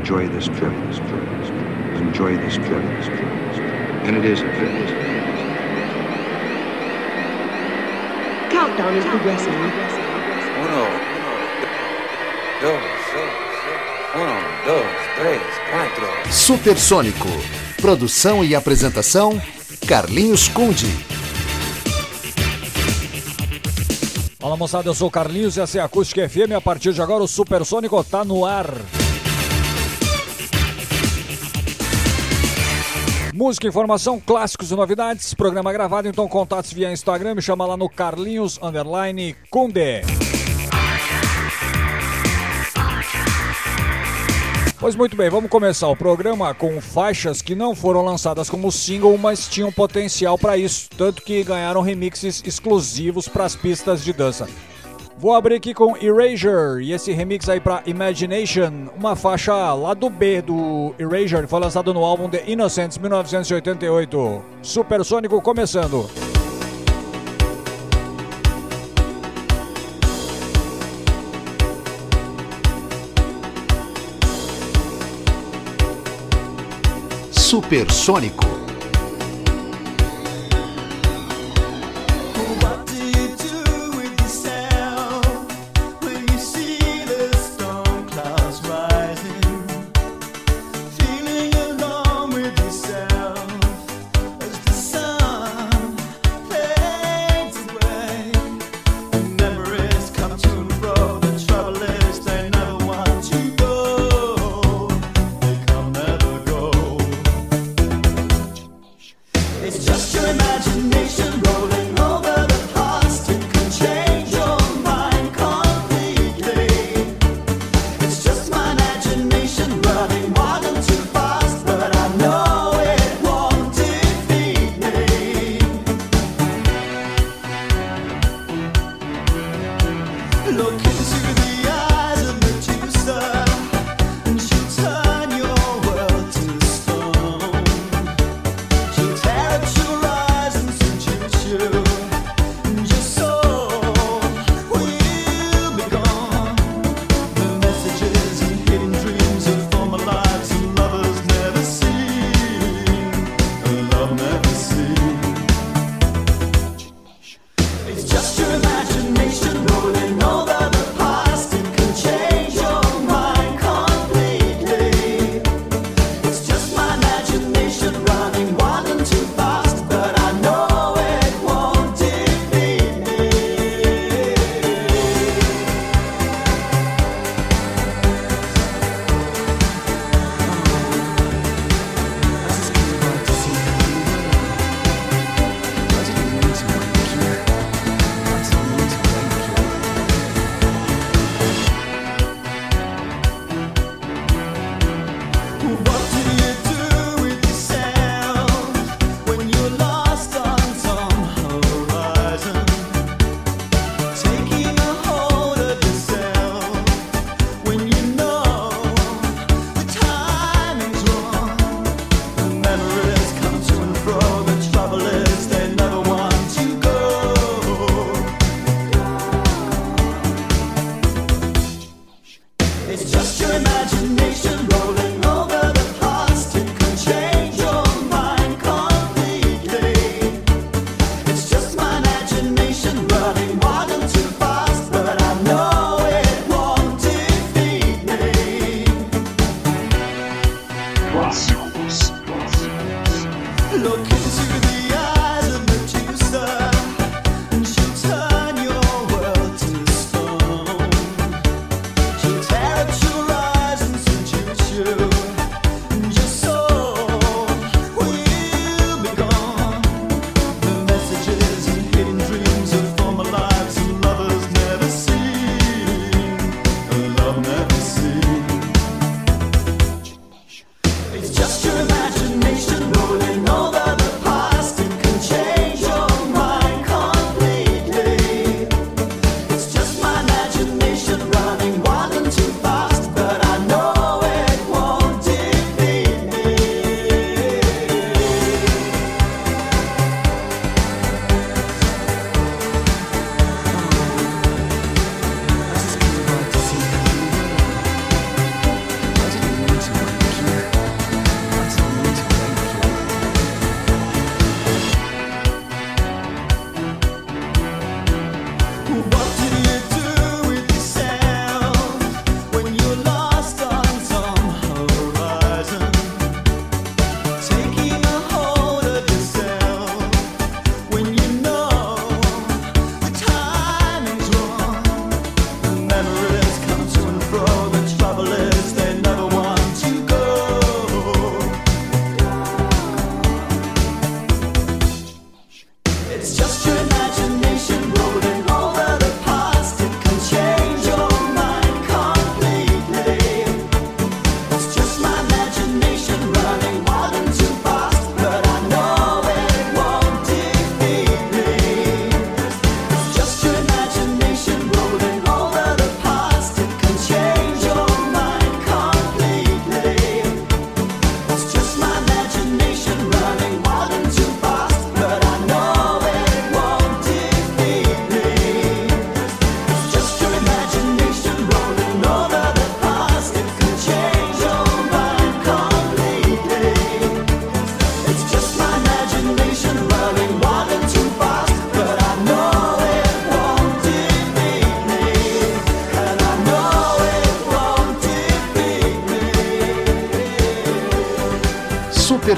enjoy 0.00 0.26
this 0.28 0.46
trip. 0.48 0.72
Enjoy 2.00 2.36
this 2.38 2.54
trip. 2.54 2.82
And 4.06 4.16
it 4.16 4.24
is 4.24 4.40
a 4.40 4.48
trip. 4.56 4.72
Countdown 8.50 8.96
is 8.96 9.04
progressing. 9.04 9.52
Uno, 10.62 10.86
dos, 12.62 12.82
uno, 14.14 14.38
dos, 14.66 14.88
três, 15.18 15.42
quatro. 15.70 16.32
Supersônico. 16.32 17.28
Produção 17.80 18.42
e 18.42 18.54
apresentação: 18.54 19.40
Carlinhos 19.86 20.48
Conde. 20.48 20.88
Fala 24.38 24.56
moçada, 24.56 24.88
eu 24.88 24.94
sou 24.94 25.08
o 25.08 25.10
Carlinhos 25.10 25.58
e 25.58 25.60
essa 25.60 25.76
é 25.76 25.80
a 25.82 25.84
Acústica 25.84 26.26
FM. 26.26 26.52
A 26.56 26.60
partir 26.60 26.94
de 26.94 27.02
agora 27.02 27.22
o 27.22 27.28
Supersônico 27.28 28.02
tá 28.02 28.24
no 28.24 28.46
ar. 28.46 28.66
Música, 33.40 33.66
informação, 33.66 34.20
clássicos 34.20 34.70
e 34.70 34.76
novidades. 34.76 35.32
Programa 35.32 35.72
gravado, 35.72 36.06
então 36.06 36.28
contatos 36.28 36.74
via 36.74 36.92
Instagram. 36.92 37.36
Me 37.36 37.40
chama 37.40 37.64
lá 37.64 37.74
no 37.74 37.88
Carlinhos 37.88 38.58
Underline 38.62 39.34
Kunde. 39.48 40.02
Pois 44.78 44.94
muito 44.94 45.16
bem, 45.16 45.30
vamos 45.30 45.48
começar 45.48 45.88
o 45.88 45.96
programa 45.96 46.52
com 46.52 46.82
faixas 46.82 47.40
que 47.40 47.54
não 47.54 47.74
foram 47.74 48.04
lançadas 48.04 48.50
como 48.50 48.70
single, 48.70 49.16
mas 49.16 49.48
tinham 49.48 49.72
potencial 49.72 50.36
para 50.36 50.58
isso, 50.58 50.90
tanto 50.94 51.22
que 51.22 51.42
ganharam 51.42 51.80
remixes 51.80 52.42
exclusivos 52.44 53.26
para 53.26 53.46
as 53.46 53.56
pistas 53.56 54.04
de 54.04 54.12
dança. 54.12 54.46
Vou 55.20 55.34
abrir 55.34 55.56
aqui 55.56 55.74
com 55.74 55.94
Erasure 55.98 56.82
e 56.82 56.94
esse 56.94 57.12
remix 57.12 57.46
aí 57.46 57.60
para 57.60 57.82
Imagination, 57.84 58.88
uma 58.96 59.14
faixa 59.14 59.74
lá 59.74 59.92
do 59.92 60.08
B 60.08 60.40
do 60.40 60.94
Erasure, 60.98 61.46
foi 61.46 61.60
lançado 61.60 61.92
no 61.92 62.02
álbum 62.02 62.26
The 62.26 62.44
Innocents 62.46 62.96
1988. 62.96 64.42
Supersônico 64.62 65.42
começando. 65.42 66.08
Supersônico. 77.30 78.59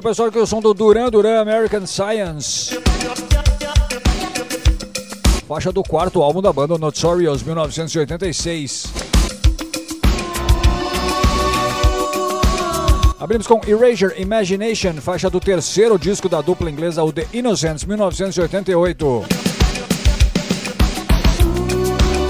Super 0.00 0.14
Sonic 0.14 0.38
o 0.38 0.46
som 0.46 0.62
do 0.62 0.72
Duran 0.72 1.10
Duran 1.10 1.42
American 1.42 1.86
Science. 1.86 2.70
Faixa 5.46 5.70
do 5.70 5.82
quarto 5.82 6.22
álbum 6.22 6.40
da 6.40 6.50
banda 6.50 6.78
Notorious 6.78 7.42
1986. 7.42 8.86
Abrimos 13.20 13.46
com 13.46 13.60
Erasure 13.66 14.18
Imagination, 14.18 14.94
faixa 15.02 15.28
do 15.28 15.38
terceiro 15.38 15.98
disco 15.98 16.30
da 16.30 16.40
dupla 16.40 16.70
inglesa 16.70 17.04
o 17.04 17.12
The 17.12 17.26
Innocents 17.34 17.84
1988. 17.84 19.24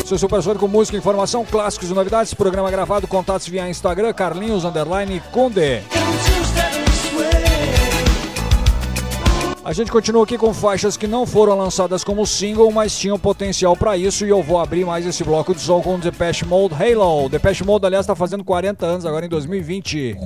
Seu 0.04 0.18
Supersônico, 0.18 0.66
música, 0.66 0.98
informação, 0.98 1.46
clássicos 1.48 1.88
e 1.88 1.94
novidades. 1.94 2.34
Programa 2.34 2.68
gravado, 2.68 3.06
contatos 3.06 3.46
via 3.46 3.70
Instagram, 3.70 4.12
Carlinhos 4.12 4.64
Underline 4.64 5.22
Conde. 5.30 5.84
A 9.62 9.74
gente 9.74 9.92
continua 9.92 10.24
aqui 10.24 10.38
com 10.38 10.54
faixas 10.54 10.96
que 10.96 11.06
não 11.06 11.26
foram 11.26 11.54
lançadas 11.54 12.02
como 12.02 12.26
single, 12.26 12.72
mas 12.72 12.98
tinham 12.98 13.18
potencial 13.18 13.76
para 13.76 13.94
isso. 13.94 14.24
E 14.24 14.30
eu 14.30 14.42
vou 14.42 14.58
abrir 14.58 14.86
mais 14.86 15.04
esse 15.04 15.22
bloco 15.22 15.54
de 15.54 15.60
som 15.60 15.82
com 15.82 15.98
Depeche 15.98 16.46
Mode 16.46 16.74
Halo. 16.74 17.28
Depeche 17.28 17.62
Mode, 17.62 17.84
aliás, 17.84 18.04
está 18.04 18.16
fazendo 18.16 18.42
40 18.42 18.86
anos 18.86 19.04
agora 19.04 19.26
em 19.26 19.28
2020. 19.28 20.16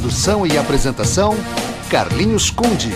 Produção 0.00 0.46
e 0.46 0.56
apresentação, 0.56 1.36
Carlinhos 1.90 2.50
Conde. 2.50 2.90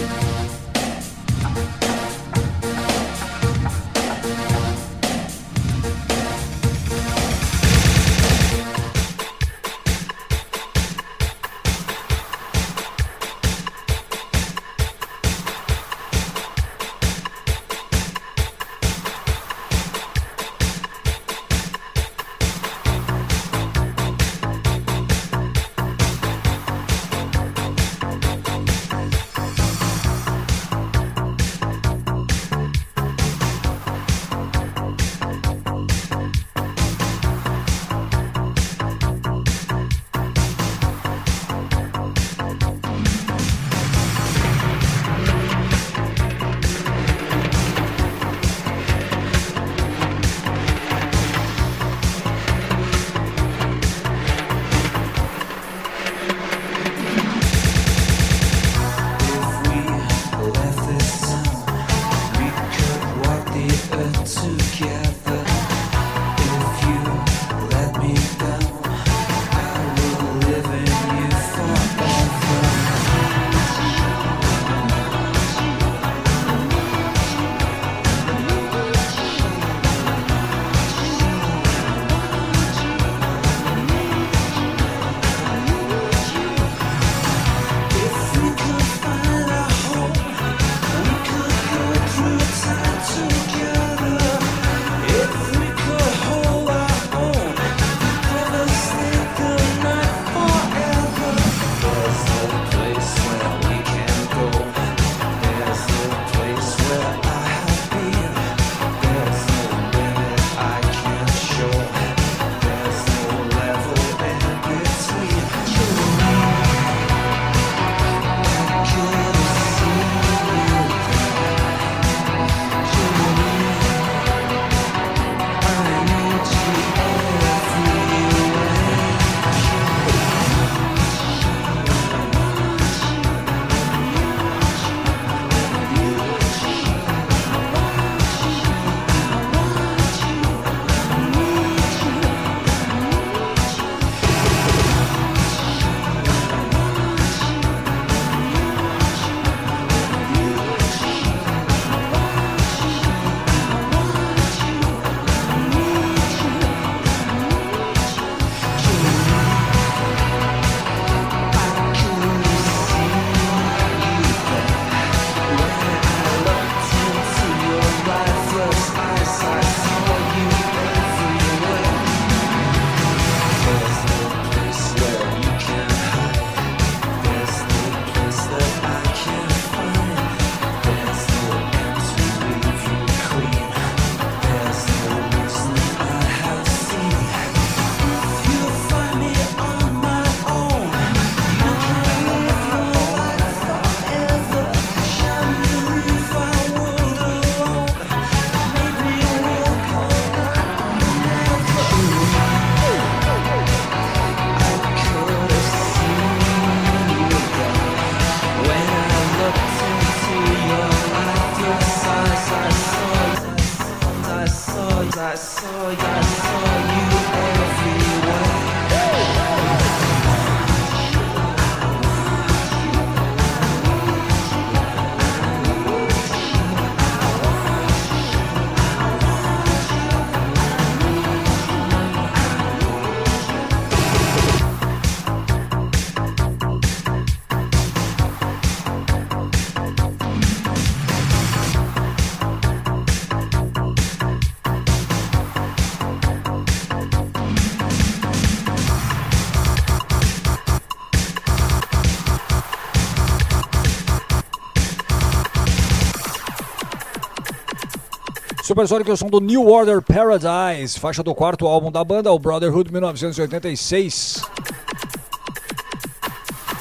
Supersonic 258.74 259.08
é 259.08 259.12
o 259.12 259.16
som 259.16 259.28
do 259.28 259.38
New 259.38 259.68
Order 259.68 260.02
Paradise, 260.02 260.98
faixa 260.98 261.22
do 261.22 261.32
quarto 261.32 261.64
álbum 261.64 261.92
da 261.92 262.02
banda, 262.02 262.32
o 262.32 262.38
Brotherhood 262.40 262.90
1986. 262.90 264.42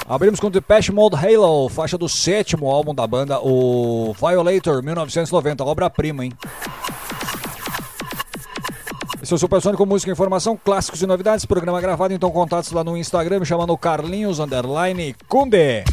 Abrimos 0.09 0.39
com 0.39 0.49
Depeche 0.49 0.91
Mode 0.91 1.15
Halo, 1.15 1.69
faixa 1.69 1.95
do 1.95 2.09
sétimo 2.09 2.67
álbum 2.67 2.95
da 2.95 3.05
banda, 3.05 3.39
o 3.39 4.11
Violator 4.19 4.81
1990, 4.81 5.63
obra-prima, 5.63 6.25
hein? 6.25 6.33
Esse 9.21 9.31
é 9.31 9.35
o 9.35 9.37
Supersonic 9.37 9.77
com 9.77 9.85
música, 9.85 10.11
informação, 10.11 10.57
clássicos 10.57 11.03
e 11.03 11.05
novidades. 11.05 11.45
Programa 11.45 11.79
gravado, 11.79 12.11
então 12.11 12.31
contatos 12.31 12.71
lá 12.71 12.83
no 12.83 12.97
Instagram, 12.97 13.41
me 13.41 13.45
chamando 13.45 13.77
Carlinhos 13.77 14.39
Underline 14.39 15.15
Kunde. 15.29 15.83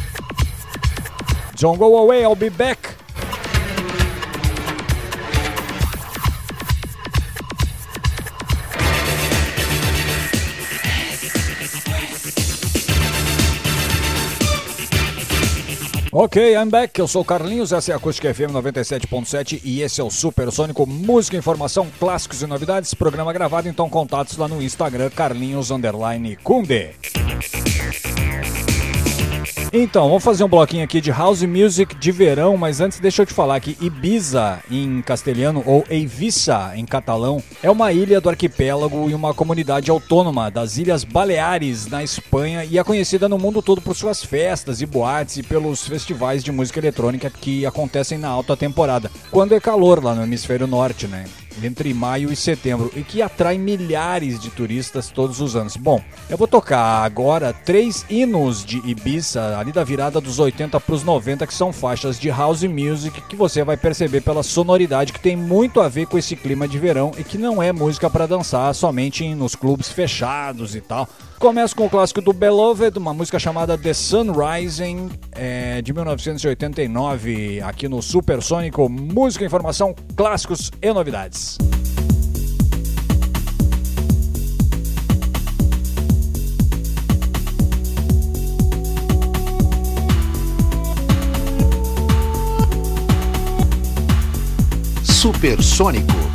Don't 1.59 1.77
go 1.77 1.95
away, 1.95 2.23
I'll 2.23 2.35
be 2.35 2.49
back. 2.49 3.00
Ok, 16.13 16.55
I'm 16.55 16.69
back. 16.69 16.99
Eu 16.99 17.07
sou 17.07 17.21
o 17.21 17.25
Carlinhos, 17.25 17.71
essa 17.71 17.91
é 17.91 17.93
a 17.93 17.97
Acústica 17.97 18.33
FM 18.33 18.51
97.7 18.51 19.61
e 19.63 19.81
esse 19.81 20.01
é 20.01 20.03
o 20.03 20.11
Supersônico 20.11 20.85
Música, 20.85 21.37
Informação, 21.37 21.87
Clássicos 21.97 22.41
e 22.41 22.47
Novidades. 22.47 22.93
Programa 22.93 23.31
gravado, 23.31 23.69
então 23.69 23.89
contatos 23.89 24.35
lá 24.35 24.45
no 24.45 24.61
Instagram, 24.61 25.09
Carlinhos 25.09 25.71
Underline 25.71 26.35
Kunde. 26.35 26.89
Então, 29.73 30.09
vamos 30.09 30.21
fazer 30.21 30.43
um 30.43 30.49
bloquinho 30.49 30.83
aqui 30.83 30.99
de 30.99 31.11
house 31.11 31.43
music 31.43 31.95
de 31.95 32.11
verão, 32.11 32.57
mas 32.57 32.81
antes 32.81 32.99
deixa 32.99 33.21
eu 33.21 33.25
te 33.25 33.33
falar 33.33 33.57
que 33.61 33.77
Ibiza, 33.79 34.59
em 34.69 35.01
castelhano, 35.01 35.63
ou 35.65 35.85
Eivissa, 35.89 36.73
em 36.75 36.83
catalão, 36.85 37.41
é 37.63 37.71
uma 37.71 37.93
ilha 37.93 38.19
do 38.19 38.27
arquipélago 38.27 39.09
e 39.09 39.13
uma 39.13 39.33
comunidade 39.33 39.89
autônoma 39.89 40.51
das 40.51 40.77
Ilhas 40.77 41.05
Baleares, 41.05 41.87
na 41.87 42.03
Espanha, 42.03 42.65
e 42.65 42.77
é 42.77 42.83
conhecida 42.83 43.29
no 43.29 43.39
mundo 43.39 43.61
todo 43.61 43.79
por 43.79 43.95
suas 43.95 44.21
festas 44.21 44.81
e 44.81 44.85
boates 44.85 45.37
e 45.37 45.43
pelos 45.43 45.87
festivais 45.87 46.43
de 46.43 46.51
música 46.51 46.79
eletrônica 46.79 47.29
que 47.29 47.65
acontecem 47.65 48.17
na 48.17 48.27
alta 48.27 48.57
temporada, 48.57 49.09
quando 49.31 49.55
é 49.55 49.59
calor 49.61 50.03
lá 50.03 50.13
no 50.13 50.23
hemisfério 50.23 50.67
norte, 50.67 51.07
né? 51.07 51.23
Entre 51.63 51.93
maio 51.93 52.31
e 52.31 52.35
setembro 52.35 52.91
e 52.95 53.03
que 53.03 53.21
atrai 53.21 53.57
milhares 53.57 54.39
de 54.39 54.49
turistas 54.49 55.09
todos 55.09 55.41
os 55.41 55.55
anos. 55.55 55.75
Bom, 55.75 56.01
eu 56.29 56.37
vou 56.37 56.47
tocar 56.47 57.03
agora 57.03 57.53
três 57.53 58.05
hinos 58.09 58.65
de 58.65 58.77
Ibiza, 58.87 59.57
ali 59.57 59.71
da 59.71 59.83
virada 59.83 60.19
dos 60.19 60.39
80 60.39 60.79
para 60.79 60.95
os 60.95 61.03
90, 61.03 61.45
que 61.47 61.53
são 61.53 61.71
faixas 61.71 62.19
de 62.19 62.29
house 62.29 62.63
music 62.63 63.21
que 63.21 63.35
você 63.35 63.63
vai 63.63 63.77
perceber 63.77 64.21
pela 64.21 64.43
sonoridade 64.43 65.13
que 65.13 65.19
tem 65.19 65.35
muito 65.35 65.81
a 65.81 65.87
ver 65.87 66.07
com 66.07 66.17
esse 66.17 66.35
clima 66.35 66.67
de 66.67 66.79
verão 66.79 67.11
e 67.17 67.23
que 67.23 67.37
não 67.37 67.61
é 67.61 67.71
música 67.71 68.09
para 68.09 68.27
dançar 68.27 68.73
somente 68.73 69.33
nos 69.35 69.55
clubes 69.55 69.89
fechados 69.89 70.75
e 70.75 70.81
tal. 70.81 71.07
Começo 71.41 71.75
com 71.75 71.87
o 71.87 71.89
clássico 71.89 72.21
do 72.21 72.31
Beloved, 72.33 72.99
uma 72.99 73.15
música 73.15 73.39
chamada 73.39 73.75
The 73.75 73.95
Sun 73.95 74.31
Rising, 74.31 75.09
é, 75.31 75.81
de 75.81 75.91
1989, 75.91 77.59
aqui 77.61 77.87
no 77.87 77.99
Supersônico. 77.99 78.87
Música, 78.87 79.43
informação, 79.43 79.95
clássicos 80.15 80.71
e 80.79 80.93
novidades. 80.93 81.57
Supersônico. 95.03 96.30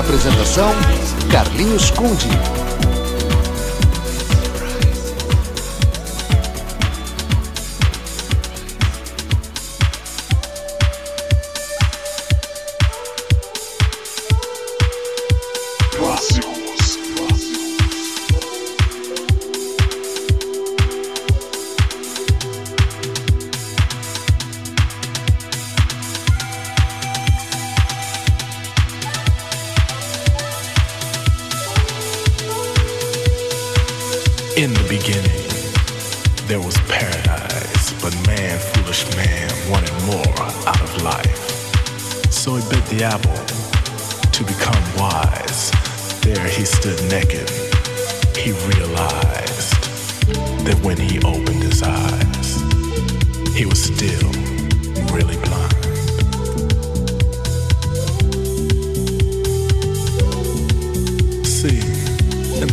apresentação, 0.00 0.70
Carlinhos 1.30 1.90
Conde. 1.90 2.28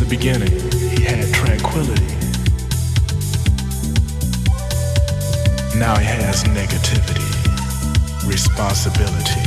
the 0.08 0.16
beginning, 0.16 0.50
he 0.90 1.02
had 1.02 1.32
tranquility. 1.34 2.06
Now 5.78 5.96
he 5.96 6.06
has 6.06 6.44
negativity, 6.44 7.22
responsibility, 8.26 9.46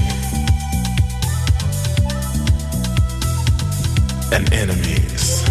and 4.33 4.51
enemies. 4.53 5.43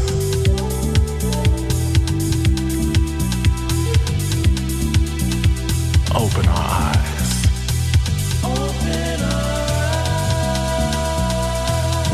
Open 6.14 6.48
our 6.48 6.66
eyes. 6.68 7.46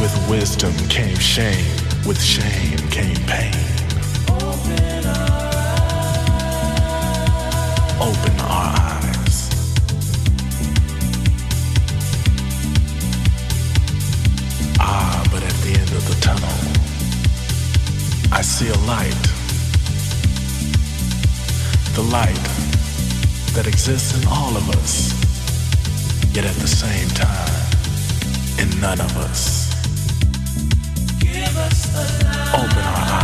With 0.00 0.28
wisdom 0.28 0.74
came 0.88 1.16
shame. 1.16 1.83
With 2.06 2.20
shame 2.20 2.76
came 2.90 3.16
pain. 3.26 3.54
Open 4.28 5.06
our 5.06 5.30
eyes. 5.40 6.04
Open 7.98 8.40
our 8.40 8.74
eyes. 8.76 9.50
Ah, 14.78 15.24
but 15.32 15.42
at 15.42 15.54
the 15.64 15.72
end 15.80 15.92
of 15.92 16.06
the 16.06 16.16
tunnel, 16.20 16.58
I 18.30 18.42
see 18.42 18.68
a 18.68 18.78
light. 18.86 19.24
The 21.94 22.02
light 22.02 22.48
that 23.54 23.66
exists 23.66 24.12
in 24.20 24.28
all 24.28 24.54
of 24.54 24.68
us, 24.76 25.14
yet 26.34 26.44
at 26.44 26.56
the 26.56 26.68
same 26.68 27.08
time, 27.08 27.64
in 28.58 28.78
none 28.78 29.00
of 29.00 29.16
us. 29.16 29.63
Open 31.96 32.78
our 32.78 32.96
eyes. 32.96 33.23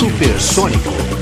Supersônico. 0.00 1.19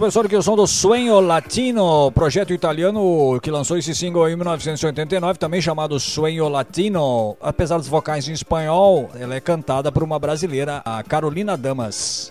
Supersonic, 0.00 0.34
o 0.34 0.42
som 0.42 0.56
do 0.56 0.66
Sueño 0.66 1.20
Latino, 1.20 2.10
projeto 2.12 2.54
italiano 2.54 3.38
que 3.42 3.50
lançou 3.50 3.76
esse 3.76 3.94
single 3.94 4.30
em 4.30 4.34
1989, 4.34 5.38
também 5.38 5.60
chamado 5.60 6.00
Sueño 6.00 6.48
Latino. 6.48 7.36
Apesar 7.38 7.76
dos 7.76 7.86
vocais 7.86 8.26
em 8.26 8.32
espanhol, 8.32 9.10
ela 9.14 9.34
é 9.34 9.40
cantada 9.40 9.92
por 9.92 10.02
uma 10.02 10.18
brasileira, 10.18 10.80
a 10.86 11.02
Carolina 11.02 11.54
Damas. 11.54 12.30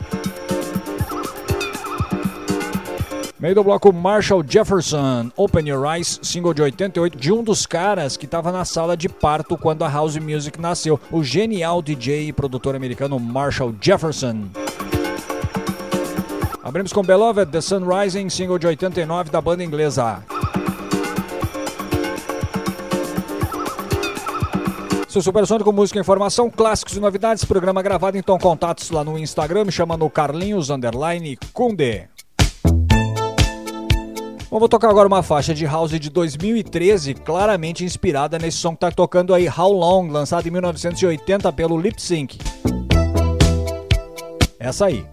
Meio 3.40 3.54
do 3.54 3.64
bloco 3.64 3.94
Marshall 3.94 4.44
Jefferson, 4.44 5.30
Open 5.38 5.70
Your 5.70 5.86
Eyes, 5.94 6.20
single 6.24 6.56
de 6.56 6.64
88, 6.64 7.16
de 7.20 7.32
um 7.32 7.44
dos 7.44 7.68
caras 7.68 8.18
que 8.18 8.26
estava 8.26 8.52
na 8.52 8.66
sala 8.66 8.98
de 8.98 9.08
parto 9.08 9.56
quando 9.56 9.86
a 9.86 9.90
House 9.90 10.18
Music 10.18 10.60
nasceu, 10.60 11.00
o 11.12 11.24
genial 11.24 11.84
DJ 11.84 12.30
e 12.30 12.34
produtor 12.34 12.76
americano 12.76 13.20
Marshall 13.20 13.76
Jefferson. 13.80 14.50
Abrimos 16.70 16.94
com 16.94 17.02
Beloved, 17.02 17.52
The 17.52 17.62
Sun 17.62 17.80
Rising, 17.80 18.30
single 18.30 18.60
de 18.60 18.68
89 18.68 19.32
da 19.32 19.42
banda 19.42 19.64
inglesa. 19.64 20.24
Seu 25.08 25.20
Supersônico 25.20 25.74
Música 25.74 26.00
Informação, 26.00 26.48
clássicos 26.48 26.96
e 26.96 27.00
novidades, 27.00 27.44
programa 27.44 27.82
gravado, 27.82 28.20
então 28.20 28.38
contatos 28.38 28.92
lá 28.92 29.04
no 29.04 29.18
Instagram, 29.18 29.66
me 29.66 29.72
chama 29.72 29.98
no 29.98 30.12
Carlinhos 30.12 30.70
Underline 30.70 31.40
Kunde. 31.54 32.08
Bom, 34.52 34.60
vou 34.60 34.70
tocar 34.70 34.92
agora 34.92 35.08
uma 35.08 35.24
faixa 35.24 35.56
de 35.56 35.66
house 35.66 36.00
de 36.00 36.12
2013, 36.12 37.16
claramente 37.16 37.84
inspirada 37.84 38.38
nesse 38.38 38.58
som 38.58 38.74
que 38.74 38.86
está 38.86 38.92
tocando 38.92 39.34
aí, 39.34 39.50
How 39.50 39.74
Long, 39.74 40.12
lançado 40.12 40.48
em 40.48 40.52
1980 40.52 41.52
pelo 41.52 41.82
Lip 41.82 42.00
Sync. 42.00 42.38
Essa 44.60 44.86
aí. 44.86 45.04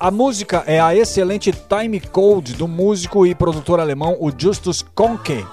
A 0.00 0.10
música 0.10 0.62
é 0.66 0.80
a 0.80 0.94
excelente 0.94 1.52
Time 1.52 2.00
Code 2.00 2.54
do 2.54 2.68
músico 2.68 3.26
e 3.26 3.34
produtor 3.34 3.80
alemão 3.80 4.16
o 4.20 4.30
Justus 4.36 4.84
Konke. 4.94 5.44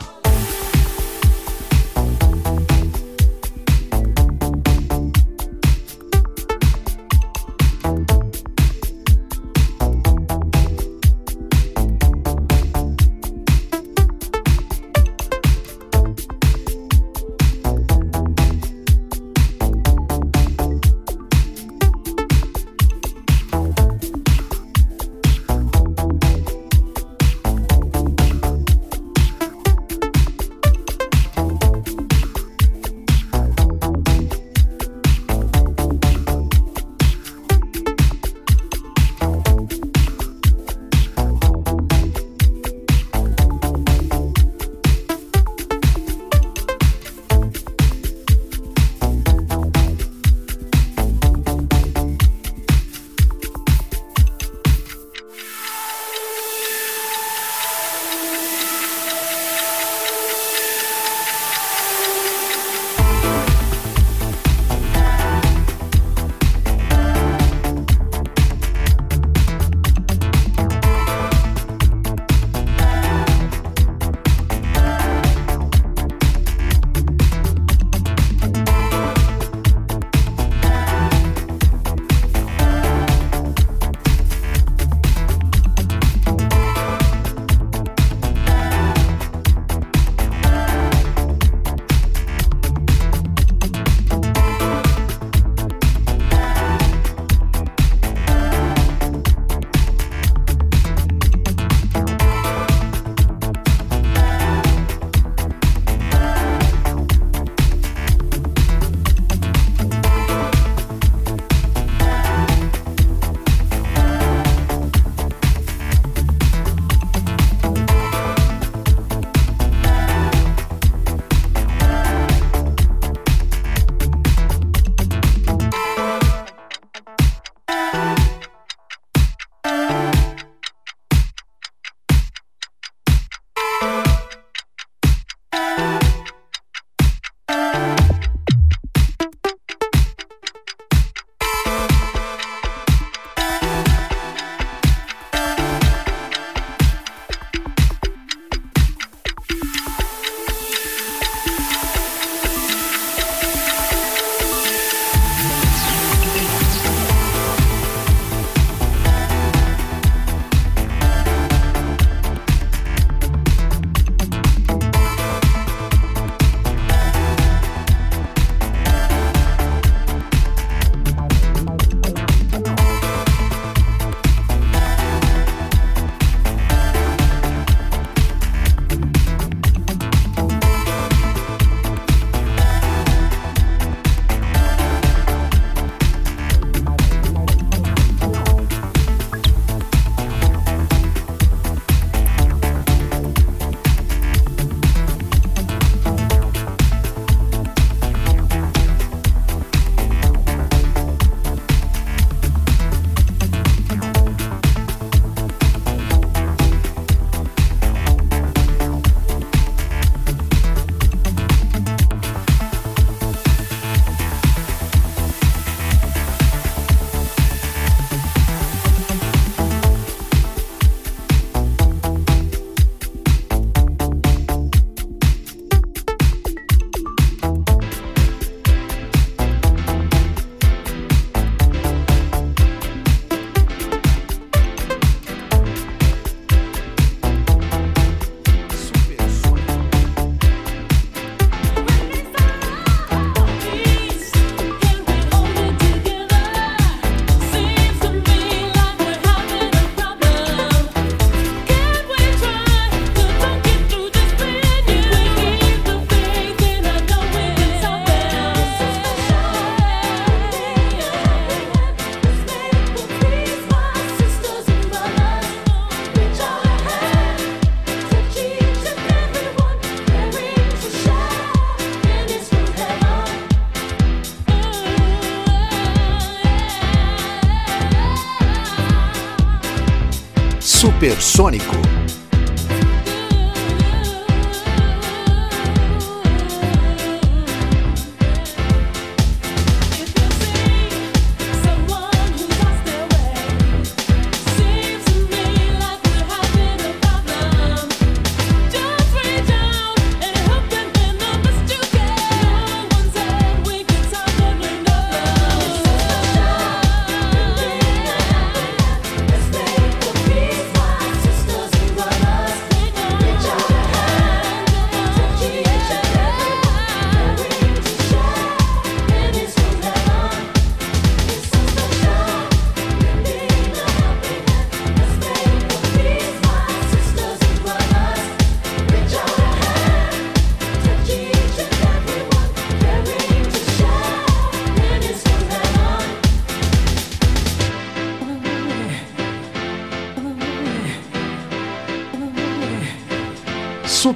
Supersônico. 281.03 281.92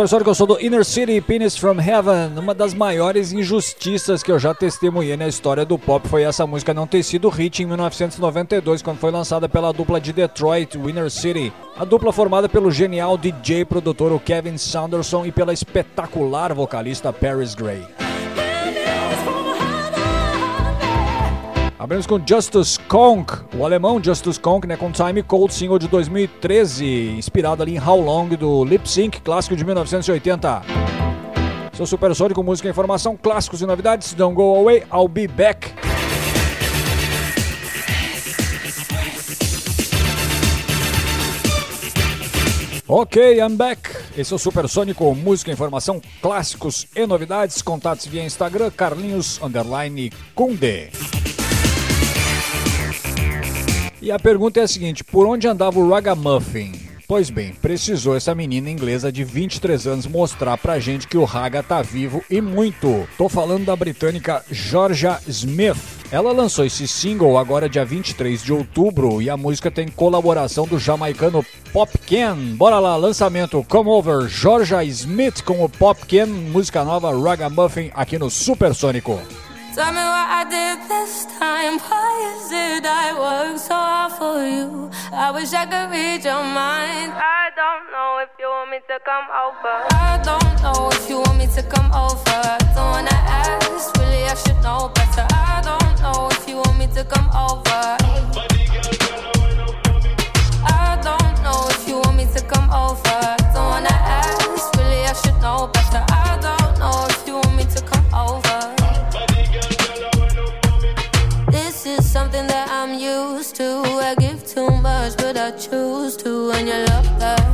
Supersônico, 0.00 0.30
eu 0.30 0.34
sou 0.34 0.46
do 0.46 0.60
Inner 0.62 0.82
City, 0.82 1.20
Penis 1.20 1.58
from 1.58 1.78
Heaven. 1.78 2.38
Uma 2.38 2.54
das 2.54 2.72
maiores 2.72 3.32
injustiças 3.32 4.22
que 4.22 4.32
eu 4.32 4.38
já 4.38 4.54
testemunhei 4.54 5.14
na 5.14 5.28
história 5.28 5.62
do 5.62 5.78
pop 5.78 6.08
foi 6.08 6.22
essa 6.22 6.46
música 6.46 6.72
não 6.72 6.86
ter 6.86 7.02
sido 7.02 7.28
hit 7.28 7.62
em 7.62 7.66
1992, 7.66 8.80
quando 8.80 8.96
foi 8.96 9.10
lançada 9.10 9.46
pela 9.46 9.74
dupla 9.74 10.00
de 10.00 10.14
Detroit, 10.14 10.78
Inner 10.78 11.10
City. 11.10 11.52
A 11.76 11.84
dupla 11.84 12.14
formada 12.14 12.48
pelo 12.48 12.70
genial 12.70 13.18
DJ 13.18 13.66
produtor 13.66 14.18
Kevin 14.20 14.56
Saunderson 14.56 15.26
e 15.26 15.32
pela 15.32 15.52
espetacular 15.52 16.54
vocalista 16.54 17.12
Paris 17.12 17.54
Gray. 17.54 18.09
Abrimos 21.80 22.06
com 22.06 22.20
Justus 22.22 22.76
Conk, 22.76 23.32
o 23.56 23.64
alemão 23.64 24.04
Justus 24.04 24.36
Conk, 24.36 24.66
né, 24.66 24.76
com 24.76 24.92
Time 24.92 25.22
Cold, 25.22 25.54
single 25.54 25.78
de 25.78 25.88
2013, 25.88 27.14
inspirado 27.16 27.62
ali 27.62 27.76
em 27.76 27.80
How 27.82 27.98
Long 27.98 28.28
do 28.28 28.66
Lip 28.66 28.86
Sync, 28.86 29.18
clássico 29.22 29.56
de 29.56 29.64
1980. 29.64 30.60
Seu 31.72 31.86
supersônico, 31.86 32.44
música 32.44 32.68
e 32.68 32.70
informação, 32.70 33.16
clássicos 33.16 33.62
e 33.62 33.66
novidades. 33.66 34.12
Don't 34.12 34.34
go 34.34 34.56
away, 34.56 34.84
I'll 34.92 35.08
be 35.08 35.26
back. 35.26 35.72
Ok, 42.86 43.38
I'm 43.38 43.56
back. 43.56 43.80
Esse 44.18 44.34
é 44.34 44.36
o 44.36 44.38
Supersônico, 44.38 45.14
música, 45.14 45.50
informação, 45.50 45.98
clássicos 46.20 46.86
e 46.94 47.06
novidades. 47.06 47.62
Contatos 47.62 48.04
via 48.04 48.22
Instagram, 48.22 48.70
Carlinhos 48.70 49.40
Underline 49.42 50.12
Kunde. 50.34 50.90
E 54.02 54.10
a 54.10 54.18
pergunta 54.18 54.60
é 54.60 54.62
a 54.62 54.68
seguinte: 54.68 55.04
por 55.04 55.26
onde 55.26 55.46
andava 55.46 55.78
o 55.78 55.88
Ragamuffin? 55.88 56.72
Pois 57.10 57.28
bem, 57.28 57.52
precisou 57.60 58.16
essa 58.16 58.36
menina 58.36 58.70
inglesa 58.70 59.10
de 59.10 59.24
23 59.24 59.88
anos 59.88 60.06
mostrar 60.06 60.56
pra 60.56 60.78
gente 60.78 61.08
que 61.08 61.18
o 61.18 61.24
Raga 61.24 61.60
tá 61.60 61.82
vivo 61.82 62.22
e 62.30 62.40
muito. 62.40 63.04
Tô 63.18 63.28
falando 63.28 63.64
da 63.64 63.74
britânica 63.74 64.44
Georgia 64.48 65.18
Smith. 65.26 65.76
Ela 66.12 66.30
lançou 66.30 66.64
esse 66.64 66.86
single 66.86 67.36
agora 67.36 67.68
dia 67.68 67.84
23 67.84 68.44
de 68.44 68.52
outubro 68.52 69.20
e 69.20 69.28
a 69.28 69.36
música 69.36 69.72
tem 69.72 69.88
colaboração 69.88 70.68
do 70.68 70.78
jamaicano 70.78 71.44
Pop 71.72 71.98
Ken. 72.06 72.36
Bora 72.54 72.78
lá, 72.78 72.96
lançamento 72.96 73.64
Come 73.68 73.90
Over, 73.90 74.28
Georgia 74.28 74.84
Smith 74.84 75.42
com 75.42 75.64
o 75.64 75.68
Pop 75.68 76.06
Ken, 76.06 76.26
música 76.26 76.84
nova 76.84 77.10
Ragamuffin 77.12 77.90
aqui 77.92 78.20
no 78.20 78.30
Supersônico. 78.30 79.20
Tell 79.72 79.92
me 79.92 80.02
what 80.02 80.28
I 80.40 80.44
did 80.50 80.88
this 80.88 81.26
time. 81.38 81.78
Why 81.78 82.10
is 82.34 82.50
it 82.50 82.84
I 82.84 83.14
work 83.14 83.56
so 83.56 83.74
hard 83.74 84.12
for 84.18 84.42
you? 84.42 84.90
I 85.12 85.30
wish 85.30 85.52
I 85.52 85.64
could 85.64 85.94
read 85.94 86.24
your 86.24 86.42
mind. 86.42 87.12
I 87.14 87.50
don't 87.54 87.86
know 87.94 88.18
if 88.18 88.30
you 88.40 88.48
want 88.50 88.70
me 88.72 88.80
to 88.90 88.98
come 89.06 89.28
over. 89.30 89.74
I 89.94 90.18
don't 90.26 90.54
know 90.60 90.90
if 90.90 91.08
you 91.08 91.18
want 91.22 91.38
me 91.38 91.46
to 91.54 91.62
come 91.62 91.86
over. 91.94 92.42
Don't 92.74 92.90
wanna 92.98 93.14
ask, 93.14 93.96
really 93.98 94.24
I 94.26 94.34
should 94.34 94.60
know 94.60 94.90
better. 94.92 95.26
I 95.30 95.62
don't 95.62 95.94
know 96.02 96.28
if 96.32 96.48
you 96.48 96.56
want 96.56 96.76
me 96.76 96.88
to 96.98 97.04
come 97.04 97.30
over. 97.30 97.80
I 100.66 100.98
don't 100.98 101.36
know 101.46 101.68
if 101.70 101.86
you 101.86 102.00
want 102.02 102.16
me 102.16 102.26
to 102.26 102.42
come 102.42 102.68
over. 102.74 103.20
Don't 103.54 103.70
wanna 103.70 103.94
ask, 103.94 104.74
really 104.74 105.06
I 105.06 105.12
should 105.14 105.40
know 105.40 105.70
better. 105.72 106.02
I 106.10 106.38
don't 106.42 106.59
used 113.20 113.56
to. 113.56 113.82
I 114.08 114.14
give 114.18 114.46
too 114.46 114.70
much, 114.70 115.16
but 115.16 115.36
I 115.36 115.50
choose 115.52 116.16
to. 116.18 116.50
And 116.52 116.68
you 116.68 116.78
love 116.90 117.10
that. 117.22 117.44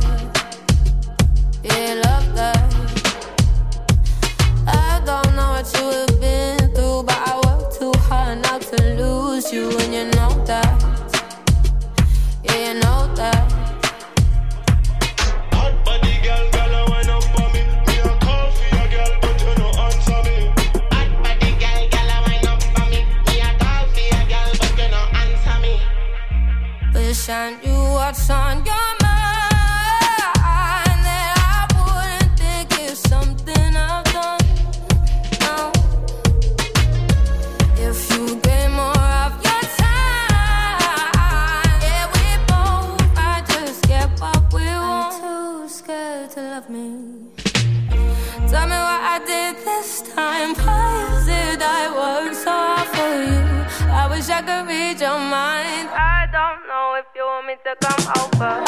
Yeah, 1.63 2.01
love 2.05 2.27
that. 2.35 2.63
I 4.67 5.01
don't 5.05 5.35
know 5.35 5.49
what 5.55 5.67
you 5.75 5.85
have 5.97 6.21
been 6.21 6.73
through, 6.75 7.03
but 7.03 7.19
I 7.31 7.33
work 7.45 7.73
too 7.77 7.93
hard 8.07 8.41
not 8.43 8.61
to 8.61 8.77
lose 8.99 9.51
you. 9.51 9.65
And 9.81 9.93
you 9.93 10.05
know 10.17 10.33
that. 10.45 10.75
Yeah, 12.43 12.73
you 12.73 12.79
know 12.79 13.13
that. 13.15 13.66
shine, 27.27 27.59
you 27.61 27.73
watch 27.73 28.29
on 28.29 28.63
your 28.63 28.73
mind. 29.01 29.06
to 57.63 57.75
come 57.79 58.13
over. 58.17 58.66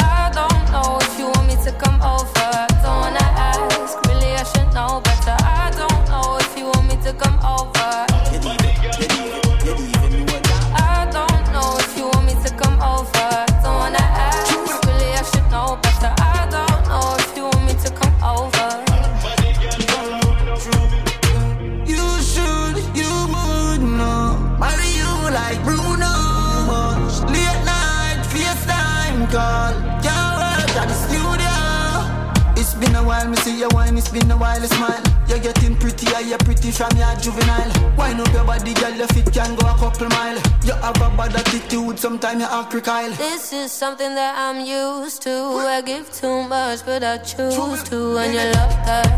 sometimes 42.10 42.40
you 42.42 42.48
act 42.50 42.74
recoil. 42.74 43.10
This 43.12 43.52
is 43.52 43.70
something 43.70 44.16
that 44.16 44.34
I'm 44.36 44.58
used 44.66 45.22
to. 45.22 45.30
I 45.76 45.80
give 45.80 46.12
too 46.12 46.42
much, 46.42 46.84
but 46.84 47.04
I 47.04 47.18
choose 47.18 47.84
to. 47.84 48.16
And 48.18 48.32
you 48.34 48.46
love 48.58 48.76
that. 48.88 49.08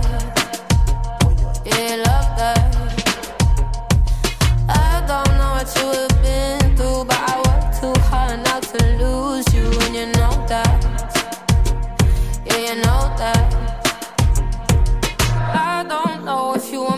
Yeah, 1.65 2.03
love 2.07 2.31
that. 2.41 2.61
I 4.69 4.93
don't 5.11 5.33
know 5.39 5.53
what 5.57 5.69
you 5.79 5.87
have 6.01 6.17
been 6.23 6.77
through, 6.77 7.05
but 7.09 7.21
I 7.33 7.37
work 7.47 7.65
too 7.81 7.95
hard 8.11 8.45
not 8.45 8.63
to 8.73 8.79
lose 9.01 9.49
you. 9.55 9.67
And 9.85 9.95
you 9.99 10.07
know 10.19 10.35
that. 10.53 10.79
Yeah, 12.45 12.75
you 12.75 12.75
know 12.83 13.03
that. 13.17 13.72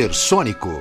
Supersônico. 0.00 0.79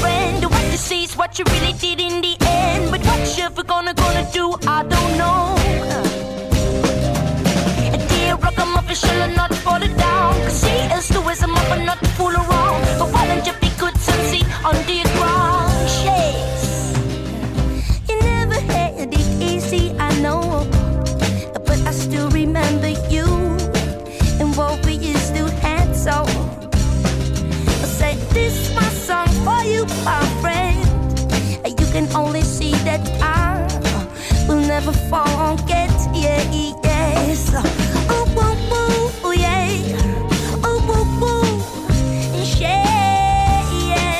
Friend. 0.00 0.44
What 0.44 0.64
you 0.72 0.76
see 0.76 1.04
is 1.04 1.16
what 1.16 1.38
you 1.38 1.44
really 1.50 1.72
did 1.74 2.00
in 2.00 2.20
the 2.20 2.36
end. 2.40 2.90
But 2.90 3.00
what 3.06 3.36
you 3.36 3.44
ever 3.44 3.62
gonna 3.62 3.94
gonna 3.94 4.26
do, 4.32 4.54
I 4.66 4.82
don't 4.82 5.12
know. 5.20 5.54
A 7.96 7.98
dear 8.08 8.34
ragamuffin 8.36 8.96
shall 8.96 9.30
not 9.34 9.54
fall 9.54 9.80
down. 9.80 10.34
Cause 10.44 10.62
he 10.64 10.76
is 10.96 11.08
the 11.08 11.20
wisdom 11.20 11.54
of 11.54 11.70
a 11.76 11.84
never 34.84 34.98
forget. 35.08 35.90
Yeah, 36.14 36.42
yes. 36.52 37.52
Oh, 38.08 38.24
woo, 38.36 38.54
woo, 39.22 39.32
yeah. 39.32 39.78
Oh, 40.62 40.78
woo, 40.88 41.04
woo, 41.20 41.44
yeah, 42.60 43.62
yeah. 43.88 44.10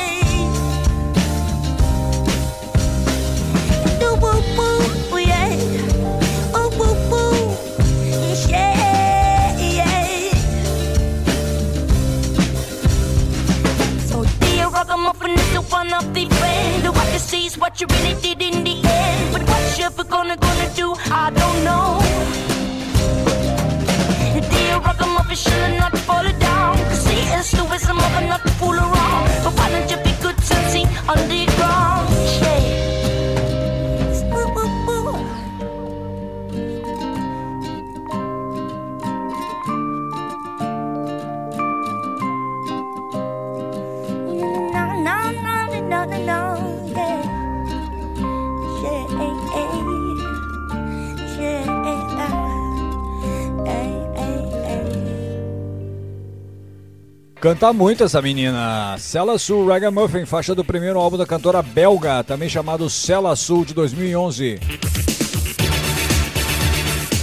Do 4.01 4.09
woo, 4.23 5.19
yeah. 5.19 5.53
Oh, 6.55 6.69
woo, 6.79 6.95
woo, 7.11 7.35
yeah. 8.49 9.85
So 14.07 14.17
dear 14.41 14.69
ragamuffin 14.69 15.33
is 15.33 15.53
the 15.53 15.61
one 15.71 15.93
of 15.93 16.15
the 16.15 16.25
friend 16.27 16.85
What 16.95 17.13
you 17.13 17.19
see 17.19 17.47
is 17.47 17.59
what 17.59 17.81
you 17.81 17.87
really 17.89 18.15
did 18.23 18.41
we're 19.97 20.03
gonna 20.03 20.37
go. 20.37 20.64
Canta 57.45 57.75
muito 57.75 58.03
essa 58.03 58.23
menina. 58.23 58.97
Cella 58.99 59.37
Sul 59.37 59.69
Ragamuffin, 59.69 60.25
faixa 60.25 60.55
do 60.55 60.65
primeiro 60.65 60.99
álbum 60.99 61.19
da 61.19 61.27
cantora 61.27 61.61
belga, 61.61 62.25
também 62.25 62.49
chamado 62.49 62.89
Cella 62.89 63.37
Sul 63.37 63.67
de 63.67 63.75
2011. 63.75 64.59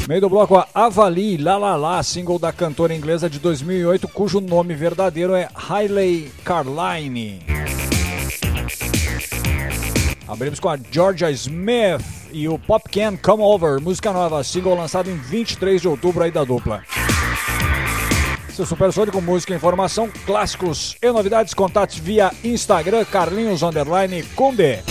Meio 0.07 0.21
do 0.21 0.29
bloco 0.29 0.57
a 0.57 0.67
Avali 0.75 1.37
La 1.37 1.57
La 1.57 1.75
La, 1.75 2.03
single 2.03 2.37
da 2.37 2.53
cantora 2.53 2.93
inglesa 2.93 3.27
de 3.27 3.39
2008, 3.39 4.07
cujo 4.09 4.39
nome 4.39 4.75
verdadeiro 4.75 5.33
é 5.33 5.49
Hailey 5.55 6.31
Carline. 6.45 7.41
Abrimos 10.27 10.59
com 10.59 10.69
a 10.69 10.77
Georgia 10.91 11.31
Smith 11.31 12.05
e 12.31 12.47
o 12.47 12.59
Pop 12.59 12.87
Can 12.91 13.17
Come 13.17 13.41
Over, 13.41 13.81
música 13.81 14.13
nova, 14.13 14.43
single 14.43 14.75
lançado 14.75 15.09
em 15.09 15.15
23 15.15 15.81
de 15.81 15.87
outubro 15.87 16.23
aí 16.23 16.29
da 16.29 16.43
dupla. 16.43 16.83
Seu 18.61 18.67
Supersônico, 18.67 19.19
música, 19.19 19.55
informação, 19.55 20.07
clássicos 20.23 20.95
e 21.01 21.11
novidades, 21.11 21.51
contatos 21.51 21.97
via 21.97 22.31
Instagram, 22.43 23.03
Carlinhos 23.05 23.63
Underline 23.63 24.21
Conde. 24.35 24.83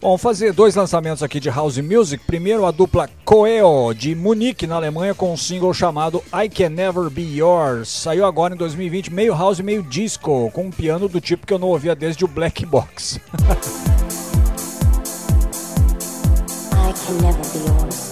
Bom, 0.00 0.16
fazer 0.16 0.52
dois 0.52 0.76
lançamentos 0.76 1.20
aqui 1.20 1.40
de 1.40 1.50
House 1.50 1.78
Music. 1.78 2.22
Primeiro, 2.24 2.64
a 2.64 2.70
dupla 2.70 3.10
Coeo, 3.24 3.92
de 3.92 4.14
Munique, 4.14 4.68
na 4.68 4.76
Alemanha, 4.76 5.16
com 5.16 5.32
um 5.32 5.36
single 5.36 5.74
chamado 5.74 6.22
I 6.32 6.48
Can 6.48 6.68
Never 6.68 7.10
Be 7.10 7.38
Yours. 7.38 7.88
Saiu 7.88 8.24
agora 8.24 8.54
em 8.54 8.58
2020, 8.58 9.12
meio 9.12 9.34
house 9.34 9.58
meio 9.58 9.82
disco, 9.82 10.48
com 10.52 10.66
um 10.66 10.70
piano 10.70 11.08
do 11.08 11.20
tipo 11.20 11.44
que 11.44 11.52
eu 11.52 11.58
não 11.58 11.66
ouvia 11.66 11.96
desde 11.96 12.24
o 12.24 12.28
Black 12.28 12.64
Box. 12.64 13.18
I 16.72 16.92
can 16.94 17.14
never 17.20 17.42
be 17.52 17.58
yours. 17.66 18.11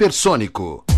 Supersônico. 0.00 0.89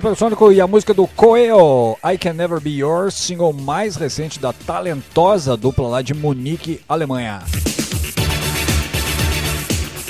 Supersônico 0.00 0.50
e 0.50 0.62
a 0.62 0.66
música 0.66 0.94
do 0.94 1.06
Coeo, 1.06 1.94
I 2.02 2.16
Can 2.16 2.32
Never 2.32 2.58
Be 2.58 2.70
Yours, 2.70 3.12
single 3.12 3.52
mais 3.52 3.96
recente 3.96 4.40
da 4.40 4.50
talentosa 4.50 5.58
dupla 5.58 5.88
lá 5.88 6.00
de 6.00 6.14
Munique, 6.14 6.80
Alemanha. 6.88 7.42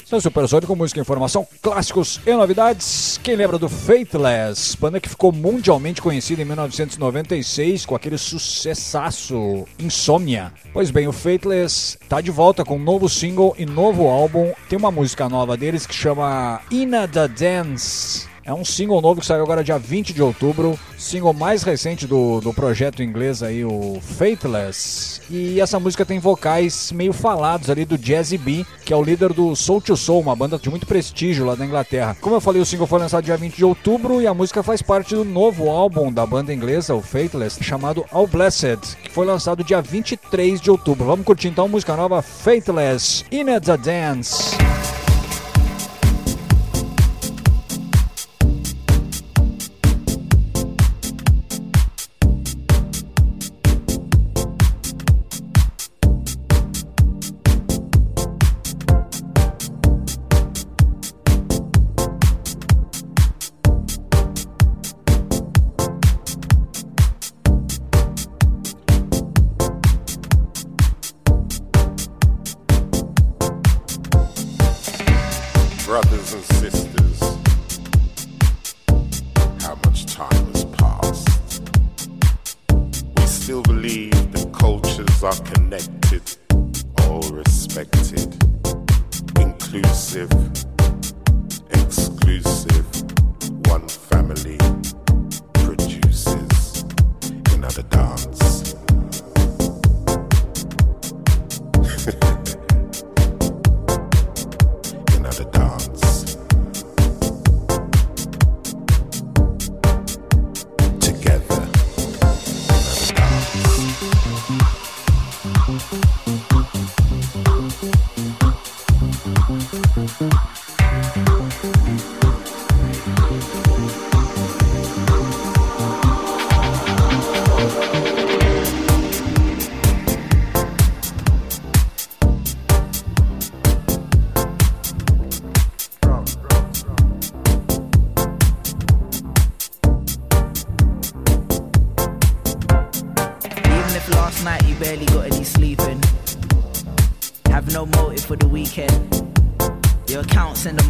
Seu 0.07 0.21
Supersônico, 0.21 0.77
música, 0.77 1.01
informação, 1.01 1.45
clássicos 1.61 2.21
e 2.25 2.33
novidades. 2.33 3.19
Quem 3.21 3.35
lembra 3.35 3.59
do 3.59 3.69
Faithless, 3.69 4.77
banda 4.77 5.01
que 5.01 5.09
ficou 5.09 5.33
mundialmente 5.33 6.01
conhecida 6.01 6.41
em 6.41 6.45
1996 6.45 7.85
com 7.85 7.97
aquele 7.97 8.17
sucessaço 8.17 9.67
Insomnia. 9.77 10.53
Pois 10.73 10.93
bem, 10.93 11.09
o 11.09 11.13
Faithless 11.13 11.99
tá 12.09 12.21
de 12.21 12.31
volta 12.31 12.65
com 12.65 12.77
um 12.77 12.83
novo 12.83 13.09
single 13.09 13.57
e 13.59 13.67
novo 13.67 14.07
álbum. 14.07 14.53
Tem 14.69 14.79
uma 14.79 14.93
música 14.93 15.29
nova 15.29 15.57
deles 15.57 15.85
que 15.85 15.95
chama 15.95 16.61
Ina 16.71 17.09
the 17.09 17.27
Dance. 17.27 18.30
É 18.51 18.53
um 18.53 18.65
single 18.65 19.01
novo 19.01 19.21
que 19.21 19.27
saiu 19.29 19.45
agora 19.45 19.63
dia 19.63 19.79
20 19.79 20.13
de 20.13 20.21
outubro, 20.21 20.77
single 20.99 21.33
mais 21.33 21.63
recente 21.63 22.05
do, 22.05 22.41
do 22.41 22.53
projeto 22.53 23.01
inglês 23.01 23.45
aí, 23.45 23.65
o 23.65 24.01
Faithless. 24.03 25.21
E 25.31 25.61
essa 25.61 25.79
música 25.79 26.05
tem 26.05 26.19
vocais 26.19 26.91
meio 26.91 27.13
falados 27.13 27.71
ali 27.71 27.85
do 27.85 27.97
Jazzy 27.97 28.37
B, 28.37 28.67
que 28.85 28.93
é 28.93 28.97
o 28.97 29.05
líder 29.05 29.33
do 29.33 29.55
Soul 29.55 29.81
to 29.81 29.97
Soul, 29.97 30.23
uma 30.23 30.35
banda 30.35 30.59
de 30.59 30.69
muito 30.69 30.85
prestígio 30.85 31.47
lá 31.47 31.55
da 31.55 31.65
Inglaterra. 31.65 32.17
Como 32.21 32.35
eu 32.35 32.41
falei, 32.41 32.61
o 32.61 32.67
single 32.67 32.89
foi 32.89 32.99
lançado 32.99 33.23
dia 33.23 33.37
20 33.37 33.55
de 33.55 33.65
outubro 33.65 34.21
e 34.21 34.27
a 34.27 34.35
música 34.35 34.65
faz 34.65 34.83
parte 34.83 35.15
do 35.15 35.25
novo 35.25 35.71
álbum 35.71 36.13
da 36.13 36.27
banda 36.27 36.53
inglesa, 36.53 36.93
o 36.93 37.01
Faithless, 37.01 37.63
chamado 37.63 38.05
All 38.11 38.27
Blessed, 38.27 38.97
que 39.01 39.13
foi 39.13 39.27
lançado 39.27 39.63
dia 39.63 39.81
23 39.81 40.61
de 40.61 40.73
outubro. 40.73 41.07
Vamos 41.07 41.25
curtir 41.25 41.47
então 41.47 41.67
a 41.67 41.69
música 41.69 41.95
nova 41.95 42.21
Faithless, 42.21 43.25
In 43.31 43.49
a 43.49 43.61
Dance. 43.61 44.57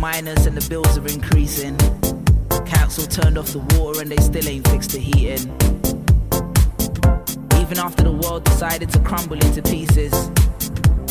Miners 0.00 0.46
and 0.46 0.56
the 0.56 0.66
bills 0.70 0.96
are 0.96 1.06
increasing. 1.08 1.76
Council 2.64 3.04
turned 3.04 3.36
off 3.36 3.48
the 3.48 3.58
water 3.76 4.00
and 4.00 4.10
they 4.10 4.16
still 4.16 4.48
ain't 4.48 4.66
fixed 4.68 4.92
the 4.92 4.98
heating. 4.98 5.44
Even 7.60 7.78
after 7.78 8.04
the 8.04 8.18
world 8.22 8.42
decided 8.44 8.88
to 8.88 8.98
crumble 9.00 9.36
into 9.36 9.60
pieces, 9.60 10.14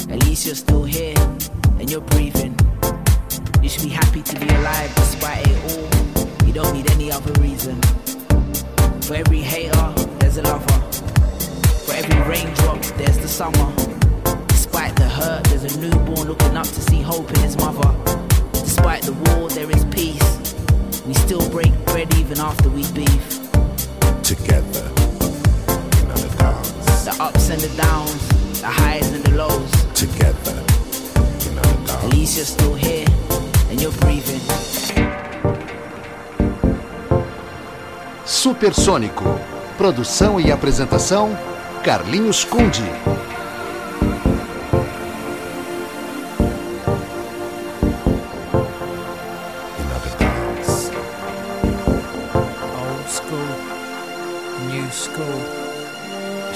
at 0.09 0.25
least 0.25 0.47
you're 0.47 0.55
still 0.55 0.83
here 0.83 1.13
and 1.77 1.91
you're 1.91 2.01
breathing. 2.01 2.57
You 3.61 3.69
should 3.69 3.83
be 3.83 3.89
happy 3.89 4.23
to 4.23 4.39
be 4.39 4.47
alive 4.47 4.91
despite 4.95 5.45
it 5.47 5.59
all. 5.71 6.47
You 6.47 6.53
don't 6.53 6.73
need 6.73 6.89
any 6.89 7.11
other 7.11 7.31
reason. 7.39 7.79
For 9.03 9.13
every 9.13 9.41
hater, 9.41 9.93
there's 10.17 10.37
a 10.37 10.41
lover. 10.41 10.79
For 11.85 11.93
every 11.93 12.19
raindrop, 12.27 12.81
there's 12.97 13.19
the 13.19 13.27
summer. 13.27 13.71
Despite 14.47 14.95
the 14.95 15.07
hurt, 15.07 15.43
there's 15.43 15.75
a 15.75 15.79
newborn 15.79 16.27
looking 16.27 16.57
up 16.57 16.65
to 16.65 16.81
see 16.81 17.03
hope 17.03 17.29
in 17.29 17.39
his 17.41 17.55
mother. 17.57 18.28
Despite 18.79 19.03
the 19.03 19.13
war, 19.35 19.49
there 19.49 19.69
is 19.69 19.83
peace. 19.91 21.03
We 21.05 21.13
still 21.13 21.49
break 21.49 21.73
bread 21.87 22.13
even 22.15 22.39
after 22.39 22.69
we 22.69 22.83
beef. 22.93 23.27
Together, 24.23 24.85
in 25.99 26.07
the 26.07 26.33
dance. 26.37 27.03
The 27.03 27.13
ups 27.19 27.49
and 27.49 27.59
the 27.59 27.75
downs, 27.75 28.61
the 28.61 28.67
highs 28.67 29.11
and 29.11 29.21
the 29.25 29.35
lows. 29.35 29.69
Together, 29.93 30.55
in 31.45 31.55
the 31.55 31.61
dance. 31.61 31.91
At 31.91 32.13
least 32.13 32.37
you're 32.37 32.45
still 32.45 32.73
here 32.73 33.05
and 33.69 33.81
you're 33.81 33.91
breathing. 33.99 34.39
Supersônico. 38.25 39.25
Produção 39.77 40.39
e 40.39 40.53
apresentação: 40.53 41.37
Carlinhos 41.83 42.45
Conde. 42.45 43.08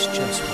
Just 0.07 0.52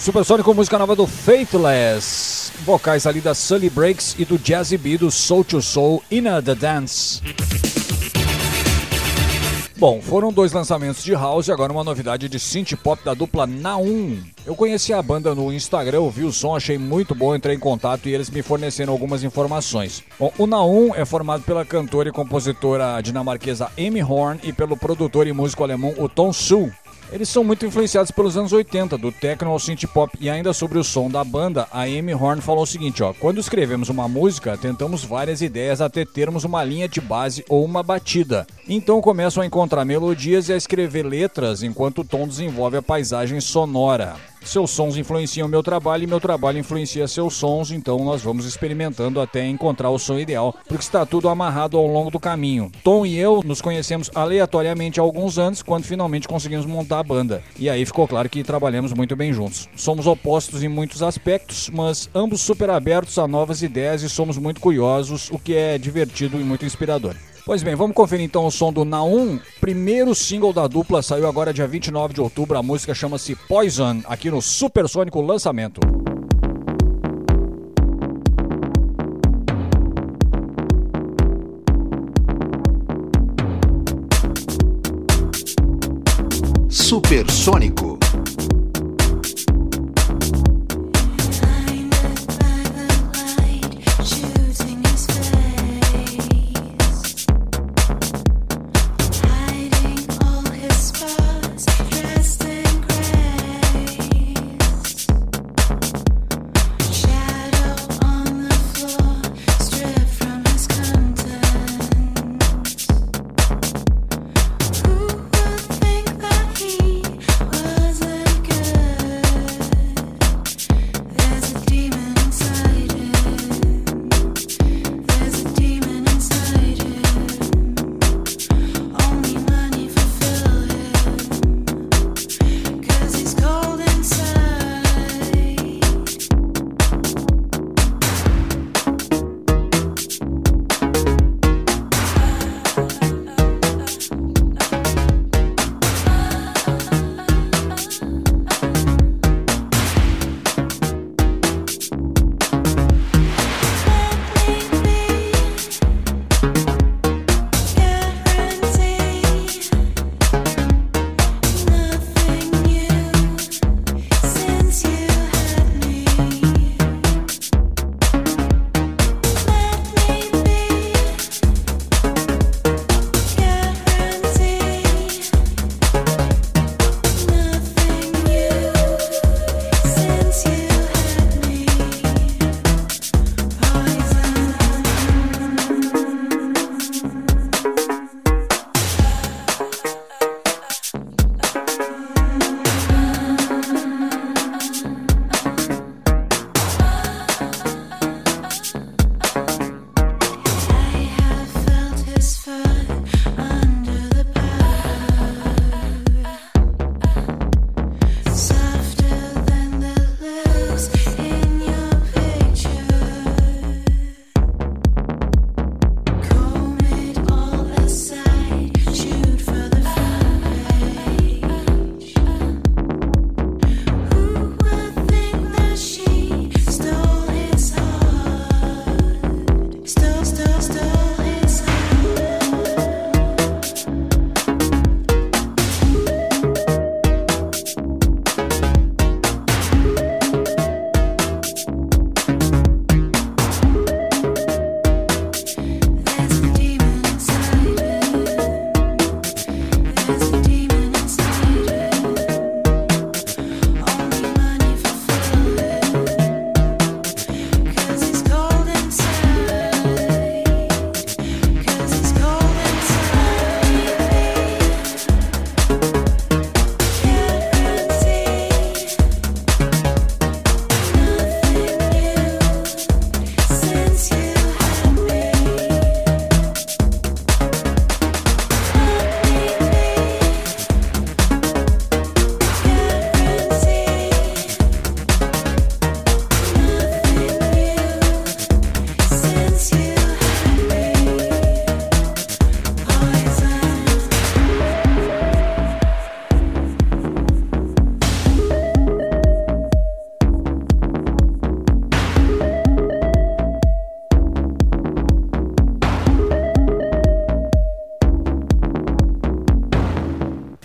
Supersônico, 0.00 0.54
música 0.54 0.78
nova 0.78 0.96
do 0.96 1.06
Faithless. 1.06 2.52
Vocais 2.64 3.06
ali 3.06 3.20
da 3.20 3.34
Sully 3.34 3.68
Breaks 3.68 4.16
e 4.18 4.24
do 4.24 4.38
Jazzy 4.42 4.78
B 4.78 4.96
do 4.96 5.10
Soul 5.10 5.44
to 5.44 5.60
Soul 5.60 6.02
Inna 6.10 6.40
the 6.40 6.54
Dance. 6.54 7.20
Bom, 9.76 10.00
foram 10.00 10.32
dois 10.32 10.52
lançamentos 10.52 11.04
de 11.04 11.12
house 11.12 11.48
e 11.48 11.52
agora 11.52 11.70
uma 11.70 11.84
novidade 11.84 12.30
de 12.30 12.38
synth 12.38 12.76
pop 12.82 13.02
da 13.04 13.12
dupla 13.12 13.46
Naum. 13.46 14.22
Eu 14.46 14.54
conheci 14.54 14.92
a 14.92 15.02
banda 15.02 15.34
no 15.34 15.52
Instagram, 15.52 16.00
ouvi 16.00 16.24
o 16.24 16.32
som, 16.32 16.56
achei 16.56 16.78
muito 16.78 17.14
bom, 17.14 17.34
entrei 17.34 17.56
em 17.56 17.58
contato 17.58 18.08
e 18.08 18.14
eles 18.14 18.30
me 18.30 18.42
forneceram 18.42 18.92
algumas 18.94 19.22
informações. 19.22 20.02
Bom, 20.18 20.32
o 20.38 20.46
Naum 20.46 20.94
é 20.94 21.04
formado 21.04 21.42
pela 21.44 21.64
cantora 21.64 22.08
e 22.08 22.12
compositora 22.12 23.02
dinamarquesa 23.02 23.70
Amy 23.78 24.02
Horn 24.02 24.40
e 24.42 24.52
pelo 24.52 24.78
produtor 24.78 25.26
e 25.26 25.32
músico 25.32 25.62
alemão 25.62 25.94
o 25.98 26.08
Tom 26.08 26.32
Su. 26.32 26.70
Eles 27.12 27.28
são 27.28 27.42
muito 27.42 27.66
influenciados 27.66 28.12
pelos 28.12 28.36
anos 28.36 28.52
80, 28.52 28.96
do 28.96 29.10
techno 29.10 29.50
ao 29.50 29.58
synth 29.58 29.84
pop, 29.92 30.16
e 30.20 30.30
ainda 30.30 30.52
sobre 30.52 30.78
o 30.78 30.84
som 30.84 31.10
da 31.10 31.24
banda, 31.24 31.66
a 31.72 31.82
Amy 31.82 32.14
Horn 32.14 32.40
falou 32.40 32.62
o 32.62 32.66
seguinte, 32.66 33.02
ó: 33.02 33.12
"Quando 33.12 33.40
escrevemos 33.40 33.88
uma 33.88 34.08
música, 34.08 34.56
tentamos 34.56 35.04
várias 35.04 35.42
ideias 35.42 35.80
até 35.80 36.04
termos 36.04 36.44
uma 36.44 36.62
linha 36.62 36.88
de 36.88 37.00
base 37.00 37.44
ou 37.48 37.64
uma 37.64 37.82
batida. 37.82 38.46
Então 38.68 39.00
começam 39.00 39.42
a 39.42 39.46
encontrar 39.46 39.84
melodias 39.84 40.48
e 40.48 40.52
a 40.52 40.56
escrever 40.56 41.02
letras 41.02 41.62
enquanto 41.62 42.02
o 42.02 42.04
tom 42.04 42.28
desenvolve 42.28 42.76
a 42.76 42.82
paisagem 42.82 43.40
sonora. 43.40 44.29
Seus 44.44 44.70
sons 44.70 44.96
influenciam 44.96 45.46
meu 45.46 45.62
trabalho 45.62 46.04
e 46.04 46.06
meu 46.06 46.20
trabalho 46.20 46.58
influencia 46.58 47.06
seus 47.06 47.34
sons, 47.34 47.70
então 47.70 48.04
nós 48.04 48.22
vamos 48.22 48.44
experimentando 48.46 49.20
até 49.20 49.46
encontrar 49.46 49.90
o 49.90 49.98
som 49.98 50.18
ideal, 50.18 50.54
porque 50.66 50.82
está 50.82 51.04
tudo 51.04 51.28
amarrado 51.28 51.76
ao 51.76 51.86
longo 51.86 52.10
do 52.10 52.18
caminho. 52.18 52.72
Tom 52.82 53.04
e 53.04 53.18
eu 53.18 53.42
nos 53.44 53.60
conhecemos 53.60 54.10
aleatoriamente 54.14 54.98
há 54.98 55.02
alguns 55.02 55.38
anos, 55.38 55.62
quando 55.62 55.84
finalmente 55.84 56.26
conseguimos 56.26 56.66
montar 56.66 57.00
a 57.00 57.04
banda. 57.04 57.42
E 57.58 57.68
aí 57.68 57.84
ficou 57.84 58.08
claro 58.08 58.28
que 58.28 58.42
trabalhamos 58.42 58.92
muito 58.92 59.14
bem 59.14 59.32
juntos. 59.32 59.68
Somos 59.76 60.06
opostos 60.06 60.62
em 60.62 60.68
muitos 60.68 61.02
aspectos, 61.02 61.70
mas 61.70 62.08
ambos 62.14 62.40
super 62.40 62.70
abertos 62.70 63.18
a 63.18 63.28
novas 63.28 63.62
ideias 63.62 64.02
e 64.02 64.08
somos 64.08 64.38
muito 64.38 64.60
curiosos, 64.60 65.30
o 65.30 65.38
que 65.38 65.54
é 65.54 65.78
divertido 65.78 66.40
e 66.40 66.44
muito 66.44 66.64
inspirador. 66.64 67.14
Pois 67.50 67.64
bem, 67.64 67.74
vamos 67.74 67.96
conferir 67.96 68.24
então 68.24 68.46
o 68.46 68.50
som 68.52 68.72
do 68.72 68.84
Naum. 68.84 69.36
Primeiro 69.60 70.14
single 70.14 70.52
da 70.52 70.68
dupla 70.68 71.02
saiu 71.02 71.26
agora 71.26 71.52
dia 71.52 71.66
29 71.66 72.14
de 72.14 72.20
outubro. 72.20 72.56
A 72.56 72.62
música 72.62 72.94
chama-se 72.94 73.34
Poison, 73.34 74.02
aqui 74.04 74.30
no 74.30 74.40
Supersônico 74.40 75.20
Lançamento. 75.20 75.80
Supersônico. 86.68 87.99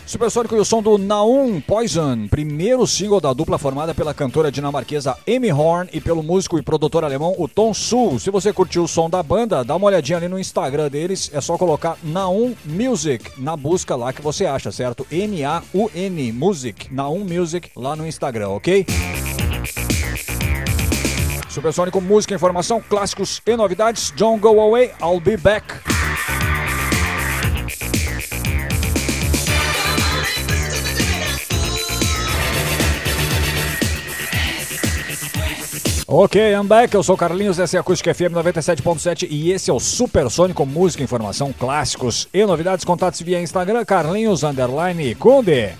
Supersônico 0.06 0.56
e 0.56 0.60
o 0.60 0.66
som 0.66 0.84
do 0.84 1.00
Naum 1.00 1.60
Poison, 1.60 2.28
primeiro 2.28 2.86
single 2.86 3.20
da 3.20 3.34
dupla 3.34 3.58
formada 3.58 3.94
pela 3.94 4.14
cantora 4.14 4.52
dinamarquesa 4.52 5.18
Amy 5.28 5.52
Horn 5.52 5.90
e 5.92 6.00
pelo 6.00 6.22
músico 6.22 6.60
e 6.60 6.62
produtor 6.62 7.04
alemão 7.04 7.34
o 7.40 7.48
Tom 7.48 7.74
Sul. 7.74 8.20
Se 8.20 8.30
você 8.30 8.54
curtiu 8.54 8.84
o 8.84 8.88
som 8.88 9.10
da 9.10 9.24
banda, 9.24 9.64
dá 9.64 9.76
uma 9.76 9.88
olhadinha 9.88 10.20
ali 10.20 10.28
no 10.28 10.38
Instagram 10.38 10.90
deles, 10.90 11.32
é 11.34 11.42
só 11.42 11.58
colocar 11.58 11.98
Naum 12.04 12.54
Music 12.64 13.32
na 13.42 13.58
busca 13.58 13.96
lá 13.96 14.14
que 14.14 14.22
você 14.22 14.46
acha, 14.46 14.72
certo? 14.72 15.08
N-A-U-N 15.10 16.32
Music, 16.34 16.94
Naum 16.94 17.26
Music 17.26 17.72
lá 17.76 17.96
no 17.96 18.06
Instagram, 18.06 18.50
ok? 18.50 18.86
Supersônico, 21.50 22.00
música, 22.00 22.36
informação, 22.36 22.80
clássicos 22.88 23.42
e 23.44 23.56
novidades. 23.56 24.12
Don't 24.12 24.40
go 24.40 24.60
away, 24.60 24.92
I'll 25.02 25.20
be 25.20 25.36
back. 25.36 25.95
Ok, 36.08 36.40
I'm 36.40 36.68
back. 36.68 36.94
Eu 36.94 37.02
sou 37.02 37.18
Carlinhos, 37.18 37.58
essa 37.58 37.78
é 37.78 37.80
a 37.80 37.82
Acústica 37.82 38.14
FM 38.14 38.32
97.7 38.32 39.28
e 39.28 39.52
esse 39.52 39.72
é 39.72 39.74
o 39.74 39.80
Supersônico 39.80 40.64
Música, 40.64 41.04
Informação, 41.04 41.52
Clássicos 41.52 42.30
e 42.32 42.46
Novidades. 42.46 42.86
Contatos 42.86 43.20
via 43.24 43.42
Instagram, 43.42 43.84
Carlinhos 43.84 44.44
Underline 44.44 45.16
Conde. 45.16 45.74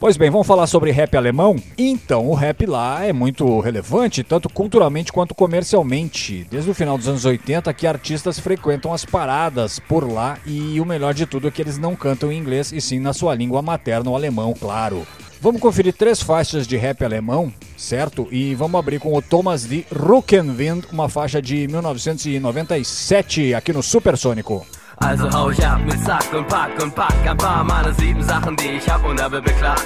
Pois 0.00 0.16
bem, 0.16 0.30
vamos 0.30 0.46
falar 0.46 0.66
sobre 0.66 0.90
rap 0.90 1.16
alemão? 1.16 1.56
Então, 1.76 2.26
o 2.26 2.34
rap 2.34 2.64
lá 2.64 3.04
é 3.04 3.12
muito 3.12 3.60
relevante, 3.60 4.24
tanto 4.24 4.48
culturalmente 4.48 5.12
quanto 5.12 5.34
comercialmente. 5.34 6.46
Desde 6.50 6.70
o 6.70 6.74
final 6.74 6.96
dos 6.96 7.08
anos 7.08 7.26
80 7.26 7.74
que 7.74 7.86
artistas 7.86 8.38
frequentam 8.38 8.94
as 8.94 9.04
paradas 9.04 9.78
por 9.78 10.10
lá 10.10 10.38
e 10.46 10.80
o 10.80 10.86
melhor 10.86 11.12
de 11.12 11.26
tudo 11.26 11.48
é 11.48 11.50
que 11.50 11.60
eles 11.60 11.76
não 11.76 11.94
cantam 11.94 12.32
em 12.32 12.38
inglês 12.38 12.72
e 12.72 12.80
sim 12.80 12.98
na 12.98 13.12
sua 13.12 13.34
língua 13.34 13.60
materna, 13.60 14.08
o 14.08 14.16
alemão, 14.16 14.54
claro. 14.58 15.06
Vamos 15.40 15.60
conferir 15.60 15.92
três 15.92 16.20
faixas 16.20 16.66
de 16.66 16.76
rap 16.76 17.04
alemão, 17.04 17.52
certo? 17.76 18.26
E 18.32 18.56
vamos 18.56 18.78
abrir 18.78 18.98
com 18.98 19.14
o 19.14 19.22
Thomas 19.22 19.64
de 19.64 19.86
Ruckenwind, 19.94 20.86
uma 20.90 21.08
faixa 21.08 21.40
de 21.40 21.68
1997 21.68 23.54
aqui 23.54 23.72
no 23.72 23.82
Supersônico. 23.82 24.66
Also 25.00 25.28
hau 25.32 25.52
ich 25.52 25.64
ab 25.64 25.80
mit 25.84 26.04
Zack 26.04 26.34
und 26.34 26.48
Pack 26.48 26.82
und 26.82 26.92
Pack 26.92 27.14
ein 27.24 27.36
paar 27.36 27.62
meiner 27.62 27.92
sieben 27.92 28.20
Sachen, 28.20 28.56
die 28.56 28.78
ich 28.78 28.88
hab 28.88 29.04
und 29.04 29.22
habe. 29.22 29.40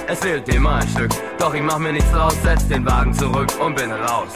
Es 0.07 0.19
fehlt 0.19 0.49
immer 0.49 0.77
ein 0.77 0.87
Stück, 0.89 1.11
doch 1.37 1.53
ich 1.53 1.61
mach 1.61 1.77
mir 1.77 1.93
nichts 1.93 2.09
draus, 2.11 2.33
setz 2.41 2.67
den 2.67 2.83
Wagen 2.83 3.13
zurück 3.13 3.49
und 3.63 3.75
bin 3.75 3.91
raus. 3.91 4.33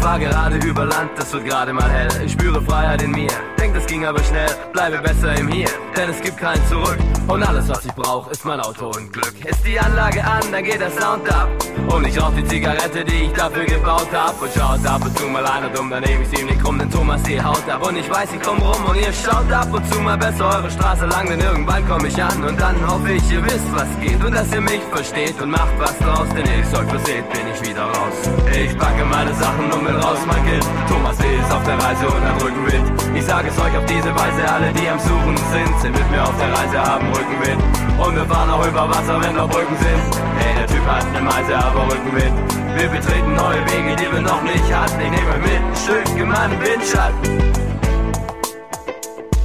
Fahr 0.00 0.18
gerade 0.18 0.56
über 0.56 0.84
Land, 0.84 1.10
es 1.18 1.32
wird 1.32 1.44
gerade 1.44 1.72
mal 1.72 1.90
hell. 1.90 2.08
Ich 2.24 2.32
spüre 2.32 2.62
Freiheit 2.62 3.02
in 3.02 3.10
mir, 3.10 3.28
denk 3.58 3.74
das 3.74 3.86
ging 3.86 4.04
aber 4.04 4.22
schnell. 4.22 4.48
Bleibe 4.72 4.98
besser 4.98 5.36
im 5.38 5.48
Hier, 5.48 5.68
denn 5.96 6.10
es 6.10 6.20
gibt 6.20 6.38
kein 6.38 6.58
Zurück. 6.68 6.98
Und 7.26 7.42
alles 7.42 7.68
was 7.68 7.84
ich 7.84 7.92
brauch, 7.92 8.30
ist 8.30 8.44
mein 8.44 8.60
Auto 8.60 8.86
und 8.86 9.12
Glück. 9.12 9.34
Ist 9.44 9.66
die 9.66 9.78
Anlage 9.78 10.24
an, 10.24 10.42
dann 10.50 10.64
geht 10.64 10.80
der 10.80 10.90
Sound 10.90 11.30
ab. 11.30 11.48
Und 11.88 12.06
ich 12.06 12.20
rauch 12.20 12.32
die 12.34 12.44
Zigarette, 12.44 13.04
die 13.04 13.24
ich 13.24 13.32
dafür 13.32 13.64
gebaut 13.64 14.08
hab. 14.12 14.40
Und 14.40 14.50
schaut 14.56 14.86
ab 14.86 15.04
und 15.04 15.18
zu 15.18 15.26
mal 15.26 15.44
einer 15.44 15.68
dumm, 15.68 15.90
dann 15.90 16.02
nehm 16.04 16.22
ich's 16.22 16.40
ihm 16.40 16.46
nicht 16.46 16.62
krumm, 16.62 16.78
denn 16.78 16.90
Thomas 16.90 17.22
die 17.24 17.42
haut 17.42 17.68
ab. 17.68 17.86
Und 17.86 17.96
ich 17.96 18.08
weiß, 18.08 18.28
ich 18.32 18.42
komm 18.42 18.58
rum 18.58 18.84
und 18.88 18.96
ihr 18.96 19.12
schaut 19.12 19.52
ab 19.52 19.68
und 19.72 19.84
zu 19.92 20.00
mal 20.00 20.16
besser 20.16 20.46
eure 20.46 20.70
Straße 20.70 21.06
lang, 21.06 21.28
denn 21.28 21.40
irgendwann 21.40 21.86
komm 21.88 22.04
ich 22.06 22.22
an. 22.22 22.44
Und 22.44 22.58
dann 22.60 22.76
hoffe 22.88 23.12
ich, 23.12 23.30
ihr 23.30 23.44
wisst, 23.44 23.72
was 23.72 23.88
geht 24.00 24.24
und 24.24 24.34
dass 24.34 24.52
ihr 24.52 24.60
mich 24.60 24.80
versteht 24.92 25.40
und 25.42 25.50
macht 25.50 25.78
was 25.78 25.98
draus, 25.98 26.28
denn 26.34 26.44
ich 26.44 26.78
euch 26.78 26.88
verseht, 26.88 27.28
bin 27.30 27.42
ich 27.52 27.68
wieder 27.68 27.82
raus. 27.82 28.16
Ich 28.54 28.78
packe 28.78 29.04
meine 29.04 29.34
Sachen 29.34 29.70
und 29.72 29.87
bin 29.88 29.96
raus, 29.96 30.18
mein 30.26 30.44
Kind. 30.44 30.64
Thomas 30.88 31.16
ist 31.16 31.50
auf 31.50 31.64
der 31.64 31.78
Reise 31.80 32.06
und 32.06 32.22
am 32.22 32.36
Rückenwind. 32.38 32.86
Ich 33.16 33.24
sage 33.24 33.48
es 33.48 33.58
euch 33.58 33.74
auf 33.76 33.86
diese 33.86 34.12
Weise, 34.14 34.42
alle, 34.52 34.72
die 34.72 34.88
am 34.88 34.98
Suchen 34.98 35.36
sind, 35.52 35.72
sind 35.80 35.92
mit 35.96 36.10
mir 36.10 36.22
auf 36.22 36.36
der 36.38 36.52
Reise, 36.52 36.78
haben 36.78 37.08
Rückenwind. 37.08 37.62
Und 37.98 38.14
wir 38.14 38.26
fahren 38.26 38.50
auch 38.50 38.66
über 38.66 38.88
Wasser, 38.88 39.20
wenn 39.22 39.34
noch 39.34 39.48
Brücken 39.48 39.76
sind. 39.80 40.02
Hey, 40.38 40.54
der 40.58 40.66
Typ 40.66 40.84
hat 40.86 41.04
eine 41.06 41.22
Meise, 41.22 41.56
aber 41.56 41.86
Rückenwind. 41.86 42.36
Wir 42.76 42.88
betreten 42.88 43.34
neue 43.34 43.60
Wege, 43.72 43.96
die 43.96 44.12
wir 44.12 44.20
noch 44.20 44.42
nicht 44.42 44.68
hatten. 44.72 45.00
Ich 45.00 45.10
nehme 45.10 45.38
mit, 45.38 45.62
ein 45.64 45.76
Stück 45.76 46.16
in 46.16 46.28
meinem 46.28 46.60
Windschatten. 46.60 47.38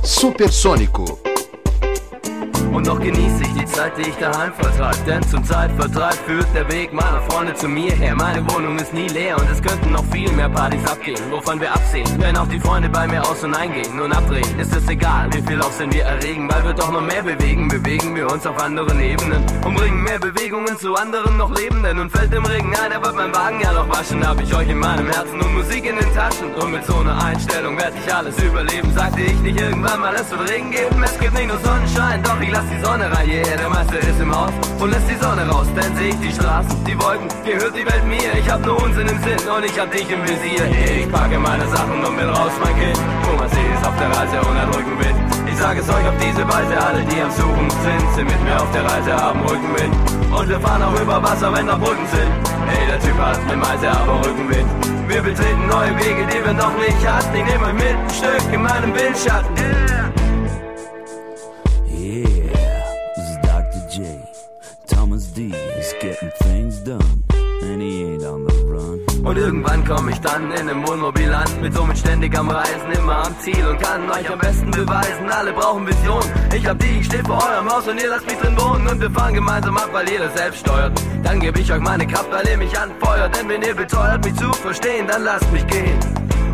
Supersônico. 0.03 1.32
Und 2.73 2.87
noch 2.87 2.99
genieße 2.99 3.43
ich 3.43 3.53
die 3.53 3.65
Zeit, 3.65 3.95
die 3.97 4.09
ich 4.09 4.15
daheim 4.15 4.51
vertreib. 4.53 5.05
Denn 5.05 5.21
zum 5.23 5.43
Zeitvertreib 5.43 6.15
führt 6.25 6.47
der 6.55 6.69
Weg 6.71 6.91
meiner 6.91 7.21
Freunde 7.29 7.53
zu 7.53 7.67
mir 7.67 7.91
her. 7.91 8.15
Meine 8.15 8.43
Wohnung 8.51 8.77
ist 8.77 8.93
nie 8.93 9.07
leer 9.09 9.37
und 9.37 9.47
es 9.51 9.61
könnten 9.61 9.91
noch 9.91 10.03
viel 10.11 10.31
mehr 10.31 10.49
Partys 10.49 10.83
abgehen, 10.85 11.21
wovon 11.29 11.61
wir 11.61 11.71
absehen. 11.71 12.07
Wenn 12.17 12.35
auch 12.35 12.47
die 12.47 12.59
Freunde 12.59 12.89
bei 12.89 13.07
mir 13.07 13.21
aus 13.21 13.43
und 13.43 13.53
eingehen 13.53 14.01
und 14.01 14.11
abdrehen, 14.11 14.59
ist 14.59 14.75
es 14.75 14.87
egal, 14.89 15.29
wie 15.33 15.41
viel 15.43 15.61
Aufsehen 15.61 15.93
wir 15.93 16.03
erregen, 16.03 16.49
weil 16.51 16.63
wir 16.63 16.73
doch 16.73 16.91
noch 16.91 17.01
mehr 17.01 17.21
bewegen. 17.21 17.67
Bewegen 17.67 18.15
wir 18.15 18.31
uns 18.31 18.45
auf 18.47 18.59
anderen 18.59 18.99
Ebenen 18.99 19.43
und 19.63 19.75
bringen 19.75 20.01
mehr 20.01 20.19
Bewegungen 20.19 20.75
zu 20.77 20.95
anderen 20.95 21.37
noch 21.37 21.55
Lebenden. 21.55 21.99
Und 21.99 22.11
fällt 22.11 22.33
im 22.33 22.45
Regen 22.45 22.73
ein, 22.75 22.91
aber 22.91 23.13
mein 23.13 23.33
Wagen 23.35 23.61
ja 23.61 23.71
noch 23.71 23.87
waschen, 23.89 24.27
hab 24.27 24.41
ich 24.41 24.53
euch 24.55 24.69
in 24.69 24.79
meinem 24.79 25.07
Herzen 25.11 25.39
und 25.39 25.53
Musik 25.53 25.85
in 25.85 25.95
den 25.95 26.13
Taschen. 26.15 26.53
Und 26.55 26.71
mit 26.71 26.83
so 26.85 26.97
einer 26.97 27.23
Einstellung 27.23 27.77
werd 27.77 27.93
ich 28.03 28.11
alles 28.11 28.35
überleben. 28.41 28.91
Sagte 28.95 29.21
ich 29.21 29.39
nicht 29.41 29.61
irgendwann 29.61 29.99
mal, 30.01 30.15
es 30.15 30.31
wird 30.31 30.49
Regen 30.49 30.71
geben, 30.71 31.03
es 31.03 31.19
gibt 31.19 31.33
nicht 31.35 31.47
nur 31.47 31.59
Sonnenschein, 31.59 32.23
doch 32.23 32.41
ich 32.41 32.49
lass 32.49 32.62
die 32.71 32.79
Sonne 32.83 33.11
rein, 33.11 33.29
yeah, 33.29 33.57
der 33.57 33.69
Meister 33.69 33.99
ist 33.99 34.19
im 34.19 34.31
Haus. 34.35 34.51
Und 34.79 34.91
lässt 34.91 35.09
die 35.09 35.15
Sonne 35.15 35.47
raus, 35.49 35.67
dann 35.75 35.95
seh 35.95 36.09
ich 36.09 36.19
die 36.19 36.31
Straßen, 36.31 36.83
die 36.85 36.97
Wolken, 36.99 37.27
gehört 37.45 37.75
die 37.75 37.85
Welt 37.85 38.05
mir, 38.05 38.31
ich 38.37 38.49
hab 38.49 38.65
nur 38.65 38.81
Unsinn 38.83 39.07
im 39.07 39.19
Sinn 39.23 39.39
und 39.47 39.63
ich 39.65 39.77
hab 39.79 39.91
dich 39.91 40.07
im 40.09 40.21
Visier, 40.23 40.65
ich 40.67 41.11
packe 41.11 41.39
meine 41.39 41.67
Sachen 41.67 42.03
und 42.03 42.15
bin 42.17 42.29
raus, 42.29 42.51
mein 42.63 42.75
Kind, 42.75 42.99
Thomas 43.25 43.51
C. 43.51 43.57
ist 43.59 43.85
auf 43.87 43.95
der 43.97 44.09
Reise 44.11 44.37
und 44.43 44.55
hat 44.59 44.69
Rückenwind, 44.75 45.17
ich 45.47 45.57
sage 45.57 45.79
es 45.79 45.89
euch 45.89 46.07
auf 46.07 46.17
diese 46.19 46.43
Weise, 46.47 46.73
alle, 46.77 47.01
die 47.05 47.19
am 47.21 47.31
Suchen 47.31 47.69
sind, 47.69 48.05
sind 48.15 48.27
mit 48.27 48.41
mir 48.43 48.55
auf 48.61 48.71
der 48.71 48.83
Reise, 48.83 49.11
haben 49.15 49.41
Rückenwind. 49.41 49.95
Und 50.33 50.49
wir 50.49 50.59
fahren 50.59 50.81
auch 50.83 50.99
über 50.99 51.21
Wasser, 51.21 51.53
wenn 51.53 51.67
da 51.67 51.77
Brücken 51.77 52.07
sind, 52.09 52.31
hey, 52.67 52.87
der 52.87 52.99
Typ 52.99 53.17
hat 53.17 53.39
eine 53.47 53.57
Meise, 53.57 53.89
aber 53.89 54.19
Rückenwind, 54.25 54.67
wir 55.07 55.21
betreten 55.21 55.67
neue 55.67 55.93
Wege, 55.99 56.25
die 56.27 56.43
wir 56.43 56.53
noch 56.53 56.75
nicht 56.77 57.01
hatten, 57.07 57.35
ich 57.35 57.45
nehme 57.45 57.65
euch 57.67 57.73
mit, 57.73 57.95
ein 57.95 58.09
Stück 58.09 58.53
in 58.53 58.61
meinem 58.61 58.93
Windschatten, 58.93 59.55
yeah. 59.57 59.93
Yeah, 59.93 60.12
Irgendwann 69.83 69.97
komm 69.97 70.09
ich 70.09 70.21
dann 70.21 70.51
in 70.51 70.69
einem 70.69 70.87
Wohnmobil 70.87 71.33
an, 71.33 71.61
mit 71.61 71.73
somit 71.73 71.97
ständig 71.97 72.37
am 72.37 72.49
Reisen, 72.49 72.91
immer 72.97 73.25
am 73.25 73.39
Ziel 73.39 73.65
und 73.67 73.79
kann 73.81 74.09
euch 74.09 74.29
am 74.29 74.39
besten 74.39 74.71
beweisen, 74.71 75.29
alle 75.29 75.51
brauchen 75.53 75.87
Vision. 75.87 76.23
Ich 76.55 76.65
hab 76.65 76.79
die, 76.79 76.99
ich 76.99 77.05
steh 77.05 77.23
vor 77.23 77.43
eurem 77.43 77.69
Haus 77.69 77.87
und 77.87 78.01
ihr 78.01 78.09
lasst 78.09 78.25
mich 78.25 78.37
drin 78.37 78.55
wohnen 78.57 78.87
und 78.87 79.01
wir 79.01 79.11
fahren 79.11 79.33
gemeinsam 79.33 79.77
ab, 79.77 79.89
weil 79.91 80.09
ihr 80.09 80.19
das 80.19 80.33
selbst 80.35 80.61
steuert. 80.61 80.93
Dann 81.23 81.39
geb 81.39 81.57
ich 81.57 81.71
euch 81.71 81.81
meine 81.81 82.07
Kraft, 82.07 82.31
weil 82.31 82.47
ihr 82.47 82.57
mich 82.57 82.77
anfeuert, 82.77 83.37
denn 83.37 83.49
wenn 83.49 83.61
ihr 83.61 83.75
beteuert, 83.75 84.23
mich 84.23 84.35
zu 84.35 84.51
verstehen, 84.53 85.07
dann 85.07 85.23
lasst 85.23 85.51
mich 85.51 85.65
gehen 85.67 85.99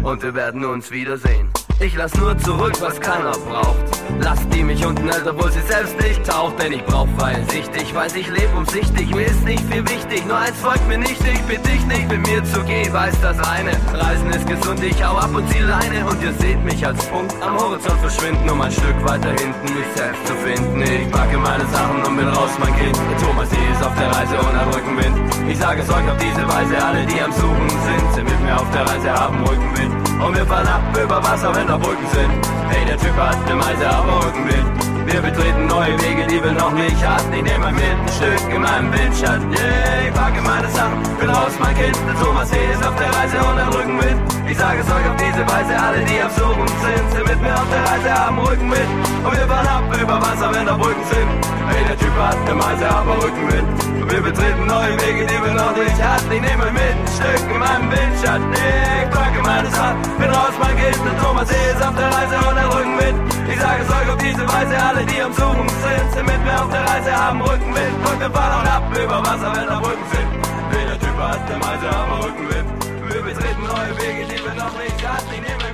und 0.03 0.23
wir 0.23 0.34
werden 0.34 0.65
uns 0.65 0.89
wiedersehen. 0.89 1.49
Ich 1.81 1.95
lass 1.95 2.14
nur 2.15 2.38
zurück, 2.38 2.73
was 2.81 2.99
keiner 2.99 3.31
braucht. 3.31 3.77
Lasst 4.19 4.53
die 4.53 4.64
mich 4.64 4.85
unten 4.85 5.07
hält, 5.10 5.26
obwohl 5.26 5.49
sie 5.49 5.61
selbst 5.61 5.97
nicht 6.01 6.26
taucht. 6.26 6.61
Denn 6.61 6.73
ich 6.73 6.84
brauch 6.84 7.07
freie 7.18 7.41
Sicht, 7.45 7.72
ich 7.73 7.95
weiß, 7.95 8.15
ich 8.15 8.27
leb 8.27 8.53
umsichtig. 8.53 9.15
Mir 9.15 9.27
ist 9.27 9.45
nicht 9.45 9.64
viel 9.72 9.88
wichtig, 9.88 10.26
nur 10.26 10.38
eins 10.38 10.57
folgt 10.60 10.85
mir 10.89 10.97
nicht. 10.97 11.22
Ich 11.23 11.41
bitte 11.43 11.69
dich 11.69 11.85
nicht, 11.85 12.10
mit 12.10 12.27
mir 12.27 12.43
zu 12.43 12.61
gehen, 12.65 12.91
weiß 12.91 13.15
das 13.22 13.39
eine. 13.47 13.72
Reisen 13.93 14.30
ist 14.31 14.45
gesund, 14.45 14.84
ich 14.84 15.01
hau 15.01 15.15
ab 15.15 15.34
und 15.34 15.49
zieh 15.51 15.60
Leine. 15.60 16.06
Und 16.06 16.22
ihr 16.22 16.34
seht 16.34 16.61
mich 16.65 16.85
als 16.85 17.06
Punkt 17.06 17.34
am 17.41 17.57
Horizont 17.57 17.99
verschwinden, 18.01 18.49
um 18.49 18.60
ein 18.60 18.72
Stück 18.72 18.99
weiter 19.06 19.30
hinten 19.30 19.73
mich 19.73 19.88
selbst 19.95 20.27
zu 20.27 20.34
finden. 20.35 20.81
Ich 20.81 21.10
packe 21.11 21.38
meine 21.38 21.65
Sachen 21.68 22.03
und 22.03 22.18
bin 22.18 22.27
raus, 22.27 22.51
mein 22.60 22.76
Kind. 22.76 22.99
Thomas, 23.23 23.47
die 23.47 23.72
ist 23.72 23.81
auf 23.85 23.95
der 23.95 24.07
Reise 24.07 24.38
hat 24.38 24.76
Rückenwind. 24.76 25.15
Ich 25.49 25.57
sage 25.57 25.81
es 25.81 25.89
euch 25.89 26.10
auf 26.11 26.18
diese 26.18 26.45
Weise, 26.45 26.76
alle, 26.84 27.06
die 27.06 27.22
am 27.22 27.31
Suchen 27.31 27.69
sind, 27.69 28.14
sind 28.15 28.26
mit 28.26 28.41
mir 28.41 28.60
auf 28.60 28.69
der 28.72 28.81
Reise, 28.81 29.11
haben 29.11 29.41
Rückenwind. 29.45 29.80
Und 30.22 30.35
wir 30.35 30.45
fahren 30.45 30.68
ab 30.68 30.81
über 31.01 31.23
Wasser, 31.23 31.56
wenn 31.56 31.69
Brücken 31.78 32.08
sind. 32.14 32.32
Hey, 32.70 32.86
der 32.86 32.98
Typ 32.98 33.16
hat 33.16 33.38
ne 33.48 33.56
Meise, 33.56 33.90
aber 33.90 34.26
Rückenwind. 34.26 34.90
Wir 35.06 35.22
betreten 35.22 35.68
neue 35.68 35.94
Wege, 36.02 36.28
die 36.28 36.44
wir 36.44 36.52
noch 36.52 36.72
nicht 36.72 37.02
hatten. 37.06 37.34
Ich 37.34 37.44
nehme 37.44 37.72
mit 37.72 37.84
ein 37.84 38.08
Stück 38.10 38.54
in 38.54 38.62
meinem 38.62 38.94
Windschatten. 38.94 39.52
Yeah, 39.52 40.08
ich 40.08 40.14
packe 40.14 40.41
meine 40.41 40.70
Sachen, 40.70 41.02
bin 41.20 41.30
raus, 41.30 41.54
mein 41.60 41.76
Kind. 41.76 41.98
Der 42.08 42.16
Thomas 42.22 42.52
hier 42.52 42.72
ist 42.72 42.86
auf 42.86 42.96
der 42.96 43.10
Reise 43.10 43.38
und 43.38 43.58
hat 43.58 43.74
Rückenwind. 43.74 44.22
Ich 44.50 44.58
sage 44.58 44.80
es 44.82 44.88
euch 44.88 45.06
auf 45.10 45.18
diese 45.18 45.44
Weise, 45.46 45.74
alle, 45.78 46.06
die 46.06 46.22
am 46.22 46.32
Suchen 46.32 46.68
sind, 46.68 47.06
sind 47.12 47.28
mit 47.28 47.41
mir 47.41 47.54
auf 47.54 47.70
der 47.70 47.84
Reise, 47.86 48.10
haben 48.14 48.40
Rückenwind. 48.40 48.90
Und 49.24 49.34
wir 49.38 49.48
fahren 49.48 49.68
ab 49.68 49.84
über 50.02 50.22
Wasser, 50.22 50.54
wenn 50.54 50.66
da 50.66 50.76
Brücken 50.76 51.06
sind. 51.10 51.59
Hey, 51.70 51.86
der 51.86 51.98
Typ 51.98 52.16
hat 52.18 52.38
ne 52.46 52.56
Meise, 52.56 52.90
aber 52.90 53.16
Rückenwind. 53.24 53.68
Und 54.02 54.12
wir 54.12 54.22
betreten 54.22 54.66
neue 54.66 54.94
Wege, 55.06 55.26
die 55.26 55.40
wir 55.46 55.54
noch 55.54 55.76
nicht 55.78 56.02
hatten. 56.02 56.32
Ich 56.32 56.41
nehme 56.41 56.66
mit 56.72 56.96
ein 56.98 57.08
Stück 57.08 57.44
in 57.46 57.60
meinem 57.60 57.90
Windschatten. 57.91 58.52
Ich 58.54 59.10
packe 59.14 59.40
meine 59.41 59.70
Sachen, 59.70 60.02
bin 60.18 60.30
raus, 60.30 60.56
mein 60.60 60.76
Kind. 60.78 60.98
Der 61.06 61.18
Thomas 61.22 61.48
hier 61.50 61.72
ist 61.72 61.84
auf 61.86 61.96
der 61.96 62.10
Reise 62.10 62.36
und 62.41 62.58
hat 62.58 62.76
Rückenwind. 62.76 63.18
Ich 63.54 63.60
sage 63.60 63.82
es 63.86 63.90
euch 63.90 64.10
auf 64.10 64.18
diese 64.18 64.46
Weise, 64.50 64.76
alle, 64.82 65.06
die 65.06 65.22
am 65.22 65.34
Suchen 65.34 65.70
sind, 65.70 66.08
sind 66.14 66.26
mit 66.26 66.41
mir 66.44 66.58
auf 66.58 66.70
der 66.70 66.84
Reise, 66.90 67.12
haben 67.14 67.41
Rückenwind. 67.41 67.96
Und 68.02 68.20
wir 68.20 68.32
fahren 68.32 68.68
ab 68.68 68.84
über 68.90 69.20
Wasser, 69.22 69.50
wenn 69.54 69.68
da 69.68 69.80
Brücken 69.80 70.08
sind. 70.10 70.30
Hey, 70.74 70.86
der 70.90 71.00
Typ 71.00 71.18
hat 71.22 71.41
ne 71.50 71.58
Meise, 71.58 71.88
aber 71.90 72.16
Rückenwind. 72.26 72.68
Wir 73.14 73.22
betreten 73.22 73.62
neue 73.62 73.94
Wege, 74.02 74.24
die 74.26 74.40
wir 74.41 74.56
noch 74.58 74.74
nicht 74.74 75.02
hatten. 75.06 75.30
Ich 75.34 75.41
nehme 75.41 75.69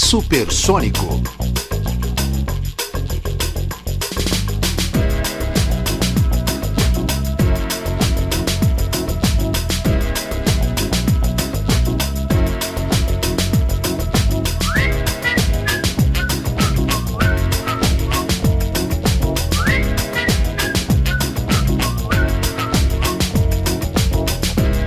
Supersônico. 0.00 1.20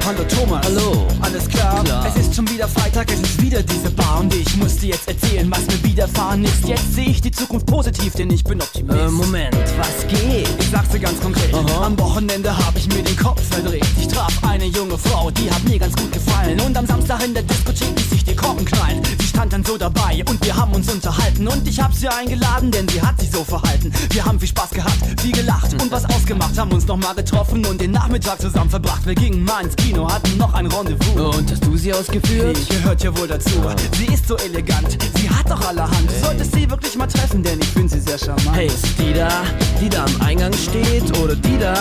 Hallo 0.05 0.23
Thomas. 0.27 0.65
Hallo. 0.65 1.07
Alles 1.21 1.47
klar? 1.47 1.83
Es 2.07 2.15
ist 2.17 2.35
schon 2.35 2.49
wieder 2.49 2.67
Freitag, 2.67 3.09
es 3.11 3.21
ist 3.21 3.32
wieder 3.53 3.63
diese 3.63 3.91
Bar 3.91 4.19
und 4.21 4.33
ich 4.33 4.57
muss 4.57 4.77
dir 4.77 4.89
jetzt 4.89 5.07
erzählen, 5.07 5.49
was 5.51 5.61
mir 5.67 5.83
widerfahren 5.83 6.43
ist. 6.43 6.67
Jetzt 6.67 6.95
sehe 6.95 7.09
ich 7.09 7.21
die 7.21 7.29
Zukunft 7.29 7.67
positiv, 7.67 8.13
denn 8.13 8.31
ich 8.31 8.43
bin 8.43 8.59
Optimist. 8.59 8.99
Äh, 8.99 9.09
Moment, 9.09 9.55
was 9.77 10.07
geht? 10.07 10.49
Ich 10.59 10.69
sag's 10.71 10.89
dir 10.89 10.99
ganz 10.99 11.19
konkret. 11.19 11.53
Am 11.53 11.99
Wochenende 11.99 12.55
habe 12.65 12.79
ich 12.79 12.87
mir 12.87 13.03
den 13.03 13.15
Kopf 13.15 13.41
verdreht. 13.51 13.85
Ich 13.99 14.07
traf 14.07 14.33
eine 14.43 14.65
junge 14.65 14.97
Frau, 14.97 15.29
die 15.29 15.51
hat 15.51 15.63
mir 15.65 15.77
ganz 15.77 15.95
gut 15.95 16.11
gefallen. 16.11 16.59
Und 16.61 16.75
am 16.75 16.87
Samstag 16.87 17.23
in 17.23 17.35
der 17.35 17.43
Diskothek 17.43 17.95
ließ 17.95 18.09
sich 18.09 18.23
die 18.23 18.35
Korken 18.35 18.65
knallen. 18.65 19.03
Sie 19.19 19.27
stand 19.27 19.53
dann 19.53 19.63
so 19.63 19.77
dabei 19.77 20.23
und 20.27 20.43
wir 20.43 20.55
haben 20.55 20.73
uns 20.73 20.91
unterhalten. 20.91 21.47
Und 21.47 21.67
ich 21.67 21.79
hab 21.79 21.93
sie 21.93 22.07
eingeladen, 22.07 22.71
denn 22.71 22.87
sie 22.87 23.03
hat 23.03 23.19
sich 23.19 23.29
so 23.29 23.43
verhalten. 23.43 23.93
Wir 24.09 24.25
haben 24.25 24.39
viel 24.39 24.49
Spaß 24.49 24.71
gehabt, 24.71 25.21
viel 25.21 25.31
gelacht 25.31 25.73
und 25.73 25.91
was 25.91 26.05
ausgemacht. 26.05 26.57
Haben 26.57 26.71
uns 26.71 26.87
nochmal 26.87 27.13
getroffen 27.13 27.63
und 27.67 27.79
den 27.79 27.91
Nachmittag 27.91 28.41
zusammen 28.41 28.71
verbracht. 28.71 29.05
Wir 29.05 29.15
gingen 29.15 29.43
mal 29.43 29.63
ins 29.63 29.75
Kino, 29.75 30.09
hatten 30.09 30.37
noch 30.37 30.55
ein 30.55 30.65
Rendezvous. 30.65 31.35
Und 31.37 31.51
hast 31.51 31.63
du 31.63 31.77
sie 31.77 31.93
ausgeführt? 31.93 32.57
Die 32.57 32.73
gehört 32.73 33.03
ja 33.03 33.15
wohl 33.15 33.27
dazu. 33.27 33.42
Sie 33.97 34.13
ist 34.13 34.27
so 34.27 34.35
elegant, 34.37 34.97
sie 35.15 35.29
hat 35.29 35.49
doch 35.49 35.67
allerhand. 35.67 36.09
Du 36.09 36.25
solltest 36.25 36.53
sie 36.53 36.69
wirklich 36.69 36.95
mal 36.95 37.07
treffen, 37.07 37.43
denn 37.43 37.59
ich 37.59 37.67
finde 37.67 37.89
sie 37.89 37.99
sehr 37.99 38.17
charmant. 38.17 38.55
Hey, 38.55 38.67
ist 38.67 38.85
die 38.97 39.13
da, 39.13 39.29
die 39.81 39.89
da 39.89 40.05
am 40.05 40.21
Eingang 40.21 40.53
steht? 40.53 41.17
Oder 41.17 41.35
die 41.35 41.57
da, 41.59 41.73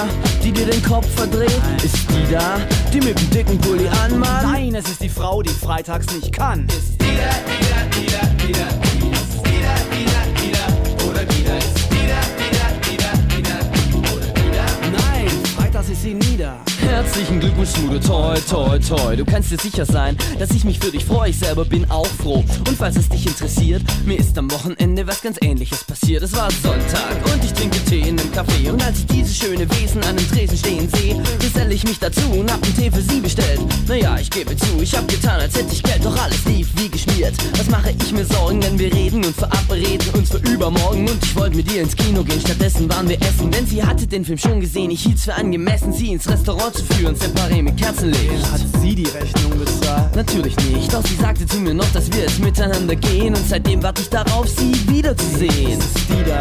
die 0.43 0.53
dir 0.53 0.67
den 0.67 0.83
Kopf 0.83 1.07
verdreht? 1.15 1.61
Ist 1.85 1.97
die 2.11 2.33
da, 2.33 2.59
die 2.93 3.01
mit 3.01 3.19
dem 3.19 3.31
dicken 3.31 3.59
Pulli 3.59 3.89
anmacht? 3.89 4.45
Nein, 4.45 4.75
es 4.75 4.89
ist 4.89 5.03
die 5.03 5.09
Frau, 5.09 5.43
die 5.43 5.51
freitags 5.51 6.13
nicht 6.15 6.33
kann. 6.33 6.67
Ist 6.67 7.01
die 7.01 7.17
da, 7.17 7.31
die 7.47 7.63
da, 7.69 7.83
die 7.97 8.07
da, 8.07 8.47
die 8.47 8.53
da, 8.53 8.67
die 8.99 9.11
ist 9.13 9.33
die 9.47 9.63
da, 9.63 9.75
die 9.91 10.05
da, 10.05 10.21
die 10.41 10.53
da, 10.53 11.09
oder 11.09 11.25
die 11.25 11.45
da 11.45 11.57
ist 11.57 11.79
die 11.91 12.07
da, 12.09 12.21
die 12.39 12.51
da, 12.57 12.67
die 12.89 12.97
da, 12.97 13.11
die 13.37 13.43
da, 13.43 14.13
oder 14.13 14.27
die 14.27 14.51
da. 14.51 14.65
Nein, 14.91 15.29
freitags 15.57 15.89
ist 15.89 16.03
sie 16.03 16.15
nieder. 16.15 16.57
Herzlichen 17.03 17.41
Glückwunsch, 17.41 17.71
Smudo, 17.71 17.99
toi, 17.99 18.37
toi, 18.49 18.79
toi. 18.79 19.17
Du 19.17 19.25
kannst 19.25 19.51
dir 19.51 19.59
sicher 19.59 19.85
sein, 19.85 20.17
dass 20.39 20.51
ich 20.53 20.65
mich 20.65 20.79
für 20.79 20.93
dich 20.93 21.05
freue. 21.05 21.31
Ich 21.31 21.39
selber 21.39 21.65
bin 21.65 21.91
auch 21.91 22.07
froh. 22.07 22.45
Und 22.69 22.79
falls 22.79 22.97
es 22.97 23.09
dich 23.09 23.27
interessiert, 23.27 23.83
mir 24.07 24.19
ist 24.19 24.39
am 24.39 24.49
Wochenende 24.53 25.05
was 25.09 25.21
ganz 25.21 25.37
ähnliches 25.43 25.83
passiert. 25.83 26.23
Es 26.23 26.33
war 26.37 26.49
Sonntag 26.63 27.17
und 27.35 27.45
ich 27.45 27.53
trinke 27.53 27.85
Tee 27.87 28.03
in 28.03 28.21
einem 28.21 28.31
Café. 28.31 28.71
Und 28.71 28.87
als 28.87 29.01
ich 29.01 29.07
diese 29.07 29.35
schöne 29.35 29.69
Wesen 29.73 30.03
an 30.05 30.17
dem 30.17 30.29
Tresen 30.29 30.57
stehen 30.57 30.89
sehe, 30.89 31.21
geselle 31.41 31.75
ich 31.75 31.83
mich 31.83 31.99
dazu 31.99 32.23
und 32.31 32.51
hab 32.51 32.63
einen 32.63 32.77
Tee 32.77 32.91
für 32.91 33.03
sie 33.03 33.21
bestellt. 33.21 33.61
Naja, 33.89 34.17
ich 34.21 34.31
gebe 34.31 34.57
zu, 34.57 34.81
ich 34.81 34.97
hab 34.97 35.09
getan, 35.09 35.41
als 35.41 35.57
hätte 35.57 35.73
ich 35.73 35.83
Geld, 35.83 36.05
doch 36.05 36.17
alles 36.23 36.45
lief 36.45 36.69
wie 36.77 36.89
geschmiert. 36.89 37.35
Was 37.59 37.69
mache 37.69 37.93
ich 38.01 38.13
mir 38.13 38.25
Sorgen, 38.25 38.63
wenn 38.63 38.79
wir 38.79 38.95
reden 38.95 39.25
und 39.25 39.35
verabreden 39.35 40.09
uns 40.15 40.31
für 40.31 40.39
übermorgen? 40.49 41.09
Und 41.09 41.23
ich 41.25 41.35
wollte 41.35 41.57
mit 41.57 41.71
ihr 41.73 41.83
ins 41.83 41.97
Kino 41.97 42.23
gehen, 42.23 42.41
stattdessen 42.41 42.89
waren 42.89 43.09
wir 43.09 43.21
essen. 43.23 43.51
Denn 43.51 43.67
sie 43.67 43.83
hatte 43.83 44.07
den 44.07 44.25
Film 44.25 44.39
schon 44.39 44.61
gesehen, 44.61 44.93
ich 44.93 45.03
hielt's 45.03 45.25
für 45.25 45.35
angemessen, 45.35 45.93
sie 45.93 46.13
ins 46.13 46.29
Restaurant 46.29 46.75
zu 46.75 46.92
führen, 46.95 47.17
separé 47.17 47.63
mit 47.63 47.77
Kerzenlicht. 47.77 48.51
Hat 48.51 48.61
sie 48.81 48.95
die 48.95 49.07
Rechnung 49.07 49.59
bezahlt? 49.59 50.15
Natürlich 50.15 50.57
nicht, 50.57 50.93
doch 50.93 51.05
sie 51.07 51.17
sagte 51.17 51.47
zu 51.47 51.59
mir 51.59 51.75
noch, 51.75 51.91
dass 51.93 52.11
wir 52.13 52.23
jetzt 52.23 52.39
miteinander 52.41 52.97
gehen. 52.97 53.35
Und 53.35 53.49
seitdem 53.49 53.83
warte 53.83 54.03
ich 54.03 54.11
darauf, 54.11 54.49
sie 54.49 54.73
wiederzusehen. 54.89 55.79
Ist 55.79 55.97
es 55.97 56.07
die 56.07 56.25
da, 56.25 56.41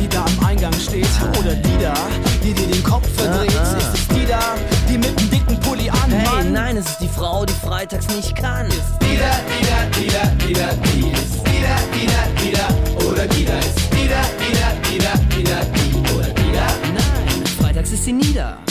die 0.00 0.08
da 0.08 0.24
am 0.24 0.46
Eingang 0.46 0.72
steht? 0.74 1.08
Oder 1.38 1.54
die 1.54 1.82
da, 1.82 1.94
die 2.42 2.52
dir 2.52 2.66
den 2.66 2.82
Kopf 2.82 3.08
verdreht? 3.16 3.56
Ah, 3.56 3.72
ah. 3.72 3.76
Ist 3.76 3.94
es 3.94 4.08
die 4.08 4.26
da, 4.26 4.40
die 4.88 4.98
mit 4.98 5.18
dem 5.18 5.30
dicken 5.30 5.60
Pulli 5.60 5.90
an? 5.90 6.10
Hey, 6.10 6.44
nein, 6.50 6.76
es 6.76 6.86
ist 6.86 7.00
die 7.00 7.08
Frau, 7.08 7.44
die 7.44 7.52
freitags 7.52 8.06
nicht 8.14 8.34
kann. 8.36 8.66
Ist 8.66 8.76
die 9.02 9.18
da, 9.18 9.32
die 9.48 9.66
da, 9.66 9.98
die 9.98 10.06
da, 10.08 10.46
die 10.46 10.52
da, 10.52 10.68
die 10.92 11.10
ist 11.12 11.34
die 11.46 11.62
da, 11.62 11.76
die 11.94 12.06
da, 12.06 12.22
die 12.42 12.52
da, 12.52 13.06
oder 13.06 13.26
die 13.26 13.44
da 13.44 13.58
ist 13.58 13.78
die 13.92 14.08
da, 14.08 14.22
die 14.38 14.52
da, 14.52 14.68
die 14.90 14.98
da, 14.98 15.36
die 15.36 15.44
da, 15.44 15.60
die 15.74 16.14
oder 16.14 16.28
die 16.28 16.52
da? 16.52 16.66
Nein, 16.94 17.44
freitags 17.58 17.92
ist 17.92 18.04
sie 18.04 18.12
nieder. 18.12 18.58
Wer 18.66 18.69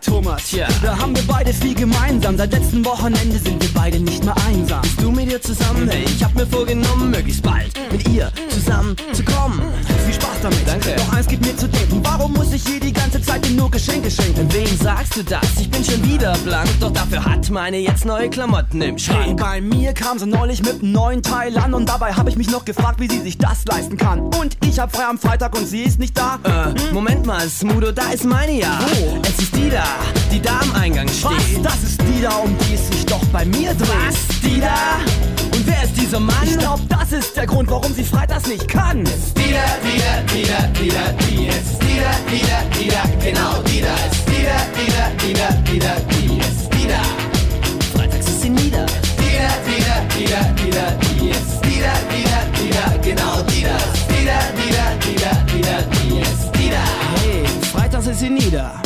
Thomas, 0.00 0.42
da 0.82 0.98
haben 0.98 1.14
wir 1.16 1.22
beide 1.26 1.52
viel 1.52 1.74
gemeinsam. 1.74 2.36
Seit 2.36 2.52
letzten 2.52 2.84
Wochenende 2.84 3.38
sind 3.38 3.62
wir 3.62 3.70
beide 3.74 3.98
nicht 3.98 4.24
mehr 4.24 4.34
einsam. 4.48 4.80
Bist 4.82 5.00
du 5.02 5.10
mit 5.10 5.30
ihr 5.30 5.40
zusammen? 5.40 5.88
Hey, 5.88 6.04
ich 6.04 6.22
hab 6.22 6.34
mir 6.34 6.46
vorgenommen, 6.46 7.10
möglichst 7.10 7.42
bald 7.42 7.70
mit 7.90 8.06
ihr 8.08 8.30
zusammen 8.48 8.96
zu 9.12 9.22
kommen. 9.24 9.60
Viel 10.04 10.14
Spaß 10.14 10.40
damit. 10.42 10.66
Danke. 10.66 10.94
Doch 10.96 11.12
eins 11.14 11.26
gibt 11.26 11.44
mir 11.44 11.56
zu 11.56 11.68
denken. 11.68 12.00
Warum 12.02 12.32
muss 12.32 12.52
ich 12.52 12.62
hier 12.66 12.80
die 12.80 12.92
ganze 12.92 13.20
Zeit 13.20 13.44
dir 13.46 13.52
nur 13.52 13.70
Geschenke 13.70 14.10
schenken? 14.10 14.46
Wem 14.52 14.66
sagst 14.78 15.16
du 15.16 15.22
das? 15.24 15.42
Ich 15.60 15.70
bin 15.70 15.84
schon 15.84 16.02
wieder 16.08 16.36
blank, 16.44 16.68
doch 16.80 16.92
dafür 16.92 17.24
hat 17.24 17.50
meine 17.50 17.78
jetzt 17.78 18.04
neue 18.04 18.30
Klamotten 18.30 18.80
im 18.82 18.96
Hey, 18.96 18.98
Schrank. 18.98 19.40
bei 19.40 19.60
mir 19.60 19.92
kam 19.92 20.18
sie 20.18 20.26
neulich 20.26 20.62
mit 20.62 20.82
einem 20.82 20.92
neuen 20.92 21.22
Teil 21.22 21.56
an 21.58 21.74
und 21.74 21.88
dabei 21.88 22.12
habe 22.14 22.30
ich 22.30 22.36
mich 22.36 22.50
noch 22.50 22.64
gefragt, 22.64 23.00
wie 23.00 23.08
sie 23.08 23.20
sich 23.20 23.38
das 23.38 23.64
leisten 23.66 23.96
kann. 23.96 24.20
Und 24.20 24.56
ich 24.66 24.78
hab 24.78 24.94
frei 24.94 25.06
am 25.06 25.18
Freitag 25.18 25.56
und 25.56 25.66
sie 25.66 25.82
ist 25.82 25.98
nicht 25.98 26.16
da. 26.16 26.38
Äh, 26.44 26.92
Moment 26.94 27.26
mal, 27.26 27.48
Smudo, 27.48 27.92
da 27.92 28.10
ist 28.10 28.24
meine 28.24 28.52
ja. 28.52 28.78
Wo? 28.80 29.18
Es 29.22 29.38
ist 29.42 29.54
die 29.56 29.68
da, 29.70 29.84
die 30.30 30.40
da 30.40 30.60
am 30.60 30.74
Eingang 30.74 31.08
steht. 31.08 31.24
Was? 31.24 31.62
Das 31.62 31.82
ist 31.82 32.00
die 32.02 32.22
da, 32.22 32.30
um 32.36 32.56
die 32.58 32.74
es 32.74 32.88
sich 32.88 33.06
doch 33.06 33.24
bei 33.26 33.44
mir 33.44 33.74
dreht. 33.74 33.88
Was? 34.06 34.40
Die 34.42 34.60
da? 34.60 34.98
Und 35.52 35.66
wer 35.66 35.82
ist 35.84 35.96
dieser 35.96 36.20
Mann? 36.20 36.36
Ich 36.44 36.58
glaub, 36.58 36.80
das 36.88 37.12
ist 37.12 37.36
der 37.36 37.46
Grund, 37.46 37.70
warum 37.70 37.92
sie 37.92 38.04
freitags 38.04 38.46
nicht 38.46 38.68
kann. 38.68 39.04
Die 39.04 39.10
da, 39.52 39.66
die 39.82 39.98
da, 39.98 40.22
die 40.32 40.42
da, 40.42 40.62
die 40.80 40.88
da, 40.88 41.12
die 41.24 41.46
ist 41.48 41.82
die 41.82 42.00
da, 42.00 42.10
die 42.30 42.40
da, 42.40 42.62
die 42.78 42.88
da, 42.88 43.02
genau 43.24 43.62
die 43.62 43.80
da 43.80 43.94
ist 44.10 44.22
die 44.28 44.44
da, 44.44 44.58
die 44.76 44.90
da, 44.92 45.10
die 45.24 45.32
da, 45.32 45.48
die 45.70 45.78
da, 45.78 45.94
die 46.10 46.38
ist 46.38 46.68
die 46.72 46.86
da. 46.88 47.02
Freitags 47.96 48.28
ist 48.28 48.42
sie 48.42 48.50
nieder. 48.50 48.86
Die 49.18 49.38
da, 49.38 49.50
die 49.66 49.82
da, 49.82 49.96
die 50.14 50.24
da, 50.24 50.40
die 50.54 50.70
da, 50.70 50.90
die 51.00 51.30
ist 51.30 51.60
die 51.64 51.80
da, 51.80 51.92
die 52.10 52.24
da, 52.24 52.40
die 52.58 52.70
da, 52.70 52.86
genau 53.02 53.42
die 53.42 53.62
da 53.62 53.76
ist 53.76 54.06
die 54.08 54.24
da, 54.26 54.38
die 54.56 54.70
da, 54.72 54.84
die 55.04 55.16
da, 55.16 55.30
die 55.52 55.60
da, 55.62 55.76
die 55.82 56.20
ist 56.20 56.50
die 56.54 56.70
da. 56.70 56.82
Hey, 57.22 57.44
freitags 57.72 58.06
ist 58.06 58.20
sie 58.20 58.30
nieder. 58.30 58.80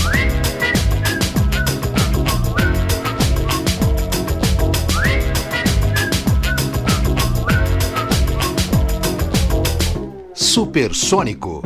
Supersônico. 10.52 11.62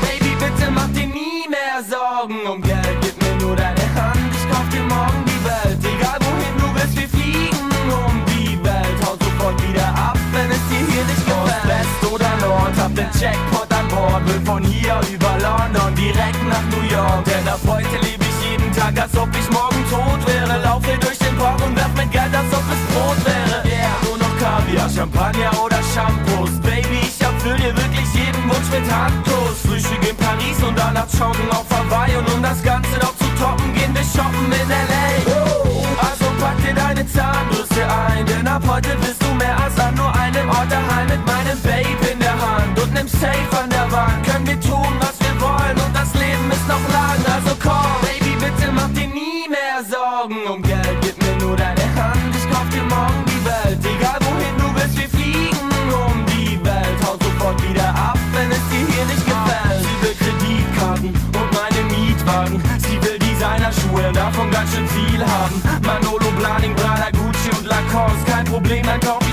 Baby, 0.00 0.32
bitte 0.40 0.70
mach 0.70 0.88
dir 0.94 1.06
nie 1.06 1.44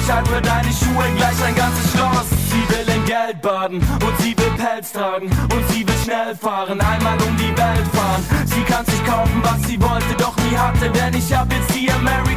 ich 0.08 0.14
halt 0.14 0.28
für 0.28 0.42
deine 0.42 0.72
Schuhe 0.72 1.04
gleich 1.18 1.44
ein 1.44 1.56
ganzes 1.56 1.92
Schloss. 1.92 2.30
Sie 2.50 2.64
will 2.70 2.96
in 2.96 3.06
Geld 3.06 3.42
baden 3.42 3.80
und 3.80 4.18
sie 4.20 4.38
will 4.38 4.52
Pelz 4.58 4.92
tragen 4.94 5.28
und 5.28 5.70
sie 5.70 5.86
will 5.86 5.98
schnell 6.04 6.36
fahren, 6.36 6.80
einmal 6.80 7.18
um 7.22 7.36
die 7.36 7.56
Welt 7.58 7.88
fahren. 7.94 8.24
Sie 8.46 8.62
kann 8.62 8.86
sich 8.86 9.04
kaufen, 9.06 9.42
was 9.44 9.68
sie 9.68 9.80
wollte, 9.82 10.14
doch 10.18 10.36
nie 10.38 10.58
hatte, 10.58 10.90
denn 10.90 11.14
ich 11.14 11.34
hab 11.34 11.52
jetzt 11.52 11.76
die 11.76 11.92
American 11.92 12.37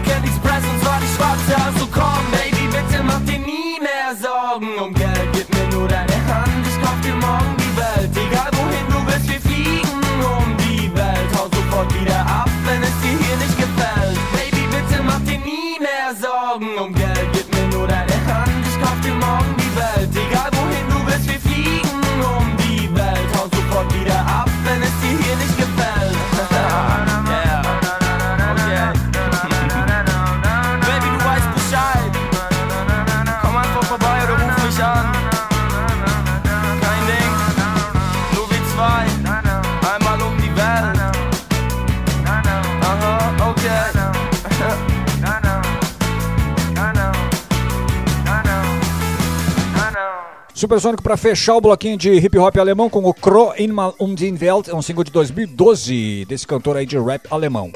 Supersônico 50.71 51.03
para 51.03 51.17
fechar 51.17 51.57
o 51.57 51.61
bloquinho 51.61 51.97
de 51.97 52.13
hip 52.13 52.39
hop 52.39 52.57
alemão 52.57 52.89
com 52.89 53.01
o 53.01 53.13
Kro 53.13 53.53
in 53.59 53.73
mal 53.73 53.93
um 53.99 54.15
die 54.15 54.33
Welt, 54.41 54.69
é 54.69 54.75
um 54.75 54.81
single 54.81 55.03
de 55.03 55.11
2012 55.11 56.25
desse 56.27 56.47
cantor 56.47 56.77
aí 56.77 56.87
de 56.87 56.97
rap 56.97 57.27
alemão. 57.29 57.73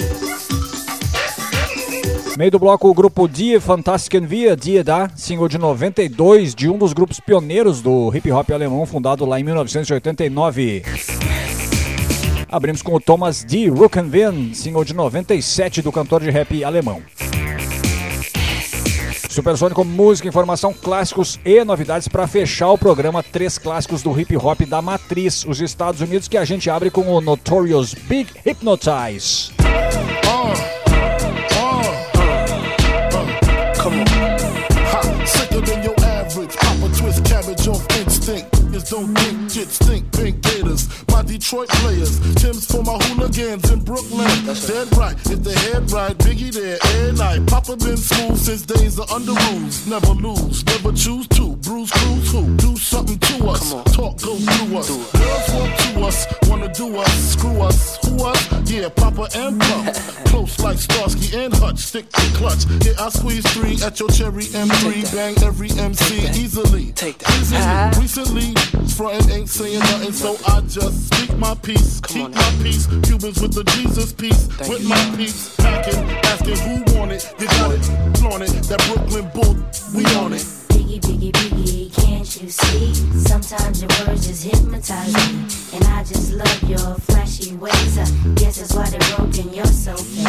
Meio 2.39 2.53
do 2.53 2.59
bloco, 2.61 2.89
o 2.89 2.95
grupo 2.95 3.27
Die 3.27 3.59
Fantastiken 3.59 4.25
Wir, 4.25 4.55
Die 4.55 4.81
Da, 4.85 5.11
single 5.17 5.49
de 5.49 5.59
92 5.59 6.55
de 6.55 6.71
um 6.71 6.79
dos 6.79 6.93
grupos 6.93 7.19
pioneiros 7.19 7.83
do 7.83 8.15
hip 8.15 8.31
hop 8.31 8.49
alemão, 8.53 8.87
fundado 8.87 9.27
lá 9.27 9.41
em 9.41 9.43
1989. 9.43 10.85
Abrimos 12.49 12.81
com 12.81 12.95
o 12.95 13.01
Thomas 13.01 13.43
D. 13.43 13.71
Ruckenwin, 13.71 14.55
single 14.55 14.85
de 14.85 14.95
97 14.95 15.83
do 15.83 15.91
cantor 15.91 16.23
de 16.23 16.31
rap 16.31 16.63
alemão. 16.63 17.03
Supersônico, 19.35 19.85
música, 19.85 20.29
informação, 20.29 20.73
clássicos 20.73 21.41
e 21.45 21.65
novidades 21.65 22.07
para 22.07 22.25
fechar 22.29 22.71
o 22.71 22.79
programa 22.79 23.21
Três 23.21 23.59
Clássicos 23.59 24.01
do 24.01 24.19
Hip 24.19 24.37
Hop 24.37 24.61
da 24.61 24.81
Matriz, 24.81 25.45
os 25.45 25.61
Estados 25.61 26.01
Unidos, 26.01 26.29
que 26.29 26.37
a 26.37 26.45
gente 26.45 26.71
abre 26.71 26.89
com 26.89 27.03
o 27.13 27.21
Notorious 27.21 27.95
Big 27.95 28.31
Hypnotize. 28.47 29.53
Niggas 38.75 38.91
don't 38.91 39.15
think 39.15 39.51
shit 39.53 39.69
think 39.69 40.13
Pink 40.13 40.43
gators, 40.43 40.89
my 41.09 41.23
Detroit 41.23 41.69
players. 41.69 42.19
Tim's 42.35 42.67
for 42.67 42.83
my 42.83 42.99
hooligans 43.05 43.71
in 43.71 43.79
Brooklyn. 43.85 44.27
Dead 44.67 44.97
right, 44.97 45.15
if 45.31 45.45
they 45.45 45.55
head 45.71 45.93
right, 45.93 46.19
Biggie 46.19 46.53
there 46.53 46.79
every 46.83 47.13
night. 47.13 47.47
Papa 47.47 47.77
been 47.77 47.97
smooth 47.97 48.37
since 48.37 48.63
days 48.63 48.99
of 48.99 49.09
under 49.13 49.33
rules. 49.33 49.87
Never 49.87 50.15
lose, 50.15 50.67
never 50.67 50.91
choose 50.91 51.29
to. 51.29 51.55
Bruise, 51.59 51.93
cruise, 51.93 52.33
who? 52.33 52.57
Do 52.57 52.77
something 52.77 53.19
to 53.19 53.47
us. 53.47 53.71
Talk, 53.95 54.21
go 54.21 54.35
through 54.35 54.79
us. 54.79 54.89
Girls 54.89 55.49
want 55.55 55.79
to 55.79 56.01
us, 56.03 56.27
wanna 56.49 56.75
do 56.75 56.97
us, 56.97 57.33
screw 57.33 57.61
us. 57.61 58.05
Who 58.05 58.25
us? 58.25 58.71
Yeah, 58.71 58.89
Papa 58.89 59.29
and 59.37 59.61
Pump. 59.61 59.97
Close 60.75 60.89
like 60.89 61.11
Starsky 61.11 61.37
and 61.39 61.55
Hutch, 61.55 61.79
stick 61.79 62.09
to 62.11 62.21
clutch. 62.35 62.65
Yeah, 62.85 62.95
I 62.99 63.09
squeeze 63.09 63.47
three 63.53 63.81
at 63.85 64.01
your 64.01 64.09
cherry 64.09 64.45
M3. 64.45 65.15
Bang 65.15 65.35
every 65.45 65.71
MC 65.71 66.27
easily. 66.41 66.93
Take 66.93 67.19
that. 67.19 67.31
Easily. 67.39 68.03
Recently, 68.03 68.55
frontin' 68.97 69.31
ain't 69.31 69.49
saying 69.49 69.79
nothing, 69.79 70.13
so 70.13 70.37
I 70.49 70.61
just 70.63 71.15
speak 71.15 71.37
my 71.39 71.55
peace. 71.55 72.01
Keep 72.01 72.35
my 72.35 72.59
peace. 72.63 72.87
Cubans 72.87 73.41
with 73.41 73.55
the 73.55 73.65
Jesus 73.77 74.13
peace. 74.13 74.49
with 74.69 74.87
my 74.89 75.15
peace. 75.17 75.55
Packing, 75.57 76.11
asking 76.27 76.57
who 76.57 76.99
want 76.99 77.13
it. 77.13 77.33
You 77.39 77.47
got 77.47 77.71
it, 77.71 77.85
flaunt 78.19 78.43
it. 78.43 78.51
That 78.67 78.83
Brooklyn 78.89 79.31
bull, 79.33 79.55
we 79.95 80.05
on 80.17 80.33
it. 80.33 80.43
Biggie, 80.75 81.01
biggie, 81.01 81.31
biggie, 81.31 81.74
can't 82.35 82.43
you 82.43 82.51
see? 82.51 82.95
Sometimes 83.21 83.81
your 83.81 83.91
words 84.07 84.27
just 84.27 84.45
hypnotize 84.45 85.15
me. 85.15 85.47
And 85.75 85.85
I 85.85 86.03
just 86.03 86.33
love 86.33 86.63
your 86.69 86.95
flashy 87.07 87.55
ways. 87.57 87.99
I 87.99 88.05
guess 88.35 88.59
that's 88.59 88.75
why 88.75 88.89
they're 88.91 89.17
broken, 89.17 89.55
you're 89.55 89.65
so 89.67 89.95
fake. 89.97 90.27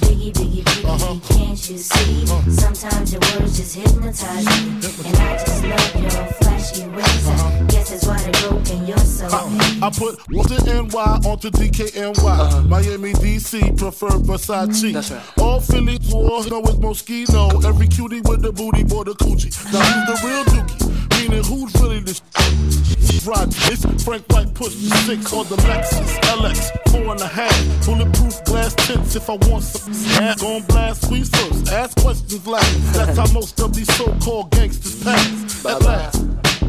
Biggie, 0.00 0.32
biggie, 0.32 0.62
biggie, 0.62 0.84
uh-huh. 0.84 1.34
can't 1.34 1.70
you 1.70 1.76
see? 1.76 2.24
Uh-huh. 2.24 2.50
Sometimes 2.50 3.12
your 3.12 3.20
words 3.20 3.58
just 3.58 3.76
hypnotize 3.76 4.46
me. 4.46 4.80
And 5.06 5.16
I 5.18 5.36
just 5.36 5.64
love 5.64 6.02
your 6.02 6.24
flashy 6.40 6.88
ways. 6.88 7.28
I 7.28 7.34
uh-huh. 7.34 7.64
guess 7.68 7.90
that's 7.90 8.06
why 8.06 8.18
they're 8.22 8.48
broken, 8.48 8.86
you're 8.86 8.98
so 8.98 9.28
fake. 9.28 9.82
Uh, 9.82 9.86
I 9.86 9.90
put 9.90 10.16
the 10.26 10.88
NY 10.92 11.28
onto 11.28 11.50
DKNY. 11.50 12.68
Miami, 12.68 13.12
DC, 13.12 13.76
prefer 13.76 14.08
Versace. 14.08 14.92
That's 14.94 15.10
right. 15.10 15.22
All 15.38 15.60
Philly 15.60 15.98
wars 16.10 16.48
know 16.48 16.60
it's 16.60 16.76
Moschino. 16.76 17.62
Every 17.64 17.88
cutie 17.88 18.22
with 18.22 18.40
the 18.40 18.52
booty, 18.52 18.82
boy, 18.82 19.04
the 19.04 19.12
coochie. 19.12 19.52
Now 19.72 19.80
who's 19.80 20.22
the 20.22 20.26
real 20.26 20.44
dookie? 20.44 20.83
Meaning 21.18 21.44
who's 21.44 21.72
really 21.80 22.00
the 22.00 22.20
Rod, 23.26 23.48
it's 23.48 24.04
Frank 24.04 24.26
White 24.28 24.52
push 24.52 24.74
six 24.74 25.32
or 25.32 25.44
the 25.44 25.56
Lexus 25.56 26.18
LX 26.36 26.70
four 26.90 27.12
and 27.12 27.20
a 27.22 27.26
half. 27.26 27.86
Bulletproof 27.86 28.44
glass 28.44 28.74
tips 28.74 29.16
if 29.16 29.30
I 29.30 29.36
want 29.48 29.64
some 29.64 29.92
ass. 30.22 30.42
Gon' 30.42 30.62
blast 30.62 31.02
squeeze 31.06 31.30
first, 31.30 31.72
ask 31.72 31.96
questions 31.98 32.46
last. 32.46 32.92
That's 32.92 33.16
how 33.16 33.32
most 33.32 33.58
of 33.60 33.74
these 33.74 33.92
so-called 33.96 34.50
gangsters 34.50 35.02
pass. 35.02 35.64
At 35.64 35.82
last. 35.82 36.22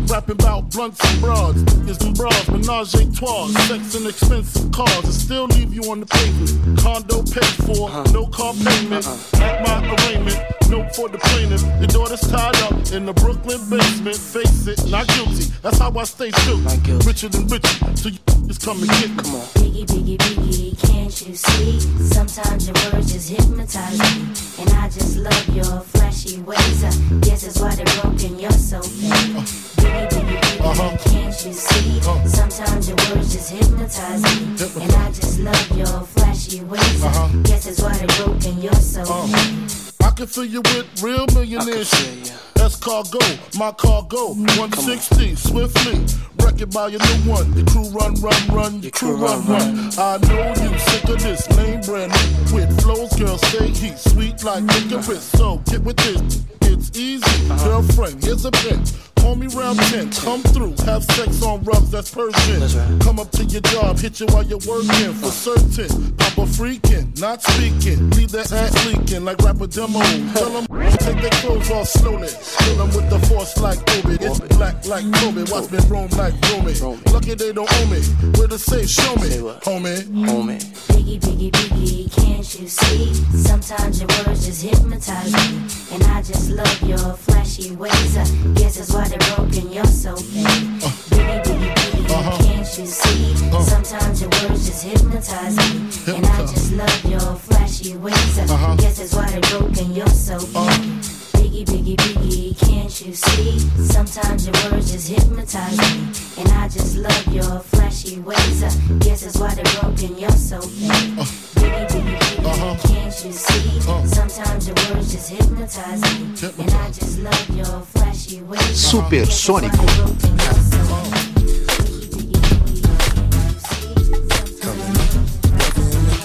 Rapping 0.08 0.36
about 0.36 0.72
blunts 0.72 1.04
and 1.04 1.22
broads, 1.22 1.64
niggas 1.64 2.06
and 2.06 2.16
bras, 2.16 2.48
menage 2.50 2.94
a 2.94 3.12
trois, 3.12 3.48
sex 3.68 3.96
and 3.96 4.06
expensive 4.06 4.72
cars, 4.72 5.04
and 5.04 5.14
still 5.14 5.46
leave 5.46 5.74
you 5.74 5.82
on 5.92 6.00
the 6.00 6.06
pavement. 6.06 6.80
Condo 6.80 7.24
paid 7.24 7.44
for, 7.66 7.90
uh-huh. 7.90 8.04
no 8.14 8.28
car 8.28 8.54
payment. 8.54 9.06
Uh-uh. 9.06 9.44
At 9.44 9.64
my 9.64 9.96
arraignment, 9.96 10.55
note 10.70 10.96
for 10.96 11.10
the 11.10 11.18
plaintiff. 11.18 11.62
Your 11.80 11.88
daughter's 11.88 12.22
tied 12.22 12.56
up 12.64 12.74
in 12.92 13.06
the 13.06 13.14
Brooklyn 13.14 13.62
basement. 13.70 14.18
Face 14.18 14.68
it, 14.68 14.90
not 14.90 15.08
guilty. 15.08 15.46
That's 15.62 15.80
how 15.80 15.92
I 15.98 16.04
stay 16.04 16.32
true. 16.32 16.58
Richer 17.06 17.30
than 17.30 17.48
richer, 17.48 17.96
so 17.96 18.10
you 18.10 18.20
just 18.48 18.62
come 18.64 18.80
and 18.80 18.90
get 18.90 19.10
me. 19.10 19.24
Come 19.24 19.36
on. 19.36 19.48
Biggie, 19.58 19.86
biggie, 19.86 20.18
biggie, 20.18 20.88
can't 20.88 21.28
you 21.28 21.36
see? 21.36 21.80
Sometimes 22.14 22.68
your 22.68 22.76
words 22.92 23.12
just 23.14 23.30
hypnotize 23.30 24.00
me. 24.00 24.22
And 24.60 24.70
I 24.72 24.90
just 24.90 25.18
love 25.18 25.50
your 25.50 25.80
flashy 25.82 26.42
ways. 26.42 26.84
I 26.84 26.92
guess 27.22 27.44
that's 27.44 27.60
why 27.60 27.76
they're 27.76 28.02
broken, 28.02 28.40
you're 28.40 28.52
so 28.52 28.82
fake. 28.82 29.12
Uh-huh. 29.12 29.42
Biggie, 29.82 30.10
biggie, 30.10 30.42
biggie, 30.42 30.62
uh-huh. 30.62 30.98
can't 31.10 31.46
you 31.46 31.54
see? 31.54 32.00
Uh-huh. 32.00 32.28
Sometimes 32.28 32.88
your 32.88 32.98
words 33.10 33.34
just 33.34 33.52
hypnotize 33.52 34.24
me. 34.24 34.84
And 34.84 34.92
I 34.94 35.12
just 35.12 35.40
love 35.40 35.78
your 35.78 36.02
flashy 36.14 36.62
ways. 36.64 37.04
I 37.04 37.32
guess 37.44 37.66
that's 37.66 37.82
why 37.82 37.98
they're 37.98 38.26
broken, 38.26 38.62
you're 38.62 38.74
so 38.74 39.04
fake. 39.06 39.85
I 40.02 40.12
can 40.12 40.28
fill 40.28 40.46
you 40.46 40.62
with 40.62 41.02
real 41.02 41.26
millionaires. 41.28 42.55
That's 42.66 42.78
cargo, 42.78 43.20
my 43.60 43.72
cargo. 43.74 44.34
160, 44.34 45.36
swiftly. 45.36 46.04
Wreck 46.44 46.60
it 46.62 46.74
by 46.74 46.88
your 46.88 47.00
new 47.00 47.32
one. 47.32 47.54
Your 47.54 47.64
crew 47.68 47.88
run, 47.90 48.16
run, 48.16 48.48
run. 48.48 48.82
Your 48.82 48.90
crew 48.90 49.18
run, 49.18 49.46
run. 49.46 49.92
I 50.00 50.18
know 50.24 50.48
you 50.64 50.80
sick 50.80 51.04
of 51.04 51.22
this 51.22 51.48
lame 51.58 51.82
brand 51.82 52.12
new. 52.12 52.56
with 52.56 52.82
flows. 52.82 53.14
Girl, 53.20 53.38
say 53.38 53.68
he's 53.68 54.02
sweet 54.12 54.44
like 54.44 54.64
licorice. 54.64 55.22
So 55.22 55.58
get 55.66 55.84
with 55.84 55.98
this. 55.98 56.44
It's 56.62 56.98
easy. 56.98 57.48
Girlfriend, 57.64 58.24
here's 58.24 58.46
a 58.46 58.52
pin. 58.52 58.84
Call 59.26 59.36
me 59.36 59.48
round 59.48 59.80
10, 59.80 60.12
come 60.12 60.44
through, 60.54 60.76
have 60.86 61.04
sex 61.04 61.42
on 61.42 61.64
rubs, 61.64 61.90
that's 61.90 62.14
Persian. 62.14 63.00
Come 63.00 63.20
up 63.20 63.32
to 63.32 63.44
your 63.46 63.62
job, 63.62 63.98
hit 63.98 64.20
you 64.20 64.28
while 64.28 64.44
you're 64.44 64.60
working, 64.68 65.14
for 65.14 65.32
certain. 65.32 66.16
Papa 66.16 66.42
freaking, 66.42 67.20
not 67.20 67.42
speaking, 67.42 68.12
leave 68.12 68.30
that 68.30 68.52
ass 68.52 68.86
leaking 68.86 69.26
like 69.26 69.40
rapper 69.40 69.66
demo. 69.66 70.00
Tell 70.34 70.52
them, 70.62 70.68
take 71.00 71.20
their 71.22 71.32
clothes 71.42 71.72
off 71.72 71.88
slowly. 71.88 72.28
Kill 72.60 72.76
them 72.78 72.88
with 72.96 73.10
the 73.10 73.20
force 73.28 73.58
like 73.58 73.80
Obi. 73.98 74.16
It's 74.22 74.40
black 74.56 74.86
like 74.86 75.06
Kobe, 75.20 75.44
watch 75.52 75.72
me 75.72 75.80
roam 75.90 76.10
like 76.18 76.34
Romy. 76.52 76.74
Lucky 77.12 77.36
they 77.36 77.52
don't 77.52 77.72
owe 77.72 77.86
me, 77.88 78.02
where 78.38 78.48
to 78.48 78.58
say, 78.58 78.86
show 78.86 79.16
me, 79.16 79.30
homie. 79.66 80.04
Homie. 80.26 80.60
Biggie, 80.90 81.20
biggie, 81.20 81.52
biggie, 81.52 82.12
can't 82.16 82.60
you 82.60 82.68
see? 82.68 83.14
Sometimes 83.38 84.02
your 84.02 84.10
words 84.26 84.46
just 84.46 84.62
hypnotize 84.64 85.32
me. 85.34 85.96
And 85.96 86.04
I 86.06 86.22
just 86.22 86.50
love 86.50 86.82
your 86.84 87.14
flashy 87.14 87.76
ways. 87.76 88.18
I 88.18 88.26
guess 88.54 88.78
that's 88.78 88.94
why 88.94 89.08
they're 89.08 89.36
broken, 89.36 89.72
you're 89.72 89.86
so 89.86 90.16
fake. 90.16 90.46
Biggie, 90.46 91.44
biggie, 91.44 91.76
biggie, 91.76 92.10
uh-huh. 92.10 92.38
can't 92.44 92.78
you 92.78 92.86
see? 92.86 93.34
Uh-huh. 93.48 93.62
Sometimes 93.62 94.22
your 94.22 94.30
words 94.30 94.66
just 94.66 94.84
hypnotize 94.84 95.58
me. 95.58 96.16
And 96.16 96.26
I 96.26 96.42
just 96.42 96.74
love 96.74 97.06
your 97.06 97.36
flashy 97.36 97.96
ways. 97.98 98.40
I 98.40 98.44
uh-huh. 98.44 98.76
guess 98.76 98.98
that's 99.00 99.14
why 99.14 99.30
they're 99.30 99.60
broken, 99.60 99.94
you're 99.94 100.08
so 100.08 100.40
fake. 100.40 101.25
Biggie, 101.56 101.96
biggie, 101.96 101.96
biggie, 101.96 102.68
can't 102.68 103.06
you 103.06 103.14
see? 103.14 103.60
Sometimes 103.82 104.46
your 104.46 104.72
words 104.72 104.92
just 104.92 105.08
hypnotize 105.08 105.78
me. 105.78 106.12
And 106.38 106.52
I 106.52 106.68
just 106.68 106.98
love 106.98 107.28
your 107.34 107.62
flashy 107.62 108.20
ways. 108.20 108.62
I 108.62 108.70
guess 109.00 109.22
that's 109.22 109.38
why 109.38 109.56
they're 109.56 109.64
broken, 109.80 110.18
you're 110.18 110.30
so 110.32 110.60
fake. 110.60 111.16
Biggie, 111.56 111.88
biggie, 111.88 112.18
biggie, 112.44 112.88
can't 112.90 113.26
you 113.26 113.32
see? 113.32 113.80
Sometimes 114.06 114.68
your 114.68 114.76
words 114.76 115.14
just 115.14 115.30
hypnotize 115.30 116.02
me. 116.02 116.26
And 116.62 116.72
I 116.72 116.88
just 116.92 117.20
love 117.20 117.50
your 117.56 117.80
flashy 117.84 118.42
ways. 118.42 118.60
Supersônico. 118.60 119.86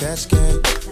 Cascade. 0.01 0.90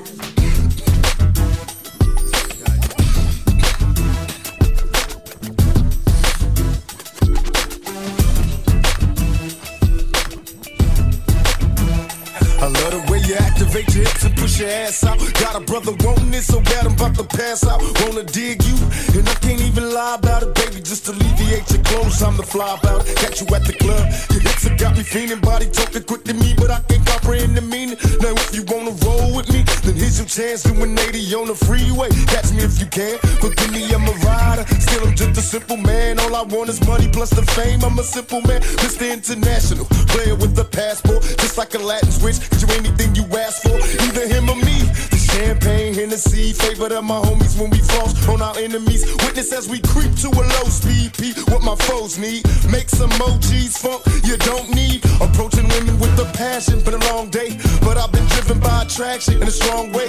Your 14.59 14.69
ass 14.69 15.05
out. 15.05 15.19
Got 15.39 15.55
a 15.57 15.61
brother 15.61 15.93
wanting 16.05 16.35
it 16.35 16.43
so 16.43 16.61
bad 16.61 16.87
I'm 16.87 16.95
about 16.95 17.15
to 17.17 17.25
pass 17.25 17.67
out. 17.67 17.81
Wanna 18.03 18.25
dig 18.25 18.63
you, 18.65 18.77
and 19.15 19.29
I 19.29 19.35
can't 19.39 19.61
even 19.61 19.93
lie 19.95 20.17
about 20.17 20.43
it, 20.43 20.55
baby. 20.55 20.83
Just 20.83 21.07
alleviate 21.09 21.71
your 21.71 21.83
clothes, 21.85 22.23
I'm 22.23 22.37
the 22.37 22.43
fly 22.43 22.77
about 22.79 23.07
it. 23.07 23.17
Catch 23.17 23.41
you 23.41 23.47
at 23.55 23.65
the 23.65 23.75
club, 23.75 24.05
your 24.31 24.41
hips 24.43 24.65
have 24.67 24.79
got 24.79 24.97
me 24.97 25.03
feeling. 25.03 25.41
Body 25.41 25.67
talking 25.71 26.03
quick 26.03 26.25
to 26.25 26.35
me, 26.35 26.55
but 26.57 26.71
I 26.71 26.81
can't 26.89 27.07
comprehend 27.07 27.57
the 27.57 27.63
meaning. 27.63 27.99
Now 28.21 28.35
if 28.35 28.55
you 28.55 28.65
wanna 28.67 28.93
roll 29.07 29.37
with 29.37 29.49
me, 29.53 29.63
then 29.85 29.95
here's 29.95 30.19
your 30.19 30.27
chance 30.27 30.65
doing 30.65 30.99
80 30.99 31.35
on 31.35 31.47
the 31.47 31.55
freeway. 31.55 32.11
Catch 32.27 32.51
me 32.53 32.63
if 32.67 32.81
you 32.81 32.87
can, 32.87 33.19
but 33.41 33.55
give 33.57 33.71
me 33.71 33.87
I'm 33.95 34.09
a 34.09 34.15
rider. 34.27 34.65
Still 34.81 35.07
I'm 35.07 35.15
just 35.15 35.39
a 35.39 35.43
simple 35.43 35.77
man. 35.77 36.19
All 36.19 36.35
I 36.35 36.43
want 36.43 36.69
is 36.69 36.81
money 36.87 37.09
plus 37.09 37.31
the 37.31 37.43
fame. 37.55 37.85
I'm 37.85 37.99
a 37.99 38.03
simple 38.03 38.43
man, 38.43 38.61
Mr. 38.83 39.07
International, 39.13 39.87
player 40.11 40.35
with 40.35 40.59
a 40.59 40.65
passport, 40.65 41.23
just 41.39 41.59
like 41.59 41.75
a 41.75 41.79
Latin 41.79 42.11
switch. 42.11 42.41
Get 42.51 42.63
you 42.63 42.69
anything 42.75 43.15
you 43.15 43.25
ask 43.39 43.63
for, 43.63 43.77
either 44.03 44.27
him 44.27 44.48
or 44.49 44.57
me. 44.57 44.79
The 45.13 45.21
champagne, 45.21 45.95
Hennessy, 45.95 46.53
favorite 46.53 46.93
of 46.93 47.05
my 47.05 47.21
homies 47.21 47.59
when 47.61 47.71
we 47.71 47.79
floss 47.79 48.13
on 48.29 48.43
our 48.43 48.57
enemies. 48.59 49.05
Witness 49.25 49.53
as 49.53 49.69
we 49.69 49.81
creep 49.81 50.15
to 50.25 50.29
a 50.29 50.45
low 50.57 50.67
speed. 50.69 51.13
P, 51.15 51.33
what 51.53 51.63
my 51.63 51.77
foes 51.77 52.19
need. 52.19 52.45
Make 52.71 52.89
some 52.89 53.11
emojis, 53.11 53.79
funk 53.79 54.03
you 54.25 54.37
don't 54.39 54.69
need. 54.71 55.05
Approaching 55.21 55.69
women 55.69 55.99
with 55.99 56.19
a 56.19 56.29
passion, 56.37 56.81
been 56.81 56.95
a 56.95 57.05
long 57.13 57.29
day, 57.31 57.59
but 57.83 57.97
I've 57.99 58.13
been 58.13 58.27
driven 58.35 58.59
by 58.61 58.83
attraction 58.83 59.43
in 59.43 59.47
a 59.47 59.51
strong 59.51 59.93
way. 59.93 60.09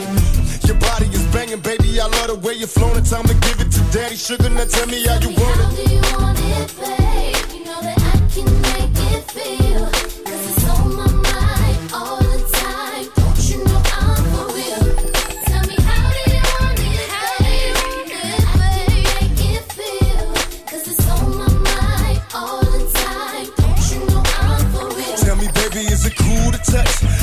Your 0.65 0.77
body 0.79 1.07
is 1.07 1.25
banging, 1.33 1.61
baby. 1.61 1.99
I 1.99 2.07
love 2.07 2.27
the 2.27 2.35
way 2.35 2.53
you're 2.53 2.67
flowing. 2.67 3.03
Time 3.03 3.25
to 3.25 3.35
give 3.45 3.59
it 3.59 3.71
to 3.71 3.81
daddy. 3.91 4.15
Sugar, 4.15 4.49
now 4.49 4.65
tell 4.65 4.87
me 4.87 5.05
how 5.05 5.19
you 5.19 5.29
want 5.35 5.59
it. 5.59 5.99
Tell 9.79 9.98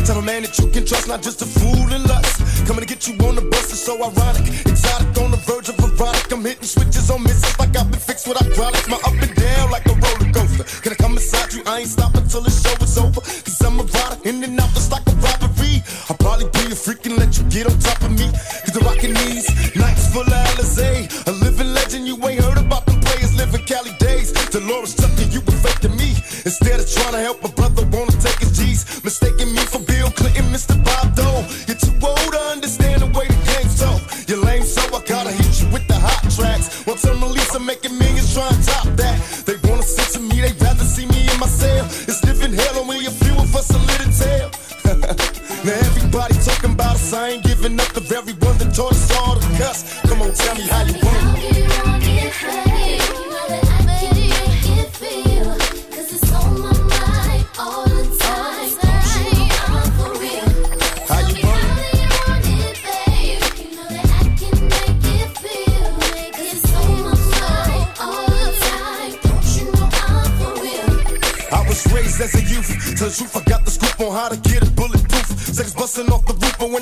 Tell 0.06 0.18
a 0.18 0.22
man 0.22 0.42
that 0.46 0.54
you 0.62 0.70
can 0.70 0.86
trust, 0.86 1.08
not 1.08 1.20
just 1.20 1.42
a 1.42 1.46
fool 1.46 1.90
in 1.90 2.02
lust. 2.06 2.38
Coming 2.70 2.86
to 2.86 2.86
get 2.86 3.08
you 3.10 3.18
on 3.26 3.34
the 3.34 3.42
bus 3.42 3.72
is 3.74 3.82
so 3.82 3.98
ironic. 3.98 4.46
Exotic 4.62 5.10
on 5.18 5.34
the 5.34 5.42
verge 5.42 5.66
of 5.66 5.74
erotic. 5.82 6.30
I'm 6.30 6.46
hitting 6.46 6.62
switches 6.62 7.10
on 7.10 7.24
misses 7.24 7.58
like 7.58 7.74
I've 7.74 7.90
been 7.90 7.98
fixed 7.98 8.28
with 8.30 8.38
hydraulics. 8.38 8.86
My 8.86 9.02
up 9.02 9.18
and 9.18 9.34
down 9.34 9.74
like 9.74 9.82
a 9.90 9.98
roller 9.98 10.30
coaster. 10.30 10.62
Can 10.86 10.94
I 10.94 10.98
come 11.02 11.18
inside 11.18 11.50
you? 11.54 11.66
I 11.66 11.82
ain't 11.82 11.90
stopping 11.90 12.22
till 12.30 12.46
the 12.46 12.54
show 12.54 12.78
is 12.78 12.94
over. 13.02 13.18
Cause 13.18 13.58
I'm 13.66 13.82
a 13.82 13.82
rider, 13.82 14.18
in 14.30 14.46
and 14.46 14.54
out 14.62 14.70
just 14.78 14.94
like 14.94 15.02
a 15.10 15.14
robbery. 15.18 15.82
I'll 16.06 16.20
probably 16.22 16.54
be 16.54 16.70
a 16.70 16.78
freak 16.78 17.02
and 17.10 17.18
let 17.18 17.34
you 17.34 17.42
get 17.50 17.66
on 17.66 17.74
top 17.82 17.98
of 18.06 18.14
me. 18.14 18.30
Cause 18.62 18.78
the 18.78 18.86
rockin' 18.86 19.10
these 19.26 19.50
nights 19.74 20.14
full 20.14 20.22
of 20.22 20.46
Alizé. 20.54 21.10
A 21.26 21.32
living 21.42 21.74
legend, 21.74 22.06
you 22.06 22.14
ain't 22.22 22.46
heard 22.46 22.62
about 22.62 22.86
them 22.86 23.02
players 23.02 23.34
living 23.34 23.66
Cali 23.66 23.90
days. 23.98 24.30
Dolores 24.54 24.94
Tucker, 24.94 25.26
you 25.34 25.42
were 25.42 25.58
fake 25.66 25.82
to 25.82 25.90
me. 25.98 26.14
Instead 26.46 26.78
of 26.78 26.86
trying 26.86 27.18
to 27.18 27.22
help 27.26 27.42
a 27.42 27.50
brother, 27.50 27.82
wanna 27.90 28.14
take 28.22 28.38
his 28.38 28.45
G's. 28.76 29.04
Mistaking 29.04 29.52
me 29.52 29.60
for 29.60 29.78
Bill 29.80 30.10
Clinton, 30.10 30.44
Mr. 30.52 30.76
Bob 30.84 31.14
Dole. 31.14 31.44
You're 31.66 31.80
too 31.80 31.94
old 32.02 32.32
to 32.32 32.40
understand 32.52 33.02
the 33.02 33.06
way 33.18 33.26
the 33.26 33.38
game's 33.52 33.78
tough. 33.80 34.28
You're 34.28 34.42
lame, 34.44 34.62
so 34.62 34.82
I 34.94 35.00
gotta 35.04 35.32
hit 35.32 35.62
you 35.62 35.68
with 35.70 35.86
the 35.88 35.94
hot 35.94 36.22
tracks. 36.30 36.86
Once 36.86 37.04
I'm 37.04 37.20
Lisa 37.20 37.60
making 37.60 37.98
millions, 37.98 38.34
trying 38.34 38.54
to 38.54 38.66
top 38.66 38.86
that. 38.96 39.16
They 39.46 39.56
wanna 39.68 39.82
sit 39.82 40.08
to 40.14 40.20
me, 40.20 40.40
they'd 40.40 40.60
rather 40.60 40.84
see 40.84 41.06
me 41.06 41.28
in 41.32 41.38
my 41.40 41.46
cell. 41.46 41.84
It's 42.08 42.24
living 42.24 42.52
hell, 42.52 42.78
only 42.78 43.06
a 43.06 43.10
few 43.10 43.34
of 43.34 43.54
us 43.54 43.70
a 43.70 43.78
little 43.78 44.12
tale. 44.12 44.50
now 45.64 45.76
everybody 45.88 46.34
talking 46.44 46.72
about 46.72 46.96
us, 46.96 47.12
I 47.12 47.28
ain't 47.30 47.44
giving 47.44 47.78
up 47.80 47.90
the 47.92 48.00
very 48.00 48.34
one 48.46 48.56
that 48.58 48.74
taught 48.74 48.92
us 48.92 49.10
all 49.18 49.36
to 49.36 49.48
cuss. 49.58 50.00
Come 50.08 50.22
on, 50.22 50.32
tell 50.32 50.54
me 50.54 50.66
how 50.68 50.82
you 50.84 51.05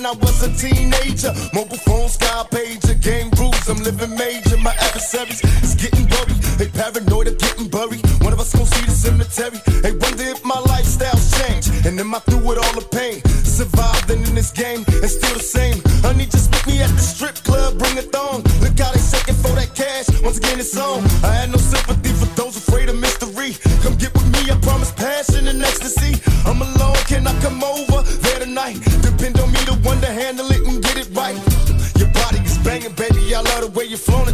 when 0.05 0.17
I 0.17 0.21
was 0.21 0.43
a 0.43 0.53
teenager, 0.53 1.33
mobile 1.55 1.79
phone, 1.79 2.09
sky 2.09 2.45
pager, 2.51 3.01
game 3.01 3.31
rules. 3.39 3.69
I'm 3.69 3.83
living 3.83 4.15
major. 4.17 4.57
My 4.59 4.75
adversaries 4.75 5.41
is 5.63 5.75
getting 5.75 6.07
worried. 6.09 6.43
They 6.59 6.69
paranoid 6.69 7.29
of 7.29 7.39
getting 7.39 7.69
buried. 7.69 8.05
One 8.21 8.33
of 8.33 8.41
us 8.41 8.55
gon' 8.55 8.67
see 8.67 8.85
the 8.85 8.93
cemetery. 8.93 9.59
They 9.81 9.93
wonder 9.93 10.25
if 10.25 10.45
my 10.45 10.59
lifestyle's 10.69 11.31
changed. 11.39 11.87
And 11.87 11.99
am 11.99 12.15
I 12.15 12.19
through 12.21 12.45
with 12.45 12.59
all 12.59 12.75
the 12.75 12.87
pain? 12.93 13.23
Surviving 13.45 14.23
in 14.29 14.35
this 14.35 14.51
game 14.51 14.85
and 14.89 15.11
still 15.11 15.35
the 15.35 15.47
same. 15.57 15.81
Honey, 16.03 16.27
just 16.27 16.51
meet 16.53 16.67
me 16.67 16.83
at 16.83 16.91
the 16.91 17.01
strip 17.01 17.37
club, 17.45 17.79
bring 17.79 17.97
a 17.97 18.03
thong. 18.03 18.43
Look 18.61 18.79
how 18.79 18.93
they 18.93 19.01
shaking 19.01 19.37
for 19.41 19.55
that 19.57 19.73
cash. 19.75 20.07
Once 20.23 20.39
again, 20.39 20.61
it's 20.61 20.77
on. 20.77 21.01
I 21.25 21.33
had 21.33 21.51
no 21.51 21.57
sympathy 21.57 22.04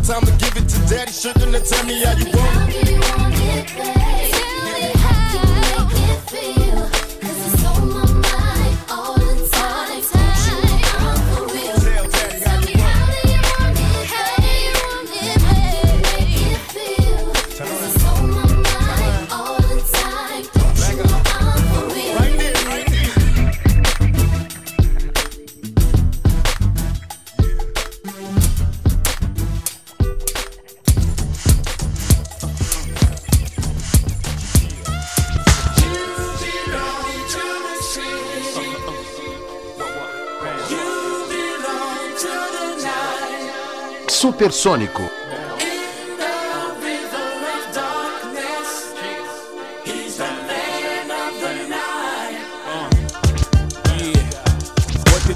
time 0.03 0.23
to 0.23 0.33
give 0.33 0.57
it 0.57 0.69
to 0.69 0.79
daddy. 0.89 1.13
Sugar, 1.13 1.47
now 1.47 1.59
tell 1.61 1.85
me 1.85 2.03
how 2.03 2.17
you 2.17 2.27
want 2.33 2.71
it. 2.75 3.20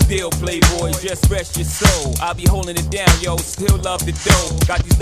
Deal, 0.09 0.31
playboys? 0.31 1.01
Just 1.03 1.31
rest 1.31 1.57
your 1.57 1.65
soul. 1.65 2.15
I'll 2.21 2.35
be 2.35 2.45
holding 2.47 2.77
it 2.77 2.91
down, 2.91 3.09
yo. 3.21 3.37
Still 3.39 3.79
love 3.79 4.05
the 4.05 4.13
dough. 4.13 4.34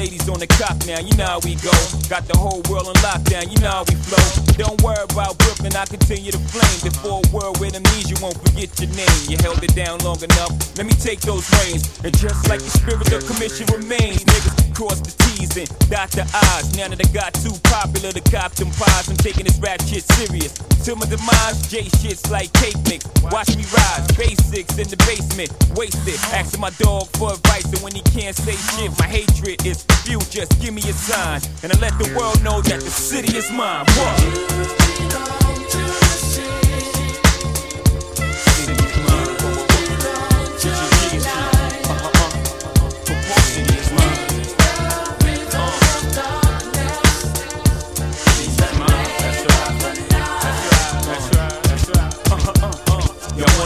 Ladies 0.03 0.29
on 0.29 0.41
the 0.43 0.51
cop 0.59 0.75
now, 0.83 0.99
you 0.99 1.15
know 1.15 1.39
how 1.39 1.39
we 1.47 1.55
go. 1.63 1.71
Got 2.11 2.27
the 2.27 2.35
whole 2.35 2.59
world 2.67 2.91
on 2.91 2.99
lockdown, 3.07 3.47
you 3.47 3.55
know 3.63 3.71
how 3.71 3.87
we 3.87 3.95
flow. 3.95 4.19
Don't 4.59 4.75
worry 4.83 4.99
about 4.99 5.39
Brooklyn, 5.39 5.71
I 5.79 5.87
continue 5.87 6.35
to 6.35 6.43
flame. 6.51 6.79
Before 6.83 7.23
a 7.23 7.29
world 7.31 7.63
with 7.63 7.79
amnesia 7.79 8.19
won't 8.19 8.35
forget 8.43 8.67
your 8.83 8.91
name. 8.99 9.21
You 9.31 9.39
held 9.39 9.63
it 9.63 9.71
down 9.79 10.03
long 10.03 10.19
enough. 10.19 10.51
Let 10.75 10.91
me 10.91 10.95
take 10.99 11.23
those 11.23 11.47
reins. 11.63 11.87
And 12.03 12.11
just 12.19 12.51
like 12.51 12.59
the 12.59 12.75
spirit 12.83 13.15
of 13.15 13.23
commission 13.31 13.71
remains, 13.71 14.27
niggas 14.27 14.75
cross 14.75 14.99
the 14.99 15.15
T's 15.23 15.55
and 15.55 15.71
dot 15.87 16.11
the 16.11 16.27
I's. 16.59 16.75
Now 16.75 16.91
that 16.91 16.99
I 16.99 17.07
got 17.15 17.39
too 17.39 17.55
popular 17.71 18.11
to 18.11 18.23
cop 18.27 18.59
them 18.59 18.75
pies, 18.75 19.07
I'm 19.07 19.15
taking 19.23 19.47
this 19.47 19.55
rap 19.63 19.87
shit 19.87 20.03
serious. 20.19 20.51
Till 20.83 20.97
my 20.97 21.07
demise, 21.07 21.63
J 21.71 21.85
shit's 22.01 22.29
like 22.29 22.53
cake 22.55 22.77
mix. 22.89 23.07
Watch 23.31 23.57
me 23.57 23.65
rise, 23.73 24.07
basics 24.17 24.77
in 24.79 24.89
the 24.89 24.97
basement, 25.07 25.51
wasted. 25.77 26.19
Asking 26.35 26.61
my 26.61 26.71
dog 26.71 27.07
for 27.17 27.35
advice, 27.35 27.67
and 27.67 27.79
when 27.83 27.95
he 27.95 28.03
can't 28.03 28.35
say 28.35 28.57
shit, 28.75 28.91
my 28.99 29.07
hatred 29.07 29.65
is 29.65 29.85
few. 30.03 30.19
Just 30.31 30.61
give 30.61 30.75
me 30.75 30.83
a 30.83 30.93
sign, 30.93 31.41
and 31.63 31.73
I 31.73 31.79
let 31.79 31.97
the 31.99 32.13
world 32.19 32.43
know 32.43 32.61
that 32.63 32.81
the 32.81 32.91
city 32.91 33.37
is 33.37 33.49
mine. 33.53 33.87
What? 33.95 34.63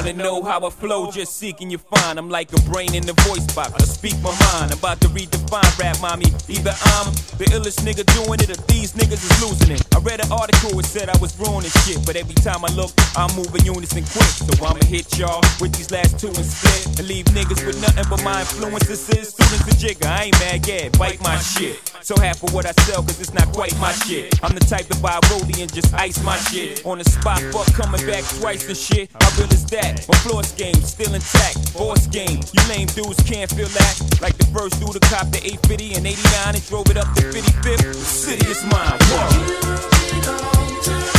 Wanna 0.06 0.22
know 0.22 0.42
how 0.42 0.64
I 0.64 0.70
flow? 0.70 1.10
Just 1.10 1.36
seeking 1.36 1.70
you 1.70 1.78
find. 1.78 2.18
I'm 2.18 2.30
like 2.30 2.52
a 2.52 2.60
brain 2.70 2.94
in 2.94 3.04
the 3.04 3.12
voice 3.26 3.46
box. 3.54 3.72
I 3.74 3.84
speak 3.84 4.14
my 4.22 4.30
mind. 4.52 4.72
I'm 4.72 4.78
about 4.78 5.00
to 5.00 5.08
redefine 5.08 5.66
rap, 5.78 5.96
mommy. 6.00 6.26
Either 6.48 6.74
I'm 6.94 7.06
the 7.38 7.46
illest 7.50 7.82
nigga 7.82 8.06
doing 8.14 8.38
it, 8.40 8.50
or 8.50 8.60
these 8.70 8.92
niggas 8.92 9.22
is 9.24 9.34
losing 9.42 9.74
it. 9.74 9.82
I 9.94 9.98
read 10.00 10.20
an 10.24 10.30
article, 10.30 10.78
it 10.78 10.86
said 10.86 11.08
I 11.08 11.16
was 11.18 11.38
ruining 11.38 11.70
shit, 11.82 12.04
but 12.06 12.16
every 12.16 12.34
time 12.34 12.64
I 12.64 12.70
look, 12.74 12.92
I'm 13.16 13.34
moving 13.34 13.64
units 13.64 13.94
and 13.96 14.06
quick. 14.06 14.30
So 14.30 14.52
I'ma 14.64 14.84
hit 14.86 15.18
y'all 15.18 15.42
with 15.60 15.74
these 15.74 15.90
last 15.90 16.18
two 16.20 16.28
and 16.28 16.46
split, 16.46 16.98
and 16.98 17.08
leave 17.08 17.26
niggas 17.26 17.66
with 17.66 17.80
nothing 17.80 18.04
but 18.08 18.22
my 18.22 18.40
influences. 18.40 19.08
Is 19.10 19.34
students 19.34 19.66
and 19.66 19.78
jigger. 19.78 20.06
I 20.06 20.30
ain't 20.30 20.38
mad, 20.40 20.66
yeah, 20.66 20.88
bite 20.98 21.20
my 21.22 21.36
shit. 21.38 21.82
So 22.02 22.14
half 22.20 22.42
of 22.42 22.54
what 22.54 22.66
I 22.66 22.72
sell, 22.86 23.02
cause 23.02 23.20
it's 23.20 23.34
not 23.34 23.50
quite 23.52 23.76
my 23.80 23.92
shit. 23.92 24.38
I'm 24.42 24.54
the 24.54 24.60
type 24.60 24.86
to 24.86 24.98
buy 25.00 25.18
rollie 25.26 25.62
and 25.62 25.72
just 25.72 25.92
ice 25.94 26.22
my 26.22 26.36
shit. 26.36 26.86
On 26.86 26.98
the 26.98 27.04
spot, 27.04 27.40
fuck 27.52 27.66
coming 27.74 28.04
back 28.06 28.24
twice 28.38 28.68
and 28.68 28.76
shit. 28.76 29.10
How 29.20 29.30
real 29.38 29.50
is 29.52 29.66
that? 29.66 29.95
My 30.08 30.16
floor 30.18 30.42
game 30.56 30.80
still 30.82 31.14
intact. 31.14 31.74
Boss 31.74 32.06
game, 32.06 32.40
you 32.52 32.62
lame 32.68 32.86
dudes 32.88 33.22
can't 33.24 33.50
feel 33.50 33.68
that. 33.68 34.20
Like 34.20 34.36
the 34.36 34.46
first 34.46 34.78
dude 34.80 34.92
to 34.92 35.00
cop 35.08 35.30
the 35.30 35.38
850 35.38 35.94
and 35.94 36.06
89 36.06 36.54
and 36.54 36.66
drove 36.68 36.90
it 36.90 36.96
up 36.96 37.12
to 37.16 37.22
55th. 37.22 37.82
The 37.82 37.94
city 37.94 38.46
is 38.50 38.62
mine. 38.64 38.98
Whoa. 39.10 41.15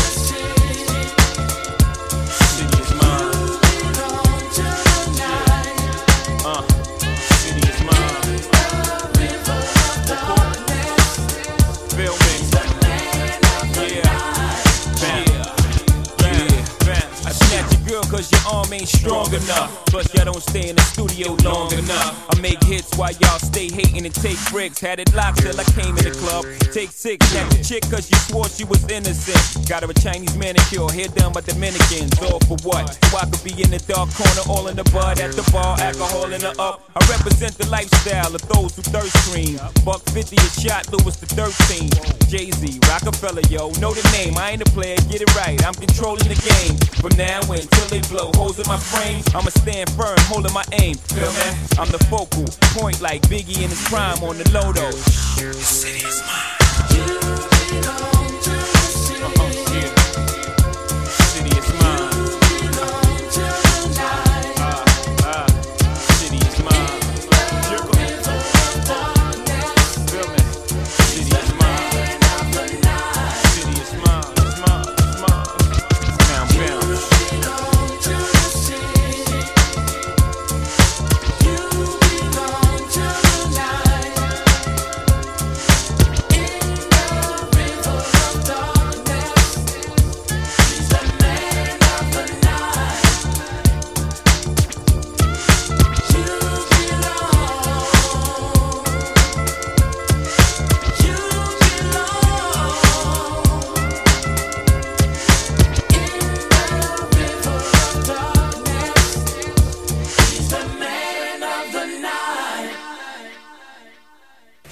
Ain't 18.77 18.87
strong 18.87 19.27
enough. 19.33 19.85
Plus, 19.87 20.13
y'all 20.13 20.25
don't 20.25 20.41
stay 20.41 20.69
in 20.69 20.75
the 20.75 20.81
studio 20.93 21.33
long 21.43 21.71
enough. 21.73 22.13
I 22.29 22.39
make 22.41 22.61
hits 22.63 22.95
while 22.97 23.11
y'all 23.19 23.39
stay 23.39 23.69
hating 23.69 24.05
and 24.05 24.13
take 24.13 24.37
bricks. 24.51 24.79
Had 24.79 24.99
it 24.99 25.13
locked 25.13 25.41
till 25.41 25.59
I 25.59 25.63
came 25.73 25.97
in 25.97 26.05
the 26.05 26.11
club. 26.11 26.45
Take 26.71 26.91
six, 26.91 27.25
snatch 27.29 27.49
the 27.55 27.63
chick 27.63 27.83
cause 27.89 28.09
you 28.09 28.17
swore 28.29 28.47
she 28.49 28.63
was 28.63 28.83
innocent. 28.89 29.67
Got 29.67 29.83
her 29.83 29.89
a 29.89 29.93
Chinese 29.93 30.35
manicure, 30.37 30.89
hair 30.89 31.09
done 31.09 31.33
by 31.33 31.41
Dominicans. 31.41 32.13
All 32.21 32.39
for 32.45 32.57
what? 32.63 32.93
So 33.09 33.17
I 33.17 33.25
could 33.25 33.43
be 33.43 33.53
in 33.61 33.71
the 33.71 33.81
dark 33.87 34.09
corner, 34.13 34.43
all 34.49 34.67
in 34.67 34.75
the 34.75 34.85
bud 34.93 35.19
at 35.19 35.33
the 35.33 35.45
bar, 35.51 35.79
alcohol 35.79 36.31
in 36.31 36.41
the 36.41 36.53
up. 36.61 36.85
I 36.95 37.01
represent 37.09 37.57
the 37.57 37.67
lifestyle 37.69 38.33
of 38.33 38.41
those 38.49 38.75
who 38.75 38.81
thirst 38.93 39.15
cream. 39.29 39.57
Buck 39.85 40.01
50 40.13 40.37
a 40.37 40.49
shot, 40.61 40.91
Lewis 40.93 41.17
the 41.17 41.27
13. 41.33 41.89
Jay 42.29 42.51
Z, 42.51 42.79
Rockefeller, 42.89 43.45
yo, 43.49 43.71
know 43.79 43.93
the 43.93 44.05
name. 44.13 44.37
I 44.37 44.51
ain't 44.51 44.61
a 44.61 44.69
player, 44.69 44.97
get 45.09 45.21
it 45.21 45.31
right. 45.35 45.57
I'm 45.65 45.73
controlling 45.73 46.27
the 46.27 46.37
game. 46.37 46.77
From 47.01 47.15
now 47.17 47.39
until 47.47 47.87
they 47.87 48.01
blow 48.09 48.31
holes 48.35 48.59
in 48.68 48.73
my 48.73 48.80
frame, 48.80 49.23
I'ma 49.34 49.49
stand 49.49 49.89
firm, 49.91 50.18
holding 50.27 50.53
my 50.53 50.64
aim. 50.73 50.95
Feel 50.95 51.31
me? 51.31 51.57
I'm 51.80 51.89
the 51.91 51.99
focal 52.10 52.45
point 52.80 53.02
like 53.02 53.22
Biggie 53.23 53.64
in 53.64 53.69
his 53.69 53.81
prime 53.88 54.22
on 54.23 54.38
the 54.38 54.44
Lodo. 54.45 54.91
The 55.38 55.53
city 55.53 56.06
is 56.06 56.22
mine. 56.22 56.57
Uh-uh, 56.99 57.38
yeah. 57.73 58.57
City 58.89 59.66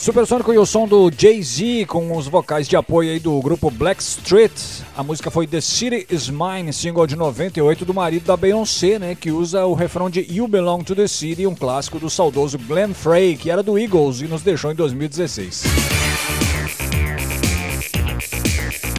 Supersônico 0.05 0.53
e 0.53 0.57
o 0.59 0.67
som 0.67 0.87
do 0.87 1.09
Jay-Z 1.09 1.87
com 1.87 2.15
os 2.15 2.27
vocais 2.27 2.67
de 2.67 2.75
apoio 2.75 3.11
aí 3.11 3.19
do 3.19 3.41
grupo 3.41 3.71
Blackstreet. 3.71 4.51
A 4.95 5.01
música 5.01 5.31
foi 5.31 5.47
The 5.47 5.59
City 5.59 6.05
Is 6.11 6.29
Mine, 6.29 6.71
single 6.71 7.07
de 7.07 7.15
98 7.15 7.83
do 7.83 7.91
marido 7.91 8.23
da 8.23 8.37
Beyoncé, 8.37 8.99
né, 8.99 9.15
que 9.15 9.31
usa 9.31 9.65
o 9.65 9.73
refrão 9.73 10.07
de 10.07 10.21
You 10.31 10.47
Belong 10.47 10.83
to 10.83 10.95
the 10.95 11.07
City, 11.07 11.47
um 11.47 11.55
clássico 11.55 11.97
do 11.97 12.07
saudoso 12.07 12.59
Glenn 12.59 12.93
Frey, 12.93 13.35
que 13.35 13.49
era 13.49 13.63
do 13.63 13.79
Eagles 13.79 14.21
e 14.21 14.27
nos 14.27 14.43
deixou 14.43 14.71
em 14.71 14.75
2016. 14.75 15.63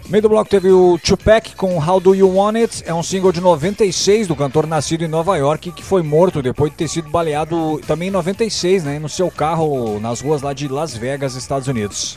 Meio 0.08 0.22
do 0.22 0.28
bloco 0.28 0.48
teve 0.48 0.70
o 0.70 0.98
Tupac 0.98 1.56
com 1.56 1.78
How 1.78 1.98
Do 1.98 2.14
You 2.14 2.32
Want 2.32 2.56
It, 2.56 2.82
é 2.86 2.94
um 2.94 3.02
single 3.02 3.32
de 3.32 3.40
96 3.40 4.28
do 4.28 4.36
cantor 4.36 4.64
nascido 4.64 5.02
em 5.02 5.08
Nova 5.08 5.36
York 5.36 5.72
que 5.72 5.82
foi 5.82 6.00
morto 6.00 6.40
depois 6.40 6.70
de 6.70 6.76
ter 6.76 6.86
sido 6.86 7.10
baleado 7.10 7.80
também 7.88 8.06
em 8.06 8.12
96, 8.12 8.84
né, 8.84 8.98
no 9.00 9.08
seu 9.08 9.28
carro 9.32 9.98
nas 9.98 10.20
ruas 10.20 10.42
lá 10.42 10.52
de 10.52 10.68
Las 10.68 10.96
Vegas, 10.96 11.34
Estados 11.34 11.66
Unidos. 11.66 12.14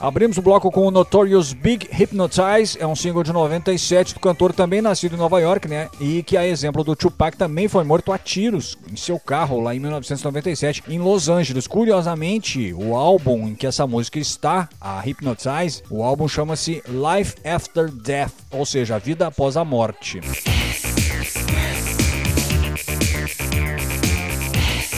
Abrimos 0.00 0.36
o 0.36 0.42
bloco 0.42 0.70
com 0.70 0.86
o 0.86 0.90
Notorious 0.90 1.52
Big 1.52 1.88
Hypnotize, 1.90 2.76
é 2.78 2.86
um 2.86 2.94
single 2.94 3.22
de 3.22 3.32
97 3.32 4.14
do 4.14 4.20
cantor 4.20 4.52
também 4.52 4.82
nascido 4.82 5.14
em 5.14 5.18
Nova 5.18 5.40
York, 5.40 5.66
né? 5.66 5.88
E 5.98 6.22
que, 6.22 6.36
a 6.36 6.46
exemplo 6.46 6.84
do 6.84 6.94
Tupac, 6.94 7.36
também 7.36 7.66
foi 7.66 7.82
morto 7.82 8.12
a 8.12 8.18
tiros 8.18 8.76
em 8.90 8.96
seu 8.96 9.18
carro 9.18 9.60
lá 9.60 9.74
em 9.74 9.80
1997 9.80 10.82
em 10.88 10.98
Los 10.98 11.28
Angeles. 11.28 11.66
Curiosamente, 11.66 12.74
o 12.74 12.94
álbum 12.94 13.48
em 13.48 13.54
que 13.54 13.66
essa 13.66 13.86
música 13.86 14.18
está, 14.18 14.68
a 14.80 15.00
Hypnotize, 15.00 15.82
o 15.90 16.02
álbum 16.02 16.28
chama-se 16.28 16.82
Life 16.86 17.34
After 17.44 17.90
Death, 17.90 18.32
ou 18.50 18.66
seja, 18.66 18.96
a 18.96 18.98
vida 18.98 19.26
após 19.26 19.56
a 19.56 19.64
morte. 19.64 20.20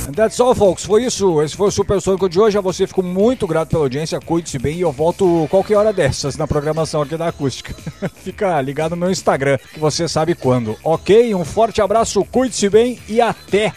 And 0.09 0.12
that's 0.12 0.40
all, 0.40 0.55
folks. 0.55 0.86
Foi 0.86 1.05
isso. 1.05 1.43
Esse 1.43 1.55
foi 1.55 1.68
o 1.68 1.70
Super 1.70 2.01
Sônico 2.01 2.30
de 2.30 2.40
hoje. 2.40 2.56
A 2.56 2.62
você 2.62 2.86
fico 2.86 3.02
muito 3.02 3.47
grato 3.47 3.68
pela 3.68 3.82
audiência. 3.82 4.18
Cuide-se 4.18 4.59
bem 4.59 4.78
e 4.78 4.80
eu 4.80 4.90
volto 4.90 5.47
qualquer 5.51 5.76
hora 5.76 5.93
dessas 5.93 6.35
na 6.35 6.47
programação 6.47 7.02
aqui 7.02 7.14
da 7.14 7.28
Acústica. 7.28 7.74
Fica 8.24 8.59
ligado 8.62 8.93
no 8.93 8.97
meu 8.97 9.10
Instagram, 9.10 9.59
que 9.59 9.78
você 9.78 10.09
sabe 10.09 10.35
quando. 10.35 10.78
Ok? 10.82 11.35
Um 11.35 11.44
forte 11.44 11.82
abraço, 11.82 12.24
cuide-se 12.24 12.70
bem 12.70 12.98
e 13.06 13.20
até! 13.20 13.74